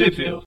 Sheffield. 0.00 0.46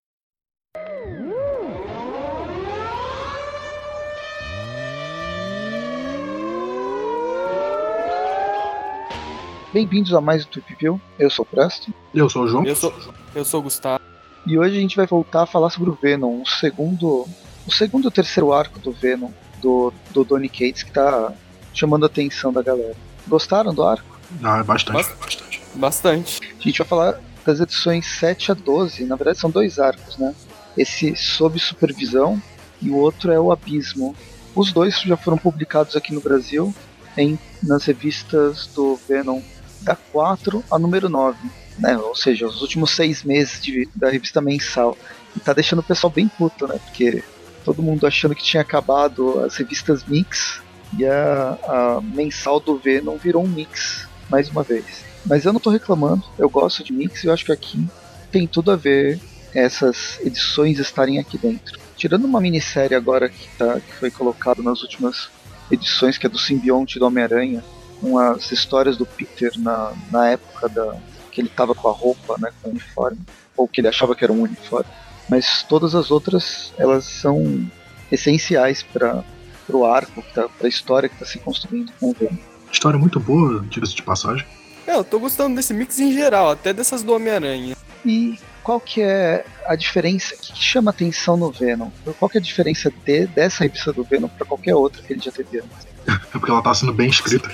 Bem-vindos 9.72 10.14
a 10.14 10.22
mais 10.22 10.46
um 10.46 10.50
Tweep 10.50 10.76
View. 10.80 11.02
Eu 11.18 11.30
sou 11.30 11.44
o 11.44 11.46
Presto. 11.46 11.94
Eu 12.14 12.30
sou 12.30 12.44
o 12.44 12.48
João. 12.48 12.66
Eu 12.66 12.76
sou, 12.76 12.94
eu 13.34 13.44
sou 13.46 13.60
o 13.60 13.64
Gustavo. 13.64 14.04
E 14.46 14.58
hoje 14.58 14.78
a 14.78 14.80
gente 14.80 14.96
vai 14.96 15.06
voltar 15.08 15.44
a 15.44 15.46
falar 15.46 15.70
sobre 15.70 15.90
o 15.90 15.98
Venom, 16.00 16.42
o 16.42 16.48
segundo, 16.48 17.28
o 17.66 17.72
segundo 17.72 18.06
ou 18.06 18.12
terceiro 18.12 18.52
arco 18.54 18.80
do 18.80 18.92
Venom, 18.92 19.30
do, 19.62 19.92
do 20.12 20.24
Donny 20.24 20.50
Cates, 20.50 20.84
que 20.84 20.92
tá 20.92 21.34
chamando 21.74 22.04
a 22.04 22.08
atenção 22.08 22.52
da 22.54 22.62
galera. 22.62 22.96
Gostaram 23.28 23.74
do 23.74 23.84
arco? 23.84 24.20
Ah, 24.44 24.60
é 24.60 24.64
bastante. 24.64 24.96
Bast- 24.96 25.16
bastante. 25.20 25.62
Bastante. 25.76 26.42
A 26.60 26.62
gente 26.64 26.78
vai 26.78 26.88
falar 26.88 27.20
das 27.46 27.60
edições 27.60 28.06
7 28.20 28.52
a 28.52 28.56
12, 28.56 29.06
na 29.06 29.16
verdade 29.16 29.38
são 29.40 29.50
dois 29.50 29.80
arcos, 29.80 30.18
né? 30.18 30.34
Esse 30.78 31.16
sob 31.16 31.60
supervisão 31.60 32.42
e 32.82 32.90
o 32.90 32.96
outro 32.98 33.32
é 33.32 33.40
o 33.40 33.52
Abismo. 33.52 34.16
Os 34.56 34.72
dois 34.72 35.00
já 35.02 35.18
foram 35.18 35.38
publicados 35.38 35.96
aqui 35.96 36.14
no 36.14 36.22
Brasil 36.22 36.74
em, 37.18 37.38
nas 37.62 37.86
revistas 37.86 38.68
do 38.68 39.00
Venom 39.08 39.42
da 39.82 39.96
4 39.96 40.64
a 40.72 40.80
número 40.80 41.10
9, 41.10 41.38
né? 41.80 41.98
Ou 41.98 42.16
seja, 42.16 42.46
os 42.48 42.62
últimos 42.62 42.92
seis 42.92 43.24
meses 43.24 43.62
de- 43.62 43.88
da 43.96 44.10
revista 44.10 44.42
mensal. 44.42 44.98
E 45.36 45.40
tá 45.40 45.54
deixando 45.54 45.80
o 45.80 45.84
pessoal 45.84 46.12
bem 46.12 46.28
puto, 46.28 46.68
né? 46.68 46.80
Porque 46.86 47.24
todo 47.66 47.82
mundo 47.82 48.06
achando 48.08 48.36
que 48.36 48.44
tinha 48.44 48.62
acabado 48.62 49.40
as 49.40 49.56
revistas 49.56 50.04
mix 50.06 50.62
e 50.98 51.06
a, 51.06 51.58
a 51.68 52.02
mensal 52.02 52.60
do 52.60 52.78
Venom 52.78 53.18
virou 53.18 53.44
um 53.44 53.48
mix 53.48 54.08
mais 54.30 54.50
uma 54.50 54.64
vez. 54.64 54.86
Mas 55.26 55.46
eu 55.46 55.54
não 55.54 55.60
tô 55.60 55.70
reclamando, 55.70 56.24
eu 56.38 56.50
gosto 56.50 56.84
de 56.84 56.92
mix 56.92 57.24
e 57.24 57.28
eu 57.28 57.34
acho 57.34 57.46
que 57.46 57.52
aqui 57.52 57.88
tem 58.32 58.48
tudo 58.48 58.72
a 58.72 58.76
ver 58.76 59.20
essas 59.54 60.20
edições 60.22 60.80
estarem 60.80 61.20
aqui 61.20 61.38
dentro. 61.38 61.80
Tirando 61.96 62.26
uma 62.26 62.42
minissérie 62.42 62.96
agora 62.96 63.30
que, 63.30 63.48
tá, 63.58 63.80
que 63.80 63.94
foi 63.94 64.10
colocado 64.10 64.64
nas 64.64 64.82
últimas 64.82 65.30
edições, 65.72 66.18
que 66.18 66.26
é 66.26 66.30
do 66.30 66.40
simbionte 66.40 67.00
do 67.00 67.06
Homem-Aranha, 67.06 67.64
com 68.02 68.18
as 68.18 68.52
histórias 68.52 68.98
do 68.98 69.06
Peter 69.06 69.52
na, 69.58 69.94
na 70.12 70.30
época 70.30 70.68
da, 70.68 70.98
que 71.32 71.40
ele 71.40 71.50
tava 71.50 71.74
com 71.74 71.88
a 71.88 71.92
roupa, 71.92 72.36
né, 72.40 72.52
com 72.62 72.70
o 72.70 72.72
uniforme, 72.72 73.20
ou 73.56 73.68
que 73.68 73.80
ele 73.80 73.88
achava 73.88 74.16
que 74.16 74.24
era 74.24 74.34
um 74.34 74.42
uniforme. 74.42 74.90
Mas 75.30 75.64
todas 75.64 75.96
as 75.96 76.12
outras, 76.12 76.74
elas 76.78 77.06
são 77.06 77.66
essenciais 78.12 78.84
para 78.84 79.24
o 79.70 79.86
arco, 79.86 80.24
para 80.34 80.50
a 80.64 80.68
história 80.68 81.08
que 81.08 81.16
está 81.16 81.26
se 81.26 81.40
construindo 81.40 81.94
com 82.00 82.10
o 82.10 82.14
Venom. 82.14 82.38
História 82.72 83.00
muito 83.00 83.20
boa, 83.20 83.64
diga-se 83.70 83.96
de 83.96 84.04
passagem. 84.04 84.46
É, 84.94 84.98
eu 84.98 85.04
tô 85.04 85.18
gostando 85.18 85.56
desse 85.56 85.74
mix 85.74 86.00
em 86.00 86.14
geral, 86.14 86.52
até 86.52 86.72
dessas 86.72 87.02
do 87.02 87.16
Homem-Aranha. 87.16 87.76
E 88.06 88.38
qual 88.62 88.80
que 88.80 89.02
é 89.02 89.44
a 89.66 89.76
diferença? 89.76 90.36
O 90.36 90.38
que, 90.38 90.54
que 90.54 90.64
chama 90.64 90.92
atenção 90.92 91.36
no 91.36 91.52
Venom? 91.52 91.90
Qual 92.20 92.30
que 92.30 92.38
é 92.38 92.40
a 92.40 92.44
diferença 92.44 92.94
de, 93.04 93.26
dessa 93.26 93.64
revista 93.64 93.92
do 93.92 94.04
Venom 94.04 94.28
para 94.28 94.46
qualquer 94.46 94.76
outra 94.76 95.02
que 95.02 95.14
ele 95.14 95.20
já 95.20 95.32
teve 95.32 95.62
antes? 95.62 95.88
É 96.08 96.38
porque 96.38 96.52
ela 96.52 96.62
tá 96.62 96.72
sendo 96.76 96.94
bem 96.94 97.10
escrita. 97.10 97.50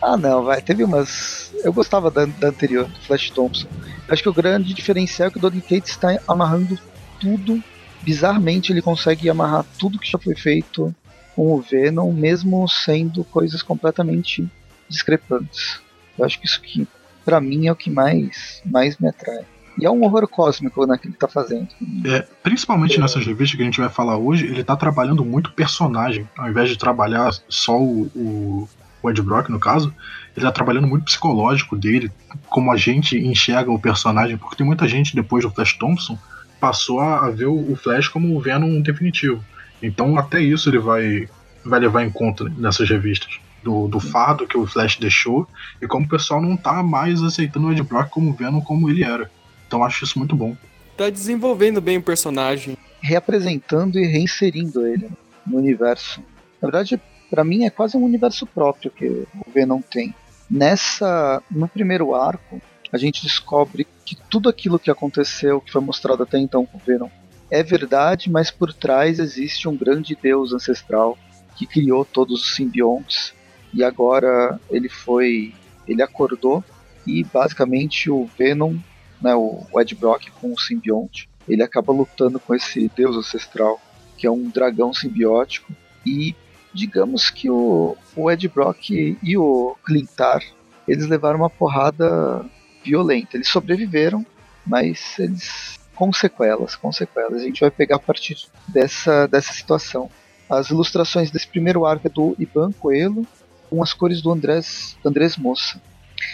Ah, 0.00 0.16
não, 0.16 0.44
vai. 0.44 0.62
Teve 0.62 0.84
umas. 0.84 1.52
Eu 1.64 1.72
gostava 1.72 2.12
da, 2.12 2.26
da 2.26 2.48
anterior, 2.48 2.86
do 2.86 3.00
Flash 3.00 3.30
Thompson. 3.30 3.66
Acho 4.08 4.22
que 4.22 4.28
o 4.28 4.34
grande 4.34 4.72
diferencial 4.72 5.26
é 5.26 5.30
que 5.32 5.38
o 5.38 5.40
Donny 5.40 5.60
Cates 5.60 5.90
está 5.90 6.16
amarrando 6.28 6.78
tudo. 7.18 7.60
Bizarramente, 8.02 8.70
ele 8.70 8.82
consegue 8.82 9.28
amarrar 9.28 9.66
tudo 9.80 9.98
que 9.98 10.08
já 10.08 10.18
foi 10.18 10.36
feito 10.36 10.94
com 11.34 11.52
o 11.52 11.60
Venom, 11.60 12.12
mesmo 12.12 12.68
sendo 12.68 13.24
coisas 13.24 13.62
completamente 13.62 14.48
discrepantes. 14.88 15.80
Eu 16.18 16.24
acho 16.24 16.40
que 16.40 16.46
isso 16.46 16.60
que, 16.60 16.86
pra 17.24 17.40
mim, 17.40 17.66
é 17.66 17.72
o 17.72 17.76
que 17.76 17.90
mais, 17.90 18.62
mais 18.64 18.98
me 18.98 19.08
atrai. 19.08 19.44
E 19.78 19.86
é 19.86 19.90
um 19.90 20.02
horror 20.02 20.26
cósmico 20.26 20.84
né, 20.84 20.98
que 20.98 21.06
ele 21.06 21.14
tá 21.14 21.28
fazendo. 21.28 21.68
É, 22.04 22.26
principalmente 22.42 22.98
nessas 22.98 23.24
revistas 23.24 23.56
que 23.56 23.62
a 23.62 23.64
gente 23.64 23.80
vai 23.80 23.88
falar 23.88 24.16
hoje, 24.16 24.44
ele 24.46 24.64
tá 24.64 24.76
trabalhando 24.76 25.24
muito 25.24 25.52
personagem. 25.52 26.28
Ao 26.36 26.50
invés 26.50 26.68
de 26.68 26.76
trabalhar 26.76 27.30
só 27.48 27.78
o, 27.78 28.10
o, 28.14 28.68
o 29.00 29.10
Ed 29.10 29.22
Brock, 29.22 29.48
no 29.48 29.60
caso, 29.60 29.94
ele 30.36 30.44
tá 30.44 30.50
trabalhando 30.50 30.88
muito 30.88 31.04
psicológico 31.04 31.76
dele, 31.76 32.10
como 32.48 32.72
a 32.72 32.76
gente 32.76 33.16
enxerga 33.16 33.70
o 33.70 33.78
personagem, 33.78 34.36
porque 34.36 34.56
tem 34.56 34.66
muita 34.66 34.88
gente, 34.88 35.14
depois 35.14 35.44
do 35.44 35.50
Flash 35.50 35.74
Thompson, 35.74 36.18
passou 36.58 36.98
a, 36.98 37.26
a 37.26 37.30
ver 37.30 37.46
o, 37.46 37.72
o 37.72 37.76
Flash 37.76 38.08
como 38.08 38.36
o 38.36 38.40
Venom 38.40 38.80
definitivo. 38.80 39.44
Então 39.80 40.18
até 40.18 40.40
isso 40.40 40.68
ele 40.68 40.78
vai, 40.78 41.28
vai 41.64 41.78
levar 41.78 42.04
em 42.04 42.10
conta 42.10 42.44
nessas 42.56 42.88
revistas. 42.88 43.38
Do, 43.62 43.88
do 43.88 43.98
fardo 43.98 44.46
que 44.46 44.56
o 44.56 44.66
Flash 44.66 44.96
deixou 44.96 45.46
e 45.82 45.86
como 45.86 46.06
o 46.06 46.08
pessoal 46.08 46.40
não 46.40 46.56
tá 46.56 46.82
mais 46.82 47.20
aceitando 47.22 47.66
o 47.66 47.72
Ed 47.72 47.82
Brock 47.82 48.08
como 48.08 48.32
Venom 48.32 48.60
como 48.60 48.88
ele 48.88 49.02
era. 49.02 49.30
Então 49.66 49.82
acho 49.82 50.04
isso 50.04 50.18
muito 50.18 50.36
bom. 50.36 50.56
Tá 50.96 51.10
desenvolvendo 51.10 51.80
bem 51.80 51.98
o 51.98 52.02
personagem. 52.02 52.76
reapresentando 53.00 53.98
e 53.98 54.06
reinserindo 54.06 54.86
ele 54.86 55.10
no 55.46 55.58
universo. 55.58 56.20
Na 56.60 56.68
verdade, 56.68 57.00
pra 57.30 57.44
mim 57.44 57.64
é 57.64 57.70
quase 57.70 57.96
um 57.96 58.04
universo 58.04 58.46
próprio 58.46 58.90
que 58.90 59.06
o 59.06 59.50
Venom 59.52 59.80
tem. 59.80 60.14
Nessa, 60.50 61.42
no 61.50 61.68
primeiro 61.68 62.14
arco, 62.14 62.60
a 62.92 62.98
gente 62.98 63.22
descobre 63.22 63.86
que 64.04 64.16
tudo 64.16 64.48
aquilo 64.48 64.78
que 64.78 64.90
aconteceu, 64.90 65.60
que 65.60 65.70
foi 65.70 65.80
mostrado 65.80 66.22
até 66.22 66.38
então 66.38 66.64
com 66.64 66.78
o 66.78 66.80
Venom, 66.84 67.08
é 67.50 67.62
verdade, 67.62 68.30
mas 68.30 68.50
por 68.50 68.72
trás 68.72 69.18
existe 69.18 69.68
um 69.68 69.76
grande 69.76 70.16
deus 70.20 70.52
ancestral 70.52 71.16
que 71.56 71.66
criou 71.66 72.04
todos 72.04 72.42
os 72.42 72.54
simbiontes 72.54 73.34
e 73.72 73.84
agora 73.84 74.58
ele 74.70 74.88
foi, 74.88 75.54
ele 75.86 76.02
acordou 76.02 76.64
e 77.06 77.24
basicamente 77.24 78.10
o 78.10 78.28
Venom, 78.38 78.76
né, 79.20 79.34
o 79.34 79.66
Ed 79.76 79.94
Brock 79.94 80.30
com 80.40 80.52
o 80.52 80.58
simbionte, 80.58 81.28
ele 81.48 81.62
acaba 81.62 81.92
lutando 81.92 82.38
com 82.38 82.54
esse 82.54 82.90
deus 82.94 83.16
ancestral, 83.16 83.80
que 84.16 84.26
é 84.26 84.30
um 84.30 84.48
dragão 84.50 84.92
simbiótico, 84.92 85.72
e 86.04 86.34
digamos 86.72 87.30
que 87.30 87.50
o, 87.50 87.96
o 88.14 88.30
Ed 88.30 88.46
Brock 88.48 88.90
e 88.90 89.36
o 89.36 89.76
Clintar, 89.84 90.42
eles 90.86 91.06
levaram 91.06 91.38
uma 91.38 91.50
porrada 91.50 92.44
violenta. 92.84 93.36
Eles 93.36 93.48
sobreviveram, 93.48 94.24
mas 94.66 95.18
eles 95.18 95.78
com 95.94 96.12
sequelas, 96.12 96.76
com 96.76 96.92
sequelas. 96.92 97.42
A 97.42 97.44
gente 97.44 97.60
vai 97.60 97.70
pegar 97.70 97.96
a 97.96 98.00
partir 98.00 98.36
dessa, 98.68 99.26
dessa 99.26 99.52
situação. 99.52 100.08
As 100.48 100.70
ilustrações 100.70 101.30
desse 101.30 101.48
primeiro 101.48 101.84
arco 101.84 102.06
é 102.06 102.10
do 102.10 102.36
Iban 102.38 102.70
Coelho, 102.72 103.26
com 103.68 103.82
as 103.82 103.92
cores 103.92 104.20
do 104.22 104.30
Andrés, 104.30 104.96
Andrés 105.04 105.36
Moça. 105.36 105.80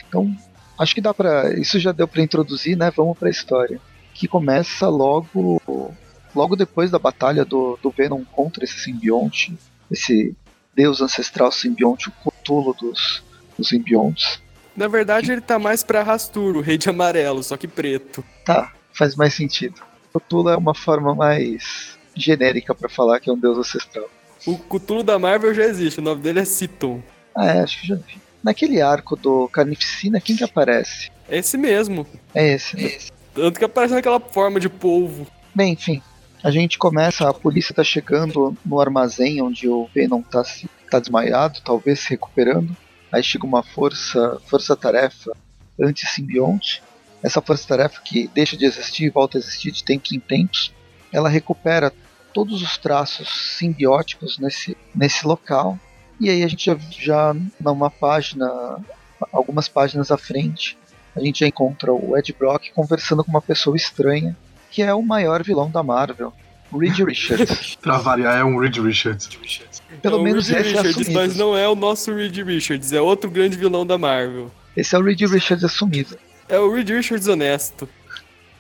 Então, 0.09 0.35
acho 0.79 0.95
que 0.95 1.01
dá 1.01 1.13
para 1.13 1.59
isso 1.59 1.79
já 1.79 1.93
deu 1.93 2.09
para 2.09 2.23
introduzir, 2.23 2.77
né? 2.77 2.91
Vamos 2.91 3.19
para 3.19 3.29
a 3.29 3.31
história 3.31 3.81
que 4.15 4.29
começa 4.29 4.89
logo 4.89 5.61
logo 6.35 6.57
depois 6.57 6.91
da 6.91 6.99
batalha 6.99 7.45
do, 7.45 7.79
do 7.83 7.91
Venom 7.91 8.25
contra 8.25 8.65
esse 8.65 8.79
simbionte, 8.81 9.57
esse 9.91 10.35
deus 10.75 11.01
ancestral 11.01 11.53
simbionte, 11.53 12.09
o 12.09 12.13
Cthulhu 12.13 12.75
dos, 12.75 13.23
dos 13.57 13.69
simbiontes. 13.69 14.43
Na 14.77 14.89
verdade, 14.89 15.31
ele 15.31 15.41
tá 15.41 15.59
mais 15.59 15.85
pra 15.85 16.03
Rastur, 16.03 16.57
o 16.57 16.61
rei 16.61 16.77
de 16.77 16.91
amarelo, 16.91 17.43
só 17.45 17.57
que 17.57 17.69
preto. 17.69 18.25
Tá, 18.45 18.73
faz 18.93 19.15
mais 19.15 19.35
sentido. 19.35 19.81
Cthulhu 20.13 20.49
é 20.49 20.57
uma 20.57 20.75
forma 20.75 21.15
mais 21.15 21.97
genérica 22.17 22.75
para 22.75 22.89
falar 22.89 23.21
que 23.21 23.31
é 23.31 23.33
um 23.33 23.39
deus 23.39 23.57
ancestral. 23.57 24.09
O 24.47 24.59
Cthulhu 24.59 25.03
da 25.03 25.19
Marvel 25.19 25.55
já 25.55 25.65
existe, 25.65 26.01
o 26.01 26.03
nome 26.03 26.21
dele 26.21 26.41
é 26.41 26.45
Citon. 26.45 27.01
Ah, 27.37 27.47
é, 27.47 27.61
acho 27.61 27.81
que 27.81 27.87
já 27.89 27.97
vi. 27.97 28.21
Naquele 28.43 28.81
arco 28.81 29.17
do 29.17 29.49
Carnificina, 29.49 30.21
quem 30.21 30.37
que 30.37 30.45
aparece? 30.45 31.11
É 31.29 31.39
esse 31.39 31.57
mesmo. 31.57 32.07
É 32.35 32.53
esse. 32.53 32.77
né? 32.77 32.91
Tanto 33.35 33.59
que 33.59 33.65
aparece 33.65 33.95
naquela 33.95 34.21
forma 34.21 34.61
de 34.61 34.69
polvo. 34.69 35.27
Bem, 35.55 35.73
enfim, 35.73 36.03
a 36.43 36.51
gente 36.51 36.77
começa, 36.77 37.29
a 37.29 37.33
polícia 37.33 37.75
tá 37.75 37.83
chegando 37.83 38.57
no 38.65 38.81
armazém 38.81 39.41
onde 39.41 39.67
o 39.67 39.89
Venom 39.95 40.21
tá, 40.21 40.45
se, 40.45 40.69
tá 40.91 41.01
desmaiado, 41.01 41.61
talvez 41.65 42.01
se 42.01 42.11
recuperando. 42.11 42.77
Aí 43.11 43.23
chega 43.23 43.47
uma 43.47 43.63
força, 43.63 44.39
força-tarefa 44.47 45.33
anti-simbionte. 45.81 46.83
Essa 47.23 47.41
força-tarefa 47.41 48.03
que 48.03 48.29
deixa 48.35 48.57
de 48.57 48.67
existir 48.67 49.05
e 49.05 49.11
volta 49.11 49.39
a 49.39 49.41
existir 49.41 49.71
de 49.71 49.83
tempos 49.83 50.13
em 50.13 50.21
tempos. 50.21 50.73
Ela 51.11 51.31
recupera 51.31 51.91
todos 52.35 52.61
os 52.61 52.77
traços 52.77 53.57
simbióticos 53.57 54.39
nesse, 54.39 54.77
nesse 54.95 55.27
local. 55.27 55.79
E 56.21 56.31
aí 56.31 56.43
a 56.43 56.49
gente 56.49 56.67
já, 56.67 56.77
já 56.91 57.37
numa 57.61 57.91
página, 57.91 58.49
algumas 59.33 59.69
páginas 59.69 60.11
à 60.11 60.17
frente, 60.17 60.77
a 61.15 61.21
gente 61.21 61.41
já 61.41 61.47
encontra 61.47 61.93
o 61.93 62.17
Ed 62.17 62.33
Brock 62.39 62.71
conversando 62.75 63.25
com 63.25 63.31
uma 63.31 63.43
pessoa 63.43 63.77
estranha, 63.77 64.37
que 64.71 64.83
é 64.83 64.93
o 64.93 65.03
maior 65.03 65.43
vilão 65.43 65.71
da 65.71 65.83
Marvel, 65.83 66.33
Reed 66.73 66.99
Richards. 67.07 67.77
Pra 67.77 67.99
variar, 67.99 68.39
é 68.39 68.45
um 68.45 68.59
Reed 68.59 68.77
Richards. 68.79 69.29
Pelo 70.03 70.17
é 70.17 70.21
o 70.21 70.23
menos 70.23 70.49
Reed 70.49 70.61
esse 70.61 70.69
é 70.69 70.73
Richards, 70.73 70.97
assumido. 70.97 71.13
mas 71.15 71.37
não 71.37 71.57
é 71.57 71.69
o 71.69 71.75
nosso 71.75 72.13
Reed 72.15 72.37
Richards, 72.39 72.93
é 72.93 73.01
outro 73.01 73.31
grande 73.31 73.57
vilão 73.57 73.87
da 73.87 73.97
Marvel. 73.97 74.51
Esse 74.77 74.95
é 74.97 74.99
o 74.99 75.03
Reed 75.03 75.21
Richards 75.21 75.65
assumido. 75.65 76.19
É 76.49 76.59
o 76.59 76.73
Reed 76.73 76.89
Richards 76.91 77.29
honesto. 77.29 77.89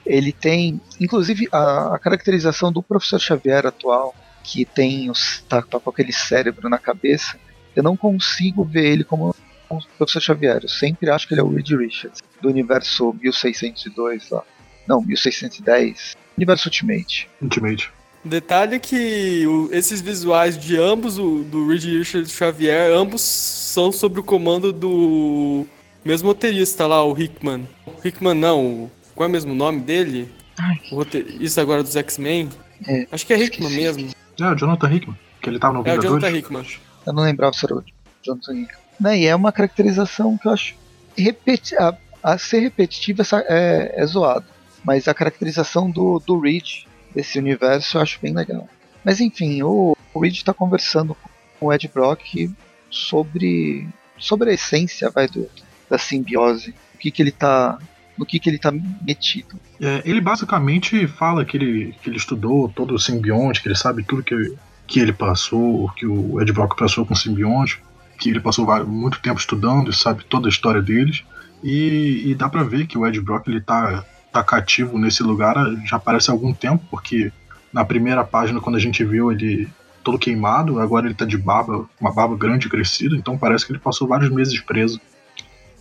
Ele 0.07 0.33
tem, 0.33 0.81
inclusive, 1.01 1.49
a, 1.51 1.95
a 1.95 1.99
caracterização 1.99 2.71
do 2.71 2.83
Professor 2.83 3.19
Xavier 3.19 3.67
atual, 3.67 4.15
que 4.45 4.65
tem 4.65 5.11
os, 5.11 5.43
tá, 5.49 5.61
tá 5.63 5.81
com 5.81 5.91
aquele 5.91 6.13
cérebro 6.13 6.69
na 6.69 6.79
cabeça. 6.79 7.37
Eu 7.75 7.83
não 7.83 7.97
consigo 7.97 8.63
ver 8.63 8.85
ele 8.93 9.03
como 9.05 9.35
o 9.71 9.79
Professor 9.99 10.21
Xavier. 10.21 10.61
Eu 10.63 10.69
sempre 10.69 11.11
acho 11.11 11.27
que 11.27 11.35
ele 11.35 11.41
é 11.41 11.45
o 11.45 11.49
Reed 11.53 11.69
Richards, 11.71 12.23
do 12.41 12.49
universo 12.49 13.13
1602 13.21 14.31
lá. 14.31 14.43
Não, 14.87 15.01
1610. 15.01 16.17
Universo 16.37 16.69
Ultimate. 16.69 17.29
Ultimate. 17.41 17.91
Detalhe 18.25 18.79
que 18.79 19.47
o- 19.47 19.69
esses 19.73 20.01
visuais 20.01 20.57
de 20.59 20.77
ambos, 20.79 21.19
o, 21.19 21.43
do 21.43 21.67
Reed 21.69 21.85
Richards 21.85 22.33
Xavier, 22.33 22.93
ambos 22.93 23.21
são 23.23 23.91
sob 23.93 24.21
o 24.21 24.23
comando 24.23 24.73
do 24.73 25.67
mesmo 26.05 26.29
roteirista 26.29 26.87
lá, 26.87 27.05
o 27.05 27.19
Hickman. 27.19 27.69
Hickman 28.05 28.35
não, 28.35 28.65
o- 28.85 28.91
qual 29.15 29.27
é 29.27 29.29
o 29.29 29.33
mesmo 29.33 29.55
nome 29.55 29.81
dele? 29.81 30.29
Ai. 30.59 30.81
O 30.93 30.97
roteirista 30.97 31.61
agora 31.61 31.83
dos 31.83 31.97
X-Men? 31.97 32.49
É, 32.87 33.07
Acho 33.11 33.27
que 33.27 33.33
é 33.33 33.39
Hickman 33.39 33.69
esqueci. 33.71 33.83
mesmo. 34.03 34.14
É, 34.41 34.51
o 34.51 34.55
Jonathan 34.55 34.93
Hickman, 34.93 35.19
que 35.41 35.49
ele 35.49 35.59
tava 35.59 35.75
no 35.75 35.81
É 35.81 35.83
o 35.83 35.85
Vingadores. 35.85 36.11
Jonathan 36.11 36.39
Hickman. 36.39 36.67
Eu 37.07 37.13
não 37.13 37.23
lembrava 37.23 37.53
se 37.53 37.65
era 37.65 37.77
o 37.77 37.85
Jonathan 38.23 38.53
Hickman. 38.53 38.85
Né, 39.01 39.19
e 39.19 39.27
é 39.27 39.35
uma 39.35 39.53
caracterização 39.53 40.39
que 40.39 40.47
eu 40.47 40.53
acho. 40.53 40.77
Repeti 41.17 41.77
a, 41.77 41.97
a 42.23 42.39
ser 42.39 42.61
repetitiva 42.61 43.23
é, 43.49 43.95
é 43.97 44.07
zoado. 44.07 44.47
Mas 44.85 45.09
a 45.09 45.15
caracterização 45.15 45.91
do, 45.91 46.21
do 46.21 46.39
Reed, 46.39 46.85
desse 47.15 47.39
universo, 47.39 47.97
eu 47.97 48.03
acho 48.03 48.21
bem 48.21 48.35
legal. 48.35 48.69
Mas 49.03 49.21
enfim, 49.21 49.63
o, 49.63 49.97
o 50.13 50.21
Reed 50.21 50.35
está 50.35 50.53
conversando 50.53 51.17
com 51.59 51.67
o 51.67 51.73
Ed 51.73 51.89
Brock 51.89 52.51
sobre, 52.91 53.89
sobre 54.19 54.51
a 54.51 54.55
essência 54.55 55.11
vai, 55.11 55.27
do, 55.27 55.49
da 55.89 55.99
simbiose. 55.99 56.75
O 56.95 56.99
que, 56.99 57.11
que 57.11 57.23
ele 57.23 57.33
tá. 57.33 57.79
No 58.17 58.25
que, 58.25 58.39
que 58.39 58.49
ele 58.49 58.59
tá 58.59 58.73
metido. 59.03 59.59
É, 59.81 60.03
ele 60.05 60.21
basicamente 60.21 61.07
fala 61.07 61.45
que 61.45 61.57
ele, 61.57 61.95
que 62.01 62.09
ele 62.09 62.17
estudou 62.17 62.69
todo 62.69 62.95
o 62.95 62.99
simbionte, 62.99 63.61
que 63.61 63.69
ele 63.69 63.75
sabe 63.75 64.05
tudo 64.05 64.23
que, 64.23 64.55
que 64.87 65.01
ele 65.01 65.13
passou, 65.13 65.91
que 65.97 66.07
o 66.07 66.41
Ed 66.41 66.53
Brock 66.53 66.79
passou 66.79 67.05
com 67.05 67.15
o 67.15 67.17
simbionte, 67.17 67.83
que 68.19 68.31
ele 68.31 68.41
passou 68.41 68.67
muito 68.87 69.21
tempo 69.21 69.41
estudando 69.41 69.91
e 69.91 69.95
sabe 69.95 70.25
toda 70.25 70.49
a 70.49 70.51
história 70.51 70.81
deles. 70.81 71.25
E, 71.63 72.23
e 72.27 72.35
dá 72.35 72.49
pra 72.49 72.63
ver 72.63 72.87
que 72.87 72.97
o 72.97 73.07
Ed 73.07 73.21
Brock 73.21 73.49
ele 73.49 73.61
tá, 73.61 74.05
tá 74.33 74.45
cativo 74.45 74.99
nesse 74.99 75.23
lugar 75.23 75.57
já 75.85 75.99
parece 75.99 76.31
algum 76.31 76.53
tempo, 76.53 76.85
porque 76.91 77.33
na 77.73 77.85
primeira 77.85 78.23
página, 78.23 78.61
quando 78.61 78.77
a 78.77 78.81
gente 78.81 79.05
viu 79.05 79.33
ele 79.33 79.69
todo 80.05 80.19
queimado, 80.19 80.79
agora 80.79 81.07
ele 81.07 81.15
tá 81.15 81.25
de 81.25 81.39
barba, 81.39 81.89
uma 82.01 82.13
barba 82.13 82.37
grande 82.37 82.69
crescida, 82.69 83.17
então 83.17 83.39
parece 83.39 83.67
que 83.67 83.73
ele 83.73 83.79
passou 83.79 84.07
vários 84.07 84.31
meses 84.31 84.61
preso. 84.61 85.01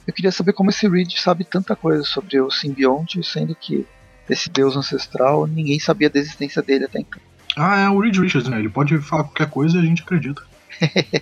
Eu 0.05 0.13
queria 0.13 0.31
saber 0.31 0.53
como 0.53 0.69
esse 0.69 0.87
Reed 0.87 1.13
sabe 1.17 1.43
tanta 1.43 1.75
coisa 1.75 2.03
sobre 2.03 2.39
o 2.39 2.51
simbionte, 2.51 3.23
sendo 3.23 3.55
que 3.55 3.85
esse 4.29 4.49
deus 4.49 4.75
ancestral, 4.75 5.45
ninguém 5.47 5.79
sabia 5.79 6.09
da 6.09 6.19
existência 6.19 6.61
dele 6.61 6.85
até 6.85 6.99
então. 6.99 7.21
Ah, 7.55 7.79
é 7.81 7.89
o 7.89 7.99
Reed 7.99 8.17
Richards, 8.17 8.49
né? 8.49 8.59
Ele 8.59 8.69
pode 8.69 8.97
falar 8.99 9.23
qualquer 9.25 9.49
coisa 9.49 9.77
e 9.77 9.79
a 9.81 9.83
gente 9.83 10.01
acredita. 10.01 10.41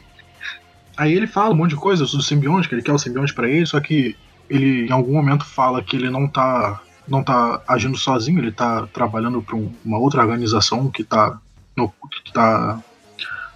Aí 0.97 1.13
ele 1.13 1.27
fala 1.27 1.53
um 1.53 1.57
monte 1.57 1.71
de 1.71 1.75
coisa 1.77 2.05
do 2.05 2.21
simbionte, 2.21 2.67
que 2.67 2.75
ele 2.75 2.81
quer 2.81 2.91
o 2.93 2.97
simbionte 2.99 3.33
pra 3.33 3.49
ele, 3.49 3.65
só 3.65 3.79
que 3.79 4.15
ele 4.49 4.87
em 4.87 4.91
algum 4.91 5.13
momento 5.13 5.45
fala 5.45 5.81
que 5.83 5.95
ele 5.95 6.09
não 6.09 6.27
tá, 6.27 6.81
não 7.07 7.23
tá 7.23 7.61
agindo 7.67 7.97
sozinho, 7.97 8.39
ele 8.39 8.51
tá 8.51 8.85
trabalhando 8.87 9.41
pra 9.41 9.55
um- 9.55 9.71
uma 9.83 9.97
outra 9.97 10.21
organização 10.21 10.89
que 10.91 11.03
tá 11.03 11.39
no, 11.75 11.89
que 11.89 12.31
tá 12.33 12.79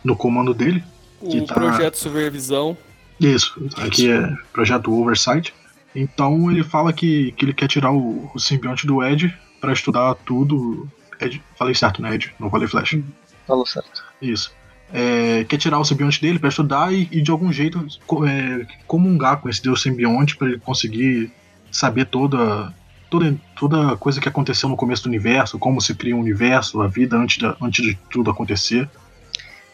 no 0.04 0.16
comando 0.16 0.54
dele. 0.54 0.84
Que 1.20 1.40
O 1.40 1.46
tá- 1.46 1.54
projeto 1.54 1.98
Supervisão. 1.98 2.78
Isso, 3.20 3.58
aqui 3.78 4.12
é 4.12 4.34
projeto 4.52 4.94
Oversight. 4.94 5.54
Então 5.96 6.52
ele 6.52 6.64
fala 6.64 6.92
que, 6.92 7.32
que 7.34 7.46
ele 7.46 7.54
quer 7.54 7.68
tirar 7.68 7.92
o, 7.92 8.30
o 8.34 8.40
simbionte 8.40 8.86
do 8.86 9.04
Ed 9.04 9.34
pra 9.62 9.72
estudar 9.72 10.14
tudo. 10.16 10.90
Ed, 11.20 11.42
falei 11.58 11.74
certo, 11.74 12.02
né, 12.02 12.16
Ed? 12.16 12.34
Não 12.38 12.50
falei 12.50 12.68
Flash. 12.68 13.00
Falou 13.48 13.66
certo. 13.66 14.04
Isso. 14.22 14.54
É, 14.94 15.46
quer 15.46 15.58
tirar 15.58 15.80
o 15.80 15.86
simbionte 15.86 16.22
dele 16.22 16.38
pra 16.38 16.50
estudar 16.50 16.94
e, 16.94 17.08
e 17.12 17.22
de 17.22 17.32
algum 17.32 17.52
jeito 17.52 17.86
é, 18.28 18.68
comungar 18.86 19.38
com 19.38 19.50
esse 19.50 19.64
deus 19.64 19.82
simbionte 19.82 20.36
pra 20.36 20.48
ele 20.48 20.60
conseguir 20.60 21.32
saber 21.72 22.06
toda, 22.06 22.74
toda 23.10 23.36
toda 23.56 23.98
coisa 23.98 24.22
que 24.22 24.30
aconteceu 24.30 24.70
no 24.70 24.76
começo 24.76 25.04
do 25.04 25.10
universo, 25.10 25.58
como 25.58 25.82
se 25.82 25.96
cria 25.96 26.16
o 26.16 26.20
universo, 26.20 26.82
a 26.82 26.88
vida 26.88 27.18
antes, 27.18 27.38
da, 27.38 27.56
antes 27.62 27.84
de 27.84 27.98
tudo 28.10 28.30
acontecer. 28.30 28.90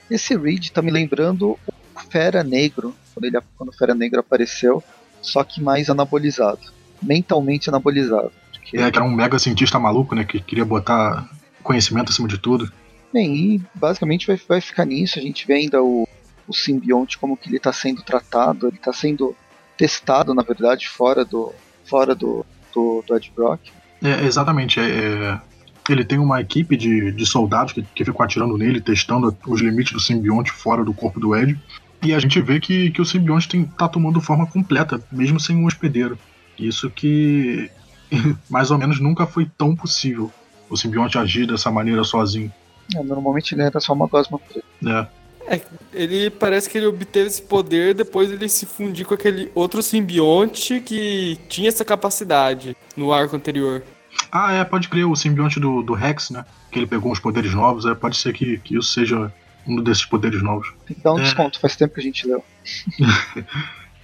Esse 0.09 0.37
Reed 0.37 0.69
tá 0.69 0.81
me 0.81 0.91
lembrando 0.91 1.57
Fera 2.09 2.43
Negro, 2.43 2.95
quando, 3.13 3.25
ele, 3.25 3.39
quando 3.57 3.69
o 3.69 3.73
Fera 3.73 3.93
Negro 3.93 4.19
apareceu, 4.19 4.83
só 5.21 5.43
que 5.43 5.61
mais 5.61 5.89
anabolizado. 5.89 6.59
Mentalmente 7.01 7.69
anabolizado. 7.69 8.31
Porque, 8.51 8.77
É, 8.77 8.91
que 8.91 8.97
era 8.97 9.05
um 9.05 9.11
mega 9.11 9.39
cientista 9.39 9.79
maluco, 9.79 10.15
né, 10.15 10.23
que 10.23 10.39
queria 10.39 10.65
botar 10.65 11.29
conhecimento 11.63 12.11
acima 12.11 12.27
de 12.27 12.37
tudo. 12.37 12.71
Bem, 13.13 13.35
e 13.35 13.61
basicamente 13.73 14.27
vai, 14.27 14.39
vai 14.47 14.61
ficar 14.61 14.85
nisso. 14.85 15.19
A 15.19 15.21
gente 15.21 15.45
vê 15.45 15.53
ainda 15.55 15.81
o, 15.83 16.07
o 16.47 16.53
simbionte, 16.53 17.17
como 17.17 17.37
que 17.37 17.49
ele 17.49 17.57
está 17.57 17.73
sendo 17.73 18.01
tratado, 18.01 18.67
ele 18.67 18.77
está 18.77 18.93
sendo 18.93 19.35
testado, 19.77 20.33
na 20.33 20.43
verdade, 20.43 20.87
fora 20.87 21.25
do, 21.25 21.53
fora 21.85 22.15
do, 22.15 22.45
do, 22.73 23.03
do 23.05 23.15
Ed 23.15 23.31
Brock. 23.35 23.59
É, 24.03 24.25
exatamente. 24.25 24.79
é, 24.79 24.83
é, 24.83 25.41
ele 25.89 26.05
tem 26.05 26.19
uma 26.19 26.39
equipe 26.39 26.77
de, 26.77 27.11
de 27.11 27.25
soldados 27.25 27.73
que, 27.73 27.81
que 27.81 28.05
ficam 28.05 28.23
atirando 28.23 28.57
nele, 28.57 28.79
testando 28.79 29.35
os 29.47 29.61
limites 29.61 29.93
do 29.93 29.99
simbionte 29.99 30.51
fora 30.51 30.83
do 30.83 30.93
corpo 30.93 31.19
do 31.19 31.35
Ed. 31.35 31.59
E 32.03 32.13
a 32.13 32.19
gente 32.19 32.41
vê 32.41 32.59
que, 32.59 32.89
que 32.91 33.01
o 33.01 33.05
simbionte 33.05 33.47
tem, 33.47 33.63
tá 33.63 33.87
tomando 33.87 34.19
forma 34.19 34.47
completa, 34.47 35.01
mesmo 35.11 35.39
sem 35.39 35.55
um 35.55 35.65
hospedeiro. 35.65 36.17
Isso 36.57 36.89
que 36.89 37.69
mais 38.49 38.71
ou 38.71 38.77
menos 38.77 38.99
nunca 38.99 39.25
foi 39.25 39.49
tão 39.57 39.75
possível. 39.75 40.31
O 40.69 40.77
simbionte 40.77 41.17
agir 41.17 41.45
dessa 41.45 41.69
maneira 41.69 42.03
sozinho. 42.03 42.51
É, 42.95 43.03
normalmente 43.03 43.53
ele 43.53 43.61
era 43.61 43.79
só 43.79 43.93
uma 43.93 44.07
gosma 44.07 44.39
preta. 44.39 44.65
né? 44.81 45.07
Ele 45.93 46.29
parece 46.29 46.69
que 46.69 46.77
ele 46.77 46.85
obteve 46.85 47.27
esse 47.27 47.41
poder 47.41 47.93
depois 47.93 48.31
ele 48.31 48.47
se 48.47 48.65
fundir 48.65 49.05
com 49.05 49.13
aquele 49.13 49.51
outro 49.55 49.81
simbionte 49.81 50.79
que 50.79 51.37
tinha 51.49 51.67
essa 51.67 51.83
capacidade 51.83 52.75
no 52.95 53.11
arco 53.11 53.35
anterior. 53.35 53.83
Ah, 54.31 54.53
é, 54.53 54.63
pode 54.63 54.87
crer, 54.87 55.05
o 55.05 55.15
simbionte 55.15 55.59
do, 55.59 55.81
do 55.81 55.93
Rex, 55.93 56.29
né? 56.29 56.45
Que 56.71 56.79
ele 56.79 56.87
pegou 56.87 57.11
uns 57.11 57.19
poderes 57.19 57.53
novos, 57.53 57.85
é, 57.85 57.93
pode 57.93 58.17
ser 58.17 58.33
que, 58.33 58.59
que 58.59 58.77
isso 58.77 58.91
seja 58.91 59.33
um 59.67 59.81
desses 59.81 60.05
poderes 60.05 60.41
novos. 60.41 60.73
Dar 61.03 61.13
um 61.13 61.19
É. 61.19 61.23
desconto, 61.23 61.59
faz 61.59 61.75
tempo 61.75 61.93
que 61.93 61.99
a 61.99 62.03
gente 62.03 62.27
leu. 62.27 62.43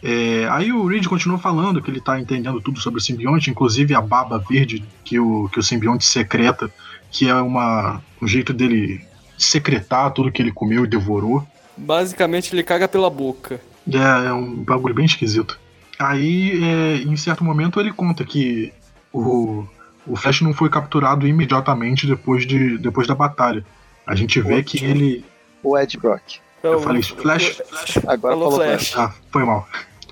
É, 0.04 0.48
aí 0.52 0.72
o 0.72 0.86
Reed 0.86 1.08
continua 1.08 1.40
falando 1.40 1.82
que 1.82 1.90
ele 1.90 2.00
tá 2.00 2.20
entendendo 2.20 2.62
tudo 2.62 2.80
sobre 2.80 3.00
o 3.00 3.04
simbionte, 3.04 3.50
inclusive 3.50 3.96
a 3.96 4.00
baba 4.00 4.38
verde 4.38 4.86
que 5.04 5.20
o, 5.20 5.50
que 5.50 5.60
o 5.60 5.64
simbionte 5.64 6.06
secreta, 6.06 6.72
que 7.10 7.28
é 7.28 7.34
uma, 7.34 8.00
um 8.22 8.28
jeito 8.28 8.54
dele 8.54 9.04
secretar 9.38 10.12
tudo 10.12 10.32
que 10.32 10.40
ele 10.40 10.52
comeu 10.52 10.86
e 10.86 10.88
devorou. 10.88 11.46
Basicamente 11.76 12.54
ele 12.54 12.62
caga 12.62 12.88
pela 12.88 13.10
boca. 13.10 13.60
É, 13.92 14.28
é 14.28 14.34
um 14.34 14.64
bagulho 14.64 14.94
bem 14.94 15.06
esquisito. 15.06 15.60
Aí, 15.98 16.64
é, 16.64 16.98
em 16.98 17.18
certo 17.18 17.44
momento, 17.44 17.80
ele 17.80 17.92
conta 17.92 18.24
que 18.24 18.72
o, 19.12 19.66
o 20.06 20.16
Flash 20.16 20.42
não 20.42 20.54
foi 20.54 20.70
capturado 20.70 21.28
imediatamente 21.28 22.06
depois, 22.06 22.46
de, 22.46 22.78
depois 22.78 23.08
da 23.08 23.16
batalha. 23.16 23.66
A 24.06 24.14
gente 24.16 24.40
vê 24.42 24.62
que 24.62 24.84
ele. 24.86 25.26
O 25.64 25.78
Ed 25.78 25.98
Brock. 25.98 26.22
Eu 26.64 26.80
falei 26.82 27.02
Flash, 27.02 27.60
Agora 28.08 28.36
Falou 28.36 28.52
falou 28.52 28.66
Flash. 28.66 28.90
Flash. 28.92 28.98
Ah, 28.98 29.14
foi 29.32 29.44
mal. 29.46 29.68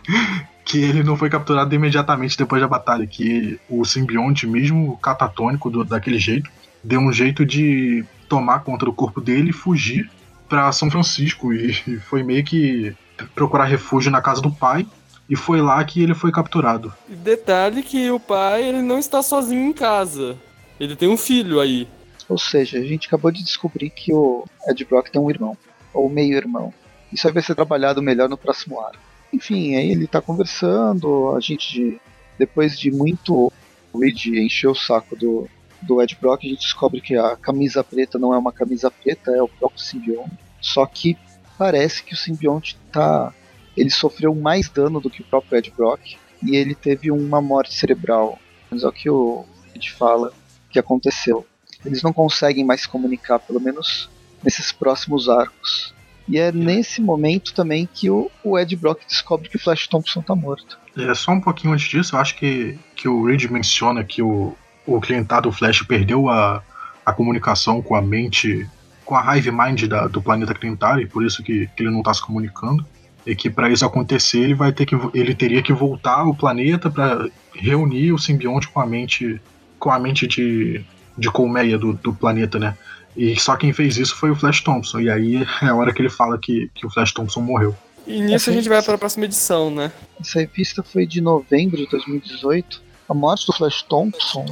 que 0.64 0.78
ele 0.82 1.04
não 1.04 1.16
foi 1.16 1.30
capturado 1.30 1.74
imediatamente 1.76 2.38
depois 2.38 2.62
da 2.62 2.68
batalha, 2.68 3.06
que 3.06 3.60
o 3.70 3.84
simbionte, 3.86 4.48
mesmo 4.48 4.98
catatônico 4.98 5.70
do- 5.70 5.84
daquele 5.84 6.18
jeito, 6.18 6.50
deu 6.84 7.00
um 7.00 7.12
jeito 7.14 7.46
de 7.46 8.04
tomar 8.28 8.60
conta 8.60 8.86
do 8.86 8.94
corpo 8.94 9.22
dele 9.22 9.50
e 9.52 9.54
fugir 9.54 10.10
pra 10.50 10.72
São 10.72 10.90
Francisco 10.90 11.54
e, 11.54 11.72
e 11.88 11.98
foi 12.00 12.24
meio 12.24 12.44
que 12.44 12.96
procurar 13.34 13.66
refúgio 13.66 14.12
na 14.12 14.22
casa 14.22 14.42
do 14.42 14.52
pai 14.52 14.86
e 15.30 15.36
foi 15.36 15.62
lá 15.62 15.84
que 15.84 16.02
ele 16.02 16.14
foi 16.14 16.32
capturado. 16.32 16.94
E 17.10 17.16
Detalhe 17.16 17.82
que 17.84 18.10
o 18.12 18.20
pai 18.20 18.64
ele 18.64 18.82
não 18.82 19.00
está 19.00 19.22
sozinho 19.24 19.64
em 19.70 19.74
casa. 19.74 20.36
Ele 20.80 20.96
tem 20.96 21.08
um 21.10 21.18
filho 21.18 21.60
aí. 21.60 21.88
Ou 22.28 22.38
seja, 22.38 22.80
a 22.80 22.84
gente 22.84 23.08
acabou 23.08 23.32
de 23.32 23.44
descobrir 23.44 23.90
que 23.90 24.14
o 24.14 24.46
Ed 24.68 24.84
Brock 24.86 25.10
tem 25.10 25.22
um 25.22 25.30
irmão, 25.30 25.58
ou 25.94 26.10
meio-irmão. 26.10 26.74
Isso 27.14 27.32
vai 27.32 27.44
ser 27.44 27.56
trabalhado 27.56 28.02
melhor 28.02 28.28
no 28.28 28.38
próximo 28.38 28.80
arco. 28.80 29.00
Enfim, 29.32 29.76
aí 29.76 29.92
ele 29.92 30.08
tá 30.08 30.22
conversando, 30.22 31.36
a 31.36 31.40
gente, 31.40 32.00
depois 32.38 32.78
de 32.80 32.92
muito 32.92 33.52
Reed 33.94 34.26
encher 34.28 34.68
o 34.68 34.76
saco 34.76 35.16
do, 35.16 35.48
do 35.82 36.02
Ed 36.02 36.18
Brock, 36.20 36.44
a 36.44 36.50
gente 36.50 36.62
descobre 36.62 37.02
que 37.02 37.16
a 37.16 37.36
camisa 37.36 37.84
preta 37.84 38.18
não 38.18 38.34
é 38.34 38.38
uma 38.38 38.52
camisa 38.52 38.90
preta, 38.90 39.32
é 39.32 39.42
o 39.42 39.48
próprio 39.48 39.82
simbionte. 39.82 40.38
Só 40.62 40.86
que 40.86 41.18
parece 41.58 42.04
que 42.04 42.14
o 42.14 42.18
simbionte 42.18 42.78
tá. 42.92 43.34
Ele 43.78 43.90
sofreu 43.90 44.34
mais 44.34 44.70
dano 44.70 45.00
do 45.00 45.10
que 45.10 45.22
o 45.22 45.26
próprio 45.26 45.58
Ed 45.58 45.72
Brock 45.76 46.16
e 46.42 46.56
ele 46.56 46.74
teve 46.74 47.12
uma 47.12 47.42
morte 47.42 47.74
cerebral. 47.74 48.40
Mas 48.72 48.84
é 48.84 48.88
o 48.88 48.92
que 48.92 49.10
o 49.10 49.46
Ed 49.76 49.92
fala 49.92 50.34
que 50.70 50.80
aconteceu. 50.80 51.46
Eles 51.86 52.02
não 52.02 52.12
conseguem 52.14 52.64
mais 52.66 52.82
se 52.82 52.88
comunicar, 52.88 53.40
pelo 53.40 53.60
menos 53.60 54.10
nesses 54.44 54.72
próximos 54.72 55.30
arcos. 55.30 55.94
E 56.28 56.38
é 56.40 56.52
nesse 56.52 57.02
momento 57.02 57.54
também 57.54 57.88
que 57.92 58.10
o, 58.10 58.32
o 58.44 58.58
Ed 58.58 58.76
Brock 58.76 59.02
descobre 59.08 59.48
que 59.48 59.58
o 59.58 59.60
Flash 59.60 59.88
Thompson 59.88 60.22
tá 60.22 60.36
morto. 60.36 60.80
É, 60.98 61.14
só 61.14 61.32
um 61.32 61.42
pouquinho 61.42 61.74
antes 61.74 61.88
disso, 61.88 62.16
eu 62.16 62.20
acho 62.20 62.36
que, 62.36 62.78
que 62.96 63.08
o 63.08 63.26
Reed 63.26 63.44
menciona 63.46 64.04
que 64.04 64.22
o, 64.22 64.56
o 64.88 65.00
clientado 65.00 65.52
Flash 65.52 65.84
perdeu 65.84 66.28
a, 66.30 66.64
a 67.06 67.14
comunicação 67.14 67.82
com 67.82 67.96
a 67.96 68.02
mente, 68.02 68.68
com 69.04 69.16
a 69.16 69.38
Hive 69.38 69.52
Mind 69.52 69.84
da- 69.84 70.08
do 70.08 70.22
planeta 70.22 70.54
Clientar, 70.56 71.00
e 71.00 71.06
por 71.06 71.24
isso 71.24 71.44
que, 71.44 71.68
que 71.76 71.84
ele 71.84 71.92
não 71.92 72.00
está 72.00 72.14
se 72.14 72.22
comunicando. 72.22 72.84
E 73.28 73.36
que 73.36 73.50
para 73.50 73.70
isso 73.70 73.84
acontecer, 73.86 74.40
ele 74.40 74.54
vai 74.54 74.72
ter 74.72 74.86
que 74.86 74.96
ele 75.14 75.34
teria 75.34 75.62
que 75.62 75.74
voltar 75.74 76.20
ao 76.20 76.34
planeta 76.36 76.90
para 76.92 77.28
reunir 77.56 78.12
o 78.14 78.20
simbionte 78.20 78.68
com 78.68 78.80
a 78.80 78.86
mente 78.86 79.42
com 79.80 79.92
a 79.92 80.00
mente 80.00 80.26
de, 80.28 80.84
de 81.18 81.30
colmeia 81.32 81.78
do, 81.78 81.94
do 81.94 82.14
planeta, 82.14 82.60
né? 82.60 82.78
E 83.16 83.40
só 83.40 83.56
quem 83.56 83.72
fez 83.72 83.98
isso 83.98 84.16
foi 84.16 84.30
o 84.30 84.36
Flash 84.36 84.62
Thompson. 84.62 85.00
E 85.00 85.10
aí 85.10 85.48
é 85.62 85.68
a 85.68 85.76
hora 85.76 85.94
que 85.94 86.02
ele 86.02 86.10
fala 86.10 86.38
que, 86.38 86.70
que 86.76 86.86
o 86.86 86.90
Flash 86.90 87.14
Thompson 87.14 87.42
morreu. 87.42 87.76
E 88.06 88.22
nisso 88.22 88.50
a 88.50 88.54
gente 88.54 88.70
vai 88.70 88.82
para 88.82 88.96
a 88.96 88.98
próxima 88.98 89.26
edição, 89.26 89.72
né? 89.72 89.92
Essa 90.20 90.40
revista 90.40 90.84
foi 90.84 91.06
de 91.06 91.22
novembro 91.22 91.78
de 91.78 91.88
2018. 91.88 92.84
A 93.08 93.14
morte 93.14 93.46
do 93.48 93.54
Flash 93.54 93.84
Thompson. 93.84 94.46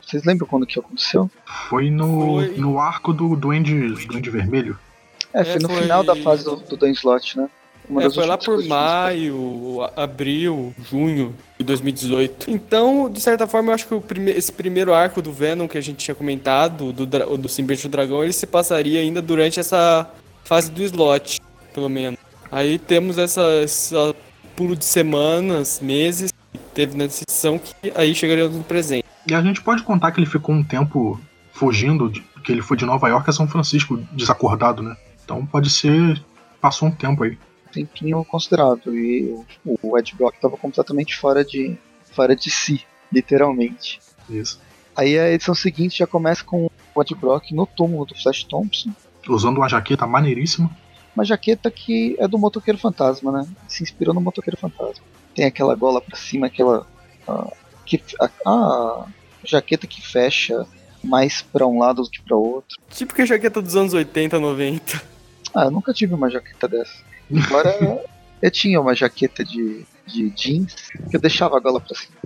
Vocês 0.00 0.22
lembram 0.24 0.46
quando 0.46 0.66
que 0.66 0.78
aconteceu? 0.78 1.30
Foi 1.68 1.90
no, 1.90 2.36
foi... 2.36 2.56
no 2.56 2.78
arco 2.78 3.12
do 3.12 3.34
Duende, 3.34 3.72
Duende 4.06 4.30
Vermelho. 4.30 4.78
É, 5.32 5.42
foi 5.42 5.54
é, 5.54 5.58
no 5.58 5.68
foi... 5.68 5.82
final 5.82 6.04
da 6.04 6.14
fase 6.14 6.44
do, 6.44 6.56
do 6.56 6.76
Dan 6.76 6.90
Slot, 6.90 7.38
né? 7.38 7.48
É, 8.00 8.10
foi 8.10 8.26
lá 8.26 8.38
por 8.38 8.64
maio, 8.64 9.82
abril, 9.96 10.74
junho 10.90 11.34
de 11.58 11.64
2018. 11.64 12.50
Então, 12.50 13.10
de 13.10 13.20
certa 13.20 13.46
forma, 13.46 13.70
eu 13.70 13.74
acho 13.74 13.86
que 13.86 14.00
prime 14.00 14.30
esse 14.30 14.50
primeiro 14.50 14.94
arco 14.94 15.20
do 15.20 15.32
Venom 15.32 15.68
que 15.68 15.76
a 15.76 15.80
gente 15.80 15.98
tinha 15.98 16.14
comentado, 16.14 16.92
do, 16.92 17.06
do 17.06 17.48
Simbionte 17.48 17.82
do 17.82 17.90
Dragão, 17.90 18.22
ele 18.22 18.32
se 18.32 18.46
passaria 18.46 19.00
ainda 19.00 19.20
durante 19.20 19.60
essa 19.60 20.10
fase 20.44 20.70
do 20.70 20.82
slot, 20.82 21.40
pelo 21.74 21.88
menos. 21.88 22.18
Aí 22.50 22.78
temos 22.78 23.18
essa, 23.18 23.42
essa 23.62 24.14
pulo 24.56 24.76
de 24.76 24.84
semanas, 24.84 25.80
meses, 25.80 26.32
teve 26.72 26.96
nessa 26.96 27.24
edição 27.28 27.58
que 27.58 27.92
aí 27.94 28.14
chegaria 28.14 28.48
no 28.48 28.64
presente. 28.64 29.04
E 29.26 29.34
a 29.34 29.42
gente 29.42 29.60
pode 29.62 29.82
contar 29.82 30.12
que 30.12 30.20
ele 30.20 30.26
ficou 30.26 30.54
um 30.54 30.62
tempo 30.62 31.20
fugindo, 31.52 32.10
que 32.42 32.52
ele 32.52 32.62
foi 32.62 32.76
de 32.76 32.84
Nova 32.84 33.08
York 33.08 33.28
a 33.28 33.32
São 33.32 33.46
Francisco 33.46 33.96
desacordado, 34.12 34.82
né? 34.82 34.96
Então 35.24 35.44
pode 35.46 35.70
ser. 35.70 36.22
Passou 36.60 36.88
um 36.88 36.90
tempo 36.90 37.24
aí. 37.24 37.38
Tempinho 37.74 38.24
considerável. 38.24 38.94
E 38.94 39.34
o 39.64 39.98
Ed 39.98 40.14
Brock 40.14 40.36
estava 40.36 40.56
completamente 40.56 41.16
fora 41.16 41.44
de, 41.44 41.76
fora 42.12 42.34
de 42.34 42.50
si, 42.50 42.84
literalmente. 43.12 44.00
Isso. 44.28 44.60
Aí 44.96 45.18
a 45.18 45.30
edição 45.30 45.54
seguinte 45.54 45.98
já 45.98 46.06
começa 46.06 46.44
com 46.44 46.70
o 46.94 47.02
Ed 47.02 47.14
Brock 47.14 47.50
no 47.52 47.66
túmulo 47.66 48.06
do 48.06 48.14
Flash 48.14 48.44
Thompson. 48.44 48.90
Usando 49.28 49.58
uma 49.58 49.68
jaqueta 49.68 50.06
maneiríssima. 50.06 50.70
Uma 51.14 51.24
jaqueta 51.24 51.70
que 51.70 52.16
é 52.18 52.26
do 52.26 52.38
Motoqueiro 52.38 52.78
Fantasma, 52.78 53.30
né? 53.32 53.48
Se 53.68 53.82
inspirou 53.82 54.14
no 54.14 54.20
Motoqueiro 54.20 54.56
Fantasma. 54.56 55.04
Tem 55.34 55.44
aquela 55.44 55.74
gola 55.74 56.00
pra 56.00 56.16
cima, 56.16 56.46
aquela. 56.46 56.86
Uh, 57.26 57.52
que, 57.84 58.02
a, 58.20 58.30
a 58.46 59.06
jaqueta 59.44 59.86
que 59.86 60.00
fecha 60.00 60.66
mais 61.02 61.42
para 61.42 61.66
um 61.66 61.78
lado 61.78 62.02
do 62.02 62.10
que 62.10 62.22
para 62.22 62.36
outro. 62.36 62.78
Tipo 62.90 63.14
que 63.14 63.22
a 63.22 63.26
jaqueta 63.26 63.60
dos 63.60 63.76
anos 63.76 63.92
80, 63.92 64.40
90. 64.40 65.02
Ah, 65.54 65.64
eu 65.64 65.70
nunca 65.70 65.92
tive 65.92 66.14
uma 66.14 66.30
jaqueta 66.30 66.66
dessa. 66.66 66.94
Embora 67.34 68.04
eu 68.40 68.50
tinha 68.50 68.80
uma 68.80 68.94
jaqueta 68.94 69.44
de, 69.44 69.84
de 70.06 70.30
jeans 70.30 70.74
que 71.10 71.16
eu 71.16 71.20
deixava 71.20 71.56
a 71.56 71.60
gola 71.60 71.80
pra 71.80 71.96
cima. 71.96 72.16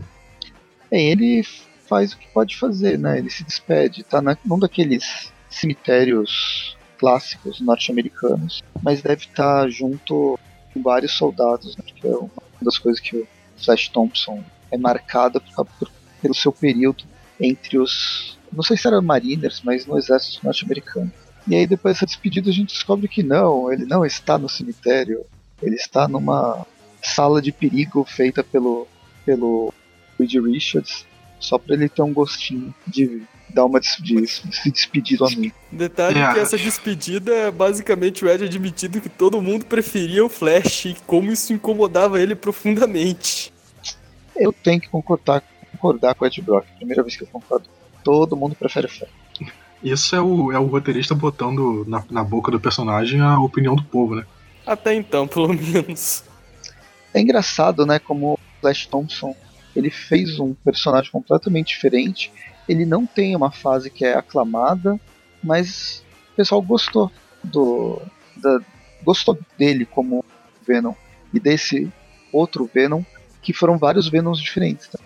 Bem, 0.90 1.10
ele 1.10 1.42
faz 1.86 2.12
o 2.12 2.18
que 2.18 2.28
pode 2.28 2.56
fazer, 2.56 2.98
né? 2.98 3.18
Ele 3.18 3.30
se 3.30 3.42
despede, 3.44 4.04
tá 4.04 4.20
na, 4.20 4.36
num 4.44 4.58
daqueles 4.58 5.32
cemitérios 5.48 6.76
clássicos 6.98 7.60
norte-americanos, 7.60 8.62
mas 8.82 9.00
deve 9.00 9.24
estar 9.24 9.62
tá 9.62 9.68
junto 9.68 10.38
com 10.74 10.82
vários 10.82 11.12
soldados, 11.12 11.76
né? 11.76 11.84
Que 11.86 12.06
é 12.06 12.16
uma 12.16 12.30
das 12.60 12.76
coisas 12.78 13.00
que 13.00 13.16
o 13.16 13.26
Flash 13.56 13.88
Thompson 13.88 14.44
é 14.70 14.76
marcado 14.76 15.40
por, 15.40 15.64
por, 15.64 15.90
pelo 16.20 16.34
seu 16.34 16.52
período 16.52 17.04
entre 17.40 17.78
os 17.78 18.38
não 18.52 18.62
sei 18.62 18.76
se 18.76 18.86
era 18.86 19.00
Mariners, 19.00 19.60
mas 19.62 19.86
no 19.86 19.98
exército 19.98 20.44
norte-americano. 20.44 21.12
E 21.48 21.56
aí 21.56 21.66
depois 21.66 21.94
dessa 21.94 22.06
despedida 22.06 22.50
a 22.50 22.52
gente 22.52 22.74
descobre 22.74 23.08
que 23.08 23.22
não, 23.22 23.72
ele 23.72 23.86
não 23.86 24.04
está 24.04 24.36
no 24.36 24.48
cemitério, 24.48 25.24
ele 25.62 25.76
está 25.76 26.06
numa 26.06 26.66
sala 27.02 27.40
de 27.40 27.50
perigo 27.50 28.04
feita 28.04 28.44
pelo 28.44 28.86
pelo 29.24 29.72
Reed 30.18 30.34
Richards, 30.34 31.06
só 31.38 31.58
para 31.58 31.74
ele 31.74 31.88
ter 31.88 32.02
um 32.02 32.12
gostinho 32.12 32.74
de 32.86 33.22
dar 33.50 33.64
uma 33.64 33.80
de, 33.80 34.02
de, 34.02 34.26
se 34.26 34.70
despedir 34.70 35.18
do 35.18 35.26
amigo. 35.26 35.54
Detalhe 35.72 36.18
é. 36.18 36.32
que 36.34 36.40
essa 36.40 36.58
despedida 36.58 37.34
é 37.34 37.50
basicamente 37.50 38.24
o 38.24 38.28
Ed 38.28 38.44
admitindo 38.44 39.00
que 39.00 39.08
todo 39.08 39.40
mundo 39.40 39.64
preferia 39.64 40.24
o 40.24 40.28
Flash 40.28 40.86
e 40.86 40.96
como 41.06 41.30
isso 41.30 41.52
incomodava 41.52 42.20
ele 42.20 42.34
profundamente. 42.34 43.52
Eu 44.36 44.52
tenho 44.52 44.80
que 44.80 44.88
concordar, 44.88 45.42
concordar 45.72 46.14
com 46.14 46.24
o 46.24 46.28
Ed 46.28 46.42
Brock, 46.42 46.66
primeira 46.78 47.02
vez 47.02 47.16
que 47.16 47.24
eu 47.24 47.28
concordo 47.28 47.68
todo 48.08 48.36
mundo 48.36 48.54
prefere 48.54 48.88
fé. 48.88 49.06
Isso 49.82 50.14
é 50.14 50.20
o, 50.20 50.52
é 50.52 50.58
o 50.58 50.66
roteirista 50.66 51.14
botando 51.14 51.84
na, 51.86 52.02
na 52.10 52.24
boca 52.24 52.50
do 52.50 52.60
personagem 52.60 53.20
a 53.20 53.38
opinião 53.38 53.76
do 53.76 53.84
povo, 53.84 54.16
né? 54.16 54.24
Até 54.66 54.94
então, 54.94 55.26
pelo 55.26 55.48
menos. 55.54 56.24
É 57.14 57.20
engraçado, 57.20 57.86
né, 57.86 57.98
como 57.98 58.34
o 58.34 58.38
Flash 58.60 58.86
Thompson 58.86 59.34
ele 59.74 59.90
fez 59.90 60.38
um 60.40 60.54
personagem 60.54 61.10
completamente 61.10 61.68
diferente. 61.68 62.32
Ele 62.68 62.84
não 62.84 63.06
tem 63.06 63.36
uma 63.36 63.50
fase 63.50 63.90
que 63.90 64.04
é 64.04 64.14
aclamada, 64.14 64.98
mas 65.42 66.04
o 66.32 66.36
pessoal 66.36 66.60
gostou 66.60 67.10
do 67.42 68.02
da, 68.36 68.60
gostou 69.02 69.38
dele 69.56 69.86
como 69.86 70.24
Venom 70.66 70.94
e 71.32 71.38
desse 71.38 71.90
outro 72.32 72.68
Venom 72.72 73.02
que 73.40 73.52
foram 73.52 73.78
vários 73.78 74.08
Venoms 74.08 74.40
diferentes. 74.40 74.88
Tá? 74.88 74.98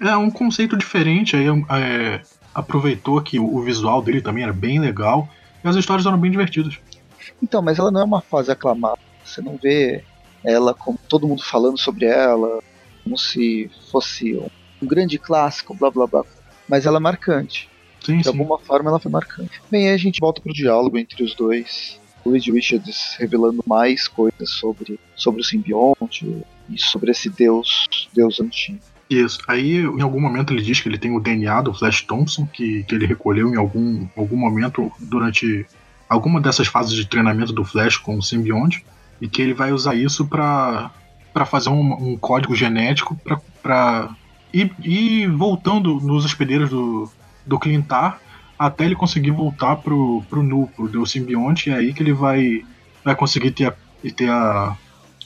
É 0.00 0.16
um 0.16 0.30
conceito 0.30 0.76
diferente, 0.76 1.36
aí 1.36 1.46
é, 1.70 2.20
aproveitou 2.58 3.20
que 3.22 3.38
o 3.38 3.62
visual 3.62 4.02
dele 4.02 4.20
também 4.20 4.42
era 4.42 4.52
bem 4.52 4.80
legal 4.80 5.28
e 5.64 5.68
as 5.68 5.76
histórias 5.76 6.06
eram 6.06 6.18
bem 6.18 6.30
divertidas. 6.30 6.78
Então, 7.40 7.62
mas 7.62 7.78
ela 7.78 7.90
não 7.90 8.00
é 8.00 8.04
uma 8.04 8.20
fase 8.20 8.50
aclamada. 8.50 8.98
Você 9.24 9.40
não 9.40 9.56
vê 9.56 10.02
ela 10.44 10.74
como 10.74 10.98
todo 11.08 11.28
mundo 11.28 11.42
falando 11.42 11.78
sobre 11.78 12.06
ela, 12.06 12.60
como 13.04 13.16
se 13.16 13.70
fosse 13.92 14.34
um, 14.34 14.86
grande 14.86 15.18
clássico, 15.18 15.72
blá 15.72 15.90
blá 15.90 16.06
blá. 16.06 16.24
Mas 16.68 16.84
ela 16.84 16.96
é 16.96 17.00
marcante. 17.00 17.68
Sim, 18.04 18.18
de 18.18 18.24
sim. 18.24 18.28
alguma 18.30 18.58
forma 18.58 18.90
ela 18.90 18.98
foi 18.98 19.10
marcante. 19.10 19.62
Bem, 19.70 19.88
aí 19.88 19.94
a 19.94 19.98
gente 19.98 20.20
volta 20.20 20.40
pro 20.40 20.52
diálogo 20.52 20.98
entre 20.98 21.22
os 21.22 21.34
dois. 21.34 22.00
O 22.24 22.30
Reed 22.30 22.48
Richards 22.48 23.14
revelando 23.18 23.62
mais 23.66 24.08
coisas 24.08 24.50
sobre, 24.50 24.98
sobre 25.14 25.40
o 25.40 25.44
simbionte 25.44 26.44
e 26.68 26.78
sobre 26.78 27.12
esse 27.12 27.30
deus, 27.30 27.88
deus 28.12 28.40
antigo. 28.40 28.80
Isso. 29.08 29.38
Aí, 29.48 29.78
em 29.78 30.02
algum 30.02 30.20
momento, 30.20 30.52
ele 30.52 30.62
diz 30.62 30.80
que 30.80 30.88
ele 30.88 30.98
tem 30.98 31.16
o 31.16 31.20
DNA 31.20 31.62
do 31.62 31.72
Flash 31.72 32.02
Thompson, 32.02 32.46
que, 32.46 32.84
que 32.84 32.94
ele 32.94 33.06
recolheu 33.06 33.48
em 33.48 33.56
algum, 33.56 34.06
algum 34.16 34.36
momento 34.36 34.92
durante 34.98 35.66
alguma 36.08 36.40
dessas 36.40 36.66
fases 36.66 36.92
de 36.92 37.06
treinamento 37.06 37.52
do 37.52 37.64
Flash 37.64 37.96
com 37.96 38.18
o 38.18 38.22
simbionte, 38.22 38.84
e 39.20 39.28
que 39.28 39.40
ele 39.40 39.54
vai 39.54 39.72
usar 39.72 39.94
isso 39.94 40.26
para 40.26 40.90
fazer 41.46 41.70
um, 41.70 42.12
um, 42.12 42.16
código 42.16 42.54
genético 42.54 43.18
para 43.62 44.14
ir, 44.52 44.72
ir 44.82 45.30
voltando 45.30 45.94
nos 46.00 46.24
hospedeiros 46.24 46.68
do, 46.70 47.10
do 47.46 47.58
Clintar 47.58 48.20
até 48.58 48.84
ele 48.84 48.96
conseguir 48.96 49.30
voltar 49.30 49.76
pro, 49.76 50.22
pro 50.28 50.42
núcleo 50.42 50.88
do 50.88 51.06
simbionte, 51.06 51.70
e 51.70 51.72
é 51.72 51.76
aí 51.76 51.94
que 51.94 52.02
ele 52.02 52.12
vai, 52.12 52.64
vai 53.04 53.14
conseguir 53.14 53.52
ter 53.52 53.66
a, 53.66 53.74
ter 54.12 54.28
a 54.28 54.76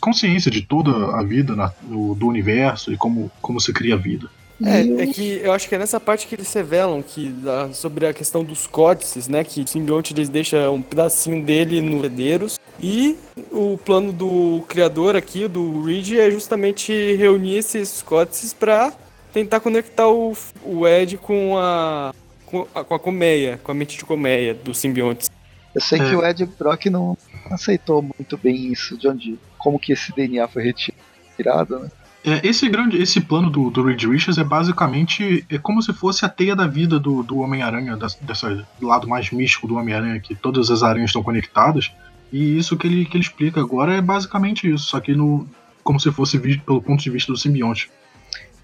consciência 0.02 0.50
de 0.50 0.60
toda 0.60 1.16
a 1.16 1.22
vida 1.22 1.54
na, 1.54 1.72
no, 1.84 2.14
do 2.16 2.26
universo 2.26 2.92
e 2.92 2.96
como, 2.96 3.30
como 3.40 3.60
se 3.60 3.72
cria 3.72 3.94
a 3.94 3.96
vida. 3.96 4.28
É, 4.64 5.02
é 5.02 5.06
que 5.06 5.40
eu 5.42 5.52
acho 5.52 5.68
que 5.68 5.74
é 5.74 5.78
nessa 5.78 5.98
parte 5.98 6.26
que 6.26 6.34
eles 6.34 6.52
revelam 6.52 7.02
que 7.02 7.34
sobre 7.72 8.06
a 8.06 8.12
questão 8.12 8.44
dos 8.44 8.66
códices, 8.66 9.26
né? 9.28 9.42
Que 9.42 9.62
o 9.62 9.66
simbionte 9.66 10.12
eles 10.12 10.28
deixa 10.28 10.70
um 10.70 10.82
pedacinho 10.82 11.42
dele 11.44 11.80
no 11.80 12.04
herdeiros. 12.04 12.58
E 12.80 13.16
o 13.50 13.78
plano 13.78 14.12
do 14.12 14.64
criador 14.68 15.16
aqui, 15.16 15.48
do 15.48 15.84
Reed, 15.84 16.12
é 16.12 16.30
justamente 16.30 16.92
reunir 17.16 17.56
esses 17.56 18.02
códices 18.02 18.52
para 18.52 18.92
tentar 19.32 19.60
conectar 19.60 20.08
o, 20.08 20.36
o 20.64 20.86
Ed 20.86 21.16
com 21.18 21.56
a, 21.58 22.12
com 22.46 22.66
a, 22.74 22.84
com 22.84 22.94
a 22.94 22.98
colmeia, 22.98 23.60
com 23.62 23.72
a 23.72 23.74
mente 23.74 23.96
de 23.98 24.04
colmeia 24.04 24.54
dos 24.54 24.78
simbiontes. 24.78 25.30
Eu 25.74 25.80
sei 25.80 26.00
é. 26.00 26.08
que 26.08 26.14
o 26.14 26.24
Ed 26.24 26.44
Brock 26.58 26.86
não 26.86 27.16
aceitou 27.50 28.02
muito 28.02 28.36
bem 28.36 28.72
isso, 28.72 28.96
de 28.96 29.08
onde, 29.08 29.38
como 29.58 29.78
que 29.78 29.92
esse 29.92 30.14
DNA 30.14 30.46
foi 30.48 30.62
retirado, 30.64 31.78
né? 31.78 31.90
É, 32.24 32.46
esse 32.46 32.68
grande, 32.68 33.02
esse 33.02 33.20
plano 33.20 33.50
do, 33.50 33.68
do 33.68 33.82
Reed 33.82 34.04
Richards 34.04 34.38
é 34.38 34.44
basicamente 34.44 35.44
é 35.50 35.58
como 35.58 35.82
se 35.82 35.92
fosse 35.92 36.24
a 36.24 36.28
teia 36.28 36.54
da 36.54 36.68
vida 36.68 36.98
do, 36.98 37.20
do 37.22 37.38
Homem-Aranha, 37.38 37.98
dessa 38.20 38.64
do 38.78 38.86
lado 38.86 39.08
mais 39.08 39.30
místico 39.32 39.66
do 39.66 39.74
Homem-Aranha, 39.74 40.20
que 40.20 40.34
todas 40.34 40.70
as 40.70 40.84
aranhas 40.84 41.10
estão 41.10 41.22
conectadas. 41.22 41.90
E 42.32 42.56
isso 42.56 42.76
que 42.76 42.86
ele, 42.86 43.04
que 43.04 43.16
ele 43.16 43.24
explica 43.24 43.60
agora 43.60 43.94
é 43.94 44.00
basicamente 44.00 44.72
isso, 44.72 44.84
só 44.84 45.00
que 45.00 45.14
no, 45.14 45.48
como 45.82 45.98
se 45.98 46.12
fosse 46.12 46.38
visto 46.38 46.62
pelo 46.62 46.80
ponto 46.80 47.02
de 47.02 47.10
vista 47.10 47.32
do 47.32 47.38
simbionte. 47.38 47.90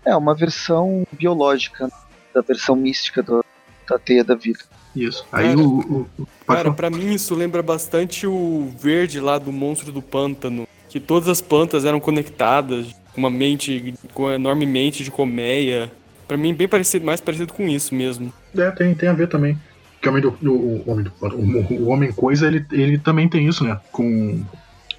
É 0.05 0.15
uma 0.15 0.37
versão 0.37 1.05
biológica 1.13 1.91
da 2.33 2.41
versão 2.41 2.77
mística 2.77 3.23
do, 3.25 3.45
da 3.89 3.99
teia 3.99 4.23
da 4.23 4.37
vida. 4.37 4.61
Isso. 4.99 5.25
Aí 5.31 5.49
cara, 5.49 5.61
o, 5.61 6.07
o, 6.19 6.29
Cara, 6.47 6.73
pra 6.73 6.91
mim 6.91 7.15
isso 7.15 7.35
lembra 7.35 7.63
bastante 7.63 8.27
o 8.27 8.73
verde 8.79 9.21
lá 9.21 9.39
do 9.39 9.53
monstro 9.53 9.93
do 9.93 10.03
pântano. 10.03 10.67
Que 10.89 10.99
todas 10.99 11.29
as 11.29 11.41
plantas 11.41 11.85
eram 11.85 12.01
conectadas, 12.01 12.87
com 13.13 13.21
uma 13.21 13.31
mente, 13.31 13.95
com 14.13 14.25
uma 14.25 14.35
enorme 14.35 14.67
mente 14.67 15.05
de 15.05 15.11
colmeia. 15.11 15.93
Pra 16.27 16.37
mim, 16.37 16.53
bem 16.53 16.67
parecido, 16.67 17.07
mais 17.07 17.21
parecido 17.21 17.53
com 17.53 17.69
isso 17.69 17.95
mesmo. 17.95 18.33
É, 18.57 18.71
tem, 18.71 18.95
tem 18.95 19.09
a 19.09 19.13
ver 19.13 19.29
também. 19.29 19.57
Que 20.01 20.09
o 20.09 20.11
homem 20.11 20.23
do, 20.23 20.31
o, 20.43 20.83
o 20.87 20.91
homem 20.91 21.05
do 21.05 21.13
o, 21.21 21.83
o, 21.83 21.89
homem 21.89 22.13
coisa, 22.13 22.47
ele, 22.47 22.65
ele 22.73 22.99
também 22.99 23.29
tem 23.29 23.47
isso, 23.47 23.65
né? 23.65 23.79
Com, 23.93 24.43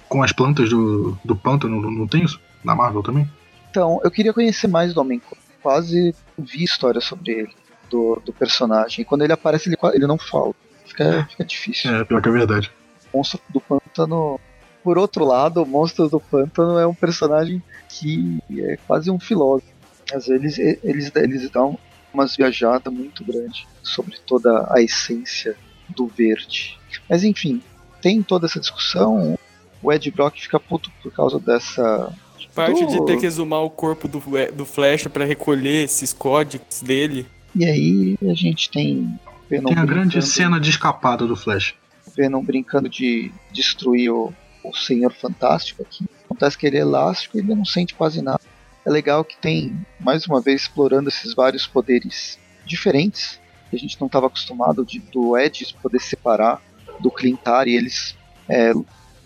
com 0.08 0.22
as 0.22 0.32
plantas 0.32 0.70
do, 0.70 1.18
do 1.24 1.34
pântano, 1.36 1.90
não 1.90 2.06
tem 2.06 2.24
isso? 2.24 2.40
Na 2.62 2.74
Marvel 2.74 3.02
também? 3.02 3.28
Então, 3.70 4.00
eu 4.04 4.10
queria 4.10 4.32
conhecer 4.32 4.66
mais 4.66 4.94
do 4.94 5.00
Homem 5.00 5.20
Coisa. 5.20 5.44
Quase 5.62 6.14
vi 6.38 6.64
história 6.64 7.00
sobre 7.00 7.32
ele. 7.32 7.59
Do, 7.90 8.22
do 8.24 8.32
personagem. 8.32 9.02
E 9.02 9.04
quando 9.04 9.22
ele 9.22 9.32
aparece, 9.32 9.68
ele, 9.68 9.76
ele 9.94 10.06
não 10.06 10.16
fala. 10.16 10.54
Fica, 10.86 11.26
fica 11.30 11.44
difícil. 11.44 11.94
É, 11.94 12.04
pior 12.04 12.22
que 12.22 12.28
é 12.28 12.32
verdade. 12.32 12.70
O 13.12 13.18
monstro 13.18 13.40
do 13.48 13.60
pântano. 13.60 14.40
Por 14.82 14.96
outro 14.96 15.24
lado, 15.24 15.62
o 15.62 15.66
monstro 15.66 16.08
do 16.08 16.18
pântano 16.18 16.78
é 16.78 16.86
um 16.86 16.94
personagem 16.94 17.62
que 17.88 18.42
é 18.58 18.78
quase 18.86 19.10
um 19.10 19.20
filósofo. 19.20 19.68
Às 20.14 20.26
vezes 20.26 20.58
eles, 20.82 21.12
eles 21.14 21.50
dão 21.50 21.78
umas 22.12 22.36
viajadas 22.36 22.92
muito 22.92 23.22
grandes 23.24 23.66
sobre 23.82 24.16
toda 24.26 24.66
a 24.70 24.80
essência 24.80 25.54
do 25.88 26.06
verde. 26.06 26.78
Mas 27.08 27.22
enfim, 27.24 27.62
tem 28.00 28.22
toda 28.22 28.46
essa 28.46 28.58
discussão. 28.58 29.38
O 29.82 29.92
Ed 29.92 30.10
Brock 30.10 30.38
fica 30.38 30.58
puto 30.58 30.90
por 31.02 31.12
causa 31.12 31.38
dessa. 31.38 32.12
Parte 32.54 32.84
do... 32.84 32.90
de 32.90 33.06
ter 33.06 33.18
que 33.18 33.26
exumar 33.26 33.60
o 33.60 33.70
corpo 33.70 34.08
do, 34.08 34.20
do 34.52 34.64
Flash 34.64 35.06
para 35.06 35.24
recolher 35.24 35.84
esses 35.84 36.12
códigos 36.12 36.82
dele. 36.82 37.26
E 37.54 37.64
aí 37.64 38.18
a 38.28 38.34
gente 38.34 38.70
tem. 38.70 39.18
Venom 39.48 39.68
tem 39.68 39.78
a 39.78 39.84
grande 39.84 40.22
cena 40.22 40.60
de 40.60 40.70
escapada 40.70 41.26
do 41.26 41.36
Flash. 41.36 41.74
Venom 42.16 42.42
brincando 42.42 42.88
de 42.88 43.32
destruir 43.52 44.10
o, 44.10 44.32
o 44.64 44.74
Senhor 44.74 45.12
Fantástico 45.12 45.82
aqui. 45.82 46.04
Acontece 46.24 46.56
que 46.56 46.66
ele 46.66 46.76
é 46.76 46.80
elástico 46.80 47.36
e 47.36 47.40
ele 47.40 47.54
não 47.54 47.64
sente 47.64 47.94
quase 47.94 48.22
nada. 48.22 48.40
É 48.86 48.90
legal 48.90 49.24
que 49.24 49.36
tem, 49.36 49.76
mais 49.98 50.26
uma 50.26 50.40
vez, 50.40 50.62
explorando 50.62 51.08
esses 51.08 51.34
vários 51.34 51.66
poderes 51.66 52.38
diferentes, 52.64 53.40
que 53.68 53.76
a 53.76 53.78
gente 53.78 54.00
não 54.00 54.06
estava 54.06 54.26
acostumado 54.26 54.84
de, 54.84 55.00
do 55.00 55.36
Ed 55.36 55.74
poder 55.82 56.00
separar 56.00 56.62
do 57.00 57.10
Clintar 57.10 57.68
e 57.68 57.76
eles 57.76 58.16
é, 58.48 58.72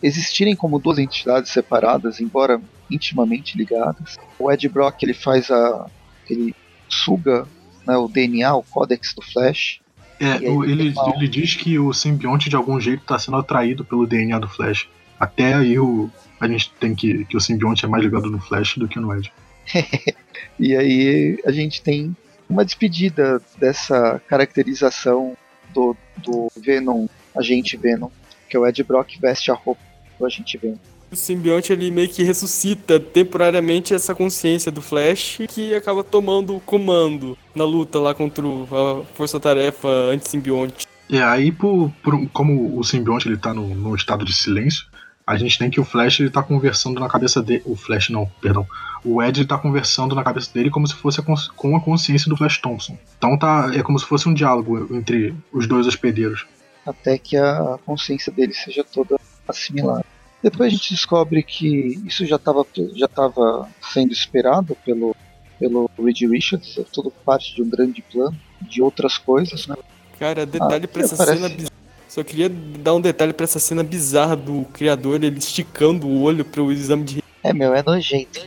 existirem 0.02 0.57
como 0.57 0.78
duas 0.78 0.99
entidades 0.99 1.50
separadas, 1.50 2.21
embora 2.21 2.61
intimamente 2.90 3.57
ligadas. 3.57 4.16
O 4.38 4.50
Ed 4.50 4.69
Brock 4.69 5.02
ele 5.02 5.14
faz 5.14 5.50
a. 5.50 5.87
ele 6.28 6.54
suga 6.88 7.47
né, 7.87 7.97
o 7.97 8.09
DNA, 8.09 8.55
o 8.55 8.62
códex 8.62 9.14
do 9.14 9.23
Flash. 9.23 9.81
É, 10.21 10.49
o, 10.49 10.64
ele, 10.64 10.95
ele 11.17 11.29
diz 11.29 11.55
que 11.55 11.79
o 11.79 11.93
simbionte 11.93 12.49
de 12.49 12.57
algum 12.57 12.81
jeito 12.81 13.03
está 13.03 13.19
sendo 13.19 13.37
atraído 13.37 13.85
pelo 13.85 14.07
DNA 14.07 14.38
do 14.38 14.49
Flash. 14.49 14.88
Até 15.19 15.55
aí 15.55 15.79
o, 15.79 16.11
a 16.41 16.49
gente 16.49 16.71
tem 16.79 16.95
que. 16.95 17.25
que 17.25 17.37
o 17.37 17.41
simbionte 17.41 17.85
é 17.85 17.88
mais 17.88 18.03
ligado 18.03 18.31
no 18.31 18.41
Flash 18.41 18.76
do 18.76 18.88
que 18.88 18.99
no 18.99 19.14
Ed. 19.17 19.33
e 20.59 20.76
aí 20.76 21.38
a 21.45 21.53
gente 21.53 21.83
tem 21.83 22.14
uma 22.49 22.64
despedida 22.64 23.41
dessa 23.59 24.21
caracterização 24.29 25.37
do, 25.73 25.97
do 26.19 26.49
Venom, 26.57 27.07
agente 27.35 27.76
Venom, 27.76 28.11
que 28.49 28.57
é 28.57 28.61
o 28.61 28.67
Ed 28.67 28.83
Brock 28.83 29.19
veste 29.21 29.50
a 29.50 29.55
roupa 29.55 29.81
do 30.19 30.26
agente 30.26 30.59
Venom. 30.59 30.79
O 31.14 31.16
simbionte 31.16 31.73
ele 31.73 31.92
meio 31.92 32.09
que 32.09 32.25
ressuscita 32.25 32.99
temporariamente 32.99 33.94
essa 33.94 34.16
consciência 34.16 34.73
do 34.73 34.83
Flash 34.83 35.38
que 35.49 35.73
acaba 35.73 36.02
tomando 36.02 36.56
o 36.56 36.61
comando 36.61 37.38
na 37.54 37.64
luta 37.64 38.00
lá 38.00 38.12
contra 38.12 38.44
a 38.44 39.04
força-tarefa 39.14 39.87
anti-simbionte. 39.87 40.88
E 41.09 41.21
aí, 41.21 41.52
por, 41.52 41.92
por, 42.02 42.28
como 42.30 42.76
o 42.76 42.83
simbionte 42.83 43.28
ele 43.28 43.37
tá 43.37 43.54
no, 43.54 43.76
no 43.76 43.94
estado 43.94 44.25
de 44.25 44.35
silêncio, 44.35 44.87
a 45.25 45.37
gente 45.37 45.56
tem 45.56 45.71
que 45.71 45.78
o 45.78 45.85
Flash 45.85 46.18
ele 46.18 46.30
tá 46.30 46.42
conversando 46.42 46.99
na 46.99 47.09
cabeça 47.09 47.40
dele. 47.40 47.62
O 47.64 47.76
Flash 47.76 48.11
não, 48.11 48.26
perdão. 48.42 48.66
O 49.04 49.23
Ed 49.23 49.40
está 49.40 49.56
conversando 49.56 50.16
na 50.16 50.25
cabeça 50.25 50.52
dele 50.52 50.68
como 50.68 50.88
se 50.88 50.97
fosse 50.97 51.21
a 51.21 51.25
com 51.54 51.76
a 51.76 51.80
consciência 51.80 52.28
do 52.28 52.37
Flash 52.37 52.59
Thompson. 52.59 52.99
Então 53.16 53.38
tá, 53.38 53.71
é 53.73 53.85
como 53.85 54.00
se 54.00 54.04
fosse 54.04 54.28
um 54.28 54.35
diálogo 54.35 54.92
entre 54.92 55.33
os 55.52 55.68
dois 55.68 55.87
hospedeiros. 55.87 56.44
Até 56.85 57.18
que 57.18 57.37
a 57.37 57.78
consciência 57.87 58.33
dele 58.33 58.52
seja 58.52 58.83
toda 58.83 59.16
assimilada. 59.47 60.13
Depois 60.45 60.71
a 60.71 60.77
gente 60.77 60.93
descobre 60.93 61.43
que 61.43 61.99
isso 62.05 62.27
já 62.27 62.37
estava 62.37 62.67
já 62.95 63.09
tava 63.09 63.67
sendo 63.81 64.13
esperado 64.13 64.77
pelo, 64.85 65.17
pelo 65.59 65.91
Reed 65.99 66.21
Richards, 66.31 66.77
é 66.77 66.83
tudo 66.83 67.11
parte 67.11 67.55
de 67.55 67.63
um 67.63 67.69
grande 67.71 68.03
plano, 68.03 68.37
de 68.61 68.83
outras 68.83 69.17
coisas, 69.17 69.67
né? 69.67 69.75
Cara, 70.19 70.45
detalhe 70.45 70.85
ah, 70.85 70.89
pra 70.89 71.03
essa 71.03 71.17
cena 71.17 71.49
bizarra 71.49 71.75
só 72.15 72.23
queria 72.23 72.49
dar 72.49 72.95
um 72.95 73.01
detalhe 73.01 73.33
para 73.33 73.43
essa 73.43 73.59
cena 73.59 73.83
bizarra 73.83 74.37
do 74.37 74.67
criador, 74.73 75.25
ele 75.25 75.39
esticando 75.39 76.07
o 76.07 76.23
olho 76.23 76.45
pro 76.45 76.71
exame 76.71 77.02
de. 77.02 77.25
É, 77.43 77.52
meu, 77.52 77.75
é 77.75 77.83
nojento. 77.83 78.39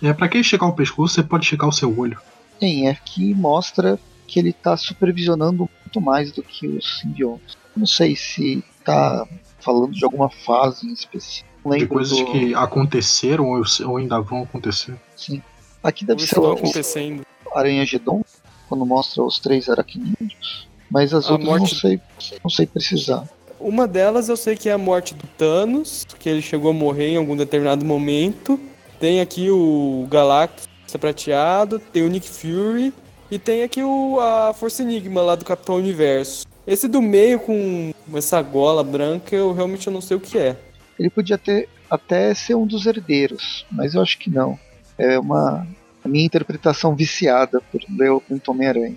É, 0.00 0.12
pra 0.14 0.28
quem 0.28 0.40
esticar 0.40 0.66
o 0.66 0.72
pescoço, 0.72 1.16
você 1.16 1.22
pode 1.22 1.44
esticar 1.44 1.68
o 1.68 1.72
seu 1.72 1.94
olho. 1.98 2.18
Sim, 2.58 2.86
é 2.86 2.94
que 2.94 3.34
mostra 3.34 3.98
que 4.26 4.38
ele 4.38 4.52
tá 4.52 4.78
supervisionando 4.78 5.68
muito 5.84 6.00
mais 6.00 6.32
do 6.32 6.42
que 6.42 6.66
os 6.66 7.00
simbiontes. 7.00 7.54
Não 7.76 7.86
sei 7.86 8.16
se 8.16 8.64
tá 8.82 9.28
falando 9.62 9.92
de 9.92 10.04
alguma 10.04 10.28
fase 10.28 10.86
em 10.86 10.92
específico. 10.92 11.48
de 11.70 11.86
coisas 11.86 12.18
do... 12.18 12.26
que 12.26 12.54
aconteceram 12.54 13.50
ou, 13.50 13.62
ou, 13.86 13.96
ainda 13.96 14.20
vão 14.20 14.42
acontecer. 14.42 14.94
Sim. 15.16 15.42
Aqui 15.82 16.04
deve 16.04 16.26
ser 16.26 16.38
o 16.38 16.52
acontecendo. 16.52 17.24
Aranha 17.54 17.84
Gedon, 17.84 18.22
quando 18.68 18.86
mostra 18.86 19.22
os 19.22 19.38
três 19.38 19.68
aracnídeos. 19.68 20.66
Mas 20.90 21.14
as 21.14 21.26
a 21.26 21.32
outras 21.32 21.48
morte... 21.48 21.72
não 21.72 21.80
sei, 21.80 22.00
não 22.44 22.50
sei 22.50 22.66
precisar. 22.66 23.28
Uma 23.58 23.86
delas 23.86 24.28
eu 24.28 24.36
sei 24.36 24.56
que 24.56 24.68
é 24.68 24.72
a 24.72 24.78
morte 24.78 25.14
do 25.14 25.26
Thanos, 25.38 26.04
que 26.18 26.28
ele 26.28 26.42
chegou 26.42 26.70
a 26.70 26.74
morrer 26.74 27.10
em 27.10 27.16
algum 27.16 27.36
determinado 27.36 27.84
momento. 27.84 28.58
Tem 28.98 29.20
aqui 29.20 29.50
o 29.50 30.06
Galactus 30.10 30.68
prateado, 30.98 31.78
tem 31.78 32.02
o 32.02 32.08
Nick 32.08 32.28
Fury 32.28 32.92
e 33.30 33.38
tem 33.38 33.62
aqui 33.62 33.82
o, 33.82 34.20
a 34.20 34.52
Força 34.52 34.82
Enigma 34.82 35.22
lá 35.22 35.34
do 35.34 35.44
Capitão 35.44 35.76
Universo. 35.76 36.46
Esse 36.66 36.86
do 36.86 37.02
meio 37.02 37.40
com 37.40 37.92
essa 38.14 38.40
gola 38.40 38.84
branca 38.84 39.34
eu 39.34 39.52
realmente 39.52 39.88
não 39.90 40.00
sei 40.00 40.16
o 40.16 40.20
que 40.20 40.38
é. 40.38 40.56
Ele 40.98 41.10
podia 41.10 41.36
ter 41.36 41.68
até 41.90 42.32
ser 42.34 42.54
um 42.54 42.66
dos 42.66 42.86
herdeiros, 42.86 43.66
mas 43.70 43.94
eu 43.94 44.02
acho 44.02 44.18
que 44.18 44.30
não. 44.30 44.58
É 44.96 45.18
uma 45.18 45.66
a 46.04 46.08
minha 46.08 46.24
interpretação 46.24 46.94
viciada 46.94 47.60
por 47.60 47.80
ler 47.88 48.10
o 48.10 48.22
Homem-Aranha. 48.48 48.96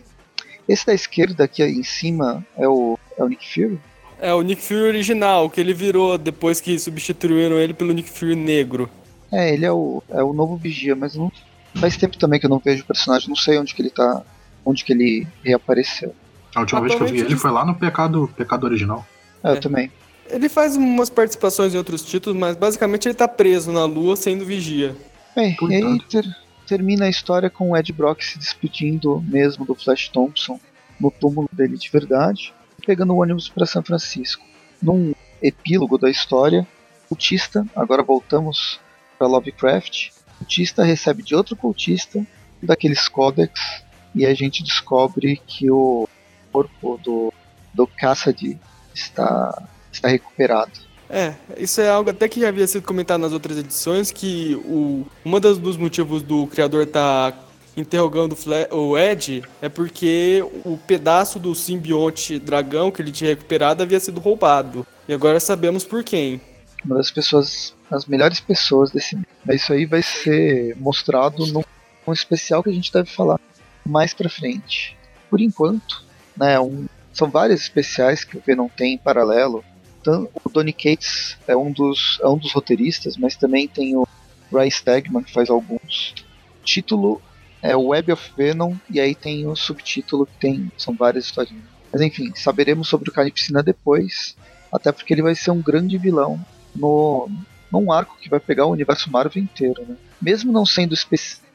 Esse 0.67 0.85
da 0.85 0.93
esquerda 0.93 1.43
aqui 1.43 1.63
em 1.63 1.83
cima 1.83 2.43
é 2.57 2.67
o, 2.67 2.97
é 3.17 3.23
o 3.23 3.27
Nick 3.27 3.47
Fury? 3.47 3.79
É 4.19 4.33
o 4.33 4.41
Nick 4.41 4.61
Fury 4.61 4.81
original, 4.81 5.49
que 5.49 5.61
ele 5.61 5.73
virou 5.73 6.17
depois 6.17 6.59
que 6.59 6.79
substituíram 6.79 7.59
ele 7.59 7.73
pelo 7.73 7.93
Nick 7.93 8.09
Fury 8.09 8.35
negro. 8.35 8.89
É, 9.31 9.53
ele 9.53 9.65
é 9.65 9.71
o, 9.71 10.01
é 10.09 10.23
o 10.23 10.33
novo 10.33 10.55
Vigia, 10.55 10.95
mas 10.95 11.15
não, 11.15 11.31
faz 11.75 11.97
tempo 11.97 12.17
também 12.17 12.39
que 12.39 12.45
eu 12.45 12.49
não 12.49 12.59
vejo 12.59 12.83
o 12.83 12.87
personagem, 12.87 13.29
não 13.29 13.35
sei 13.35 13.59
onde 13.59 13.75
que 13.75 13.81
ele 13.81 13.89
tá, 13.89 14.23
onde 14.65 14.83
que 14.83 14.93
ele 14.93 15.27
reapareceu. 15.43 16.15
A 16.55 16.61
última 16.61 16.81
vez 16.81 16.95
que 16.95 17.03
eu 17.03 17.07
vi 17.07 17.19
ele 17.19 17.35
foi 17.35 17.51
lá 17.51 17.65
no 17.65 17.75
Pecado, 17.75 18.29
Pecado 18.35 18.63
Original. 18.63 19.05
É, 19.43 19.49
eu 19.49 19.55
é. 19.55 19.59
também. 19.59 19.91
Ele 20.27 20.49
faz 20.49 20.75
umas 20.75 21.09
participações 21.09 21.75
em 21.75 21.77
outros 21.77 22.01
títulos, 22.03 22.39
mas 22.39 22.55
basicamente 22.55 23.07
ele 23.07 23.13
tá 23.13 23.27
preso 23.27 23.71
na 23.71 23.85
lua 23.85 24.15
sendo 24.15 24.45
vigia. 24.45 24.95
Bem, 25.35 25.55
e 25.69 25.75
aí 25.75 25.99
ter, 26.09 26.25
termina 26.65 27.05
a 27.05 27.09
história 27.09 27.49
com 27.49 27.71
o 27.71 27.77
Ed 27.77 27.91
Brock 27.91 28.23
se 28.23 28.39
despedindo 28.39 29.21
mesmo 29.27 29.65
do 29.65 29.75
Flash 29.75 30.07
Thompson 30.07 30.59
no 30.99 31.11
túmulo 31.11 31.49
dele 31.51 31.77
de 31.77 31.89
verdade, 31.89 32.53
pegando 32.85 33.13
o 33.13 33.21
ônibus 33.21 33.49
para 33.49 33.65
São 33.65 33.83
Francisco. 33.83 34.43
Num 34.81 35.13
epílogo 35.41 35.97
da 35.97 36.09
história, 36.09 36.65
o 37.05 37.09
cultista, 37.09 37.65
agora 37.75 38.01
voltamos 38.01 38.79
para 39.19 39.27
Lovecraft, 39.27 40.09
o 40.35 40.37
cultista 40.39 40.83
recebe 40.83 41.21
de 41.21 41.35
outro 41.35 41.55
cultista 41.55 42.25
daqueles 42.63 43.07
códex 43.07 43.83
e 44.13 44.25
a 44.25 44.33
gente 44.33 44.63
descobre 44.63 45.41
que 45.45 45.69
o 45.69 46.07
corpo 46.55 46.99
do, 47.03 47.33
do 47.73 47.85
Cassidy 47.85 48.57
está, 48.93 49.67
está 49.91 50.07
recuperado. 50.07 50.71
É, 51.09 51.35
isso 51.57 51.81
é 51.81 51.89
algo 51.89 52.09
até 52.09 52.27
que 52.29 52.39
já 52.39 52.47
havia 52.47 52.65
sido 52.65 52.83
comentado 52.83 53.21
nas 53.21 53.33
outras 53.33 53.57
edições, 53.57 54.11
que 54.11 54.55
o, 54.65 55.05
uma 55.23 55.39
das, 55.39 55.57
dos 55.57 55.75
motivos 55.75 56.23
do 56.23 56.47
criador 56.47 56.83
estar 56.83 57.31
tá 57.33 57.37
interrogando 57.77 58.35
o 58.71 58.97
Ed 58.97 59.43
é 59.61 59.67
porque 59.67 60.43
o 60.63 60.77
pedaço 60.77 61.37
do 61.37 61.53
simbionte 61.53 62.39
dragão 62.39 62.89
que 62.89 63.01
ele 63.01 63.11
tinha 63.11 63.31
recuperado 63.31 63.83
havia 63.83 63.99
sido 63.99 64.21
roubado. 64.21 64.87
E 65.07 65.13
agora 65.13 65.39
sabemos 65.39 65.83
por 65.83 66.03
quem. 66.03 66.39
Uma 66.85 66.95
das 66.95 67.11
pessoas, 67.11 67.75
as 67.91 68.05
melhores 68.05 68.39
pessoas 68.39 68.91
desse. 68.91 69.19
Isso 69.49 69.73
aí 69.73 69.85
vai 69.85 70.01
ser 70.01 70.75
mostrado 70.77 71.45
num, 71.47 71.63
num 72.07 72.13
especial 72.13 72.63
que 72.63 72.69
a 72.69 72.73
gente 72.73 72.93
deve 72.93 73.09
falar 73.09 73.39
mais 73.85 74.13
pra 74.13 74.29
frente. 74.29 74.97
Por 75.29 75.41
enquanto, 75.41 76.04
né, 76.37 76.59
um, 76.59 76.87
são 77.13 77.29
vários 77.29 77.61
especiais 77.61 78.23
que 78.23 78.37
o 78.37 78.43
Venom 78.45 78.67
tem 78.67 78.93
em 78.93 78.97
paralelo 78.97 79.63
o 80.07 80.49
Donny 80.49 80.73
Cates 80.73 81.37
é 81.47 81.55
um 81.55 81.71
dos, 81.71 82.19
é 82.21 82.27
um 82.27 82.37
dos 82.37 82.53
roteiristas, 82.53 83.17
mas 83.17 83.35
também 83.35 83.67
tem 83.67 83.95
o 83.95 84.07
Ray 84.51 84.69
Stegman, 84.69 85.23
que 85.23 85.33
faz 85.33 85.49
alguns. 85.49 86.13
O 86.61 86.63
título 86.63 87.21
é 87.61 87.75
Web 87.75 88.11
of 88.11 88.31
Venom, 88.37 88.75
e 88.89 88.99
aí 88.99 89.15
tem 89.15 89.47
o 89.47 89.55
subtítulo 89.55 90.25
que 90.25 90.37
tem. 90.39 90.71
São 90.77 90.93
várias 90.93 91.25
historinhas. 91.25 91.65
Mas 91.91 92.01
enfim, 92.01 92.31
saberemos 92.35 92.87
sobre 92.87 93.09
o 93.09 93.13
Carnificina 93.13 93.63
depois, 93.63 94.35
até 94.71 94.91
porque 94.91 95.13
ele 95.13 95.21
vai 95.21 95.33
ser 95.33 95.51
um 95.51 95.61
grande 95.61 95.97
vilão 95.97 96.43
no, 96.75 97.29
num 97.71 97.91
arco 97.91 98.17
que 98.19 98.29
vai 98.29 98.39
pegar 98.39 98.65
o 98.65 98.71
universo 98.71 99.11
Marvel 99.11 99.41
inteiro. 99.41 99.83
Né? 99.87 99.95
Mesmo 100.21 100.51
não 100.51 100.65
sendo 100.65 100.93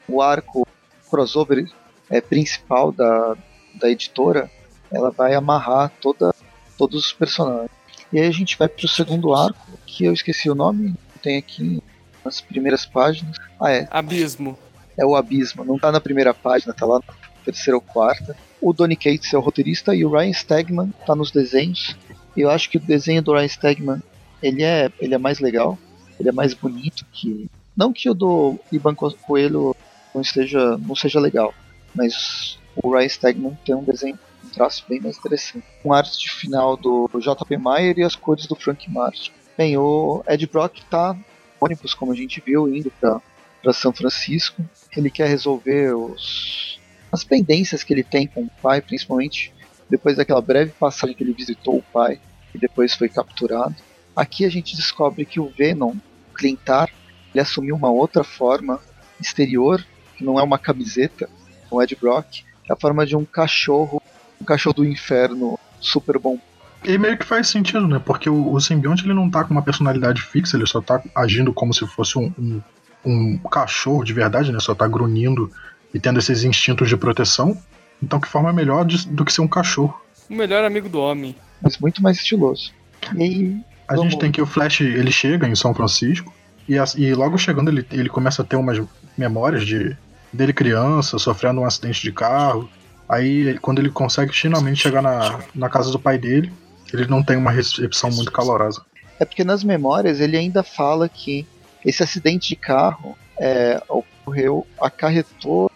o 0.07 0.21
arco 0.21 0.67
crossover 1.09 1.69
é, 2.09 2.19
principal 2.19 2.91
da, 2.91 3.37
da 3.75 3.89
editora, 3.89 4.49
ela 4.91 5.11
vai 5.11 5.33
amarrar 5.33 5.91
toda, 6.01 6.33
todos 6.77 7.05
os 7.05 7.13
personagens. 7.13 7.71
E 8.11 8.19
aí 8.19 8.27
a 8.27 8.31
gente 8.31 8.57
vai 8.57 8.67
pro 8.67 8.87
segundo 8.87 9.33
arco, 9.33 9.65
que 9.85 10.05
eu 10.05 10.13
esqueci 10.13 10.49
o 10.49 10.55
nome, 10.55 10.95
tem 11.21 11.37
aqui 11.37 11.81
nas 12.23 12.41
primeiras 12.41 12.85
páginas. 12.85 13.37
Ah, 13.59 13.71
é. 13.71 13.87
Abismo. 13.89 14.57
É 14.97 15.05
o 15.05 15.15
Abismo, 15.15 15.63
não 15.63 15.79
tá 15.79 15.91
na 15.91 16.01
primeira 16.01 16.33
página, 16.33 16.73
tá 16.73 16.85
lá 16.85 16.99
na 16.99 17.13
terceira 17.45 17.77
ou 17.77 17.81
quarta. 17.81 18.35
o 18.61 18.73
Donny 18.73 18.95
Cates 18.95 19.33
é 19.33 19.37
o 19.37 19.41
roteirista 19.41 19.95
e 19.95 20.05
o 20.05 20.11
Ryan 20.11 20.33
Stegman 20.33 20.93
tá 21.05 21.15
nos 21.15 21.31
desenhos. 21.31 21.95
Eu 22.35 22.49
acho 22.49 22.69
que 22.69 22.77
o 22.77 22.79
desenho 22.79 23.21
do 23.21 23.33
Ryan 23.33 23.47
Stegman 23.47 24.03
ele 24.43 24.63
é, 24.63 24.91
ele 24.99 25.13
é 25.13 25.17
mais 25.17 25.39
legal, 25.39 25.77
ele 26.19 26.29
é 26.29 26.31
mais 26.31 26.53
bonito 26.53 27.05
que 27.11 27.49
não 27.75 27.93
que 27.93 28.09
o 28.09 28.13
do 28.13 28.59
Iban 28.71 28.95
Coelho 28.95 29.75
não 30.13 30.21
esteja 30.21 30.77
não 30.77 30.95
seja 30.95 31.19
legal, 31.19 31.53
mas 31.95 32.59
o 32.75 32.93
Ryan 32.93 33.09
Stegman 33.09 33.57
tem 33.65 33.73
um 33.73 33.83
desenho 33.83 34.19
traço 34.51 34.85
bem 34.87 34.99
mais 34.99 35.17
interessante. 35.17 35.65
Um 35.83 35.93
arte 35.93 36.29
final 36.31 36.77
do 36.77 37.09
J.P. 37.19 37.57
Mayer 37.57 37.97
e 37.97 38.03
as 38.03 38.15
cores 38.15 38.45
do 38.45 38.55
Frank 38.55 38.89
Martin. 38.89 39.31
Bem, 39.57 39.77
o 39.77 40.23
Ed 40.27 40.45
Brock 40.47 40.79
tá 40.89 41.15
ônibus, 41.59 41.93
como 41.93 42.11
a 42.11 42.15
gente 42.15 42.41
viu, 42.45 42.67
indo 42.73 42.91
para 42.91 43.73
São 43.73 43.93
Francisco. 43.93 44.63
Ele 44.95 45.09
quer 45.09 45.27
resolver 45.27 45.93
os, 45.93 46.79
as 47.11 47.23
pendências 47.23 47.83
que 47.83 47.93
ele 47.93 48.03
tem 48.03 48.25
com 48.25 48.43
o 48.43 48.51
pai, 48.61 48.81
principalmente 48.81 49.53
depois 49.89 50.17
daquela 50.17 50.41
breve 50.41 50.71
passagem 50.71 51.15
que 51.15 51.23
ele 51.23 51.33
visitou 51.33 51.77
o 51.77 51.83
pai 51.83 52.19
e 52.55 52.57
depois 52.57 52.95
foi 52.95 53.09
capturado. 53.09 53.75
Aqui 54.15 54.45
a 54.45 54.49
gente 54.49 54.75
descobre 54.75 55.25
que 55.25 55.39
o 55.39 55.49
Venom, 55.49 55.95
Clintar, 56.33 56.89
ele 57.33 57.41
assumiu 57.41 57.75
uma 57.75 57.89
outra 57.89 58.23
forma 58.23 58.79
exterior, 59.19 59.85
que 60.17 60.23
não 60.23 60.39
é 60.39 60.43
uma 60.43 60.57
camiseta, 60.57 61.29
o 61.69 61.81
Ed 61.81 61.95
Brock, 61.95 62.43
é 62.69 62.73
a 62.73 62.75
forma 62.75 63.05
de 63.05 63.15
um 63.15 63.23
cachorro, 63.23 64.01
um 64.41 64.45
cachorro 64.45 64.75
do 64.75 64.85
inferno 64.85 65.57
super 65.79 66.17
bom. 66.17 66.37
E 66.83 66.97
meio 66.97 67.17
que 67.17 67.25
faz 67.25 67.47
sentido, 67.47 67.87
né? 67.87 68.01
Porque 68.03 68.29
o, 68.29 68.53
o 68.53 68.59
simbionte 68.59 69.05
ele 69.05 69.13
não 69.13 69.29
tá 69.29 69.43
com 69.43 69.51
uma 69.51 69.61
personalidade 69.61 70.21
fixa, 70.21 70.57
ele 70.57 70.65
só 70.65 70.81
tá 70.81 71.01
agindo 71.15 71.53
como 71.53 71.73
se 71.73 71.85
fosse 71.85 72.17
um, 72.17 72.33
um, 72.37 72.61
um 73.05 73.37
cachorro 73.37 74.03
de 74.03 74.13
verdade, 74.13 74.51
né? 74.51 74.59
Só 74.59 74.73
tá 74.73 74.87
grunhindo 74.87 75.51
e 75.93 75.99
tendo 75.99 76.19
esses 76.19 76.43
instintos 76.43 76.89
de 76.89 76.97
proteção. 76.97 77.57
Então, 78.01 78.19
que 78.19 78.27
forma 78.27 78.51
melhor 78.51 78.83
de, 78.83 79.07
do 79.07 79.23
que 79.23 79.31
ser 79.31 79.41
um 79.41 79.47
cachorro? 79.47 80.01
O 80.27 80.33
melhor 80.33 80.63
amigo 80.63 80.89
do 80.89 80.99
homem. 80.99 81.35
Mas 81.61 81.77
muito 81.77 82.01
mais 82.01 82.17
estiloso. 82.17 82.73
E 83.15 83.23
aí, 83.23 83.61
a 83.87 83.95
vamos... 83.95 84.11
gente 84.11 84.19
tem 84.19 84.31
que 84.31 84.41
o 84.41 84.45
Flash 84.47 84.81
ele 84.81 85.11
chega 85.11 85.47
em 85.47 85.53
São 85.53 85.73
Francisco 85.75 86.33
e, 86.67 86.75
e 86.97 87.13
logo 87.13 87.37
chegando 87.37 87.69
ele, 87.69 87.85
ele 87.91 88.09
começa 88.09 88.41
a 88.41 88.45
ter 88.45 88.55
umas 88.55 88.81
memórias 89.15 89.65
de 89.65 89.95
dele 90.33 90.53
criança, 90.53 91.19
sofrendo 91.19 91.61
um 91.61 91.65
acidente 91.65 92.01
de 92.01 92.11
carro. 92.11 92.67
Aí, 93.11 93.59
quando 93.59 93.79
ele 93.79 93.89
consegue 93.89 94.31
finalmente 94.31 94.81
chegar 94.81 95.01
na, 95.01 95.43
na 95.53 95.69
casa 95.69 95.91
do 95.91 95.99
pai 95.99 96.17
dele, 96.17 96.49
ele 96.93 97.05
não 97.07 97.21
tem 97.21 97.35
uma 97.35 97.51
recepção 97.51 98.09
muito 98.09 98.31
calorosa. 98.31 98.81
É 99.19 99.25
porque 99.25 99.43
nas 99.43 99.65
memórias 99.65 100.21
ele 100.21 100.37
ainda 100.37 100.63
fala 100.63 101.09
que 101.09 101.45
esse 101.85 102.01
acidente 102.01 102.47
de 102.47 102.55
carro 102.55 103.17
é, 103.37 103.83
ocorreu, 103.89 104.65
acarretou 104.79 105.69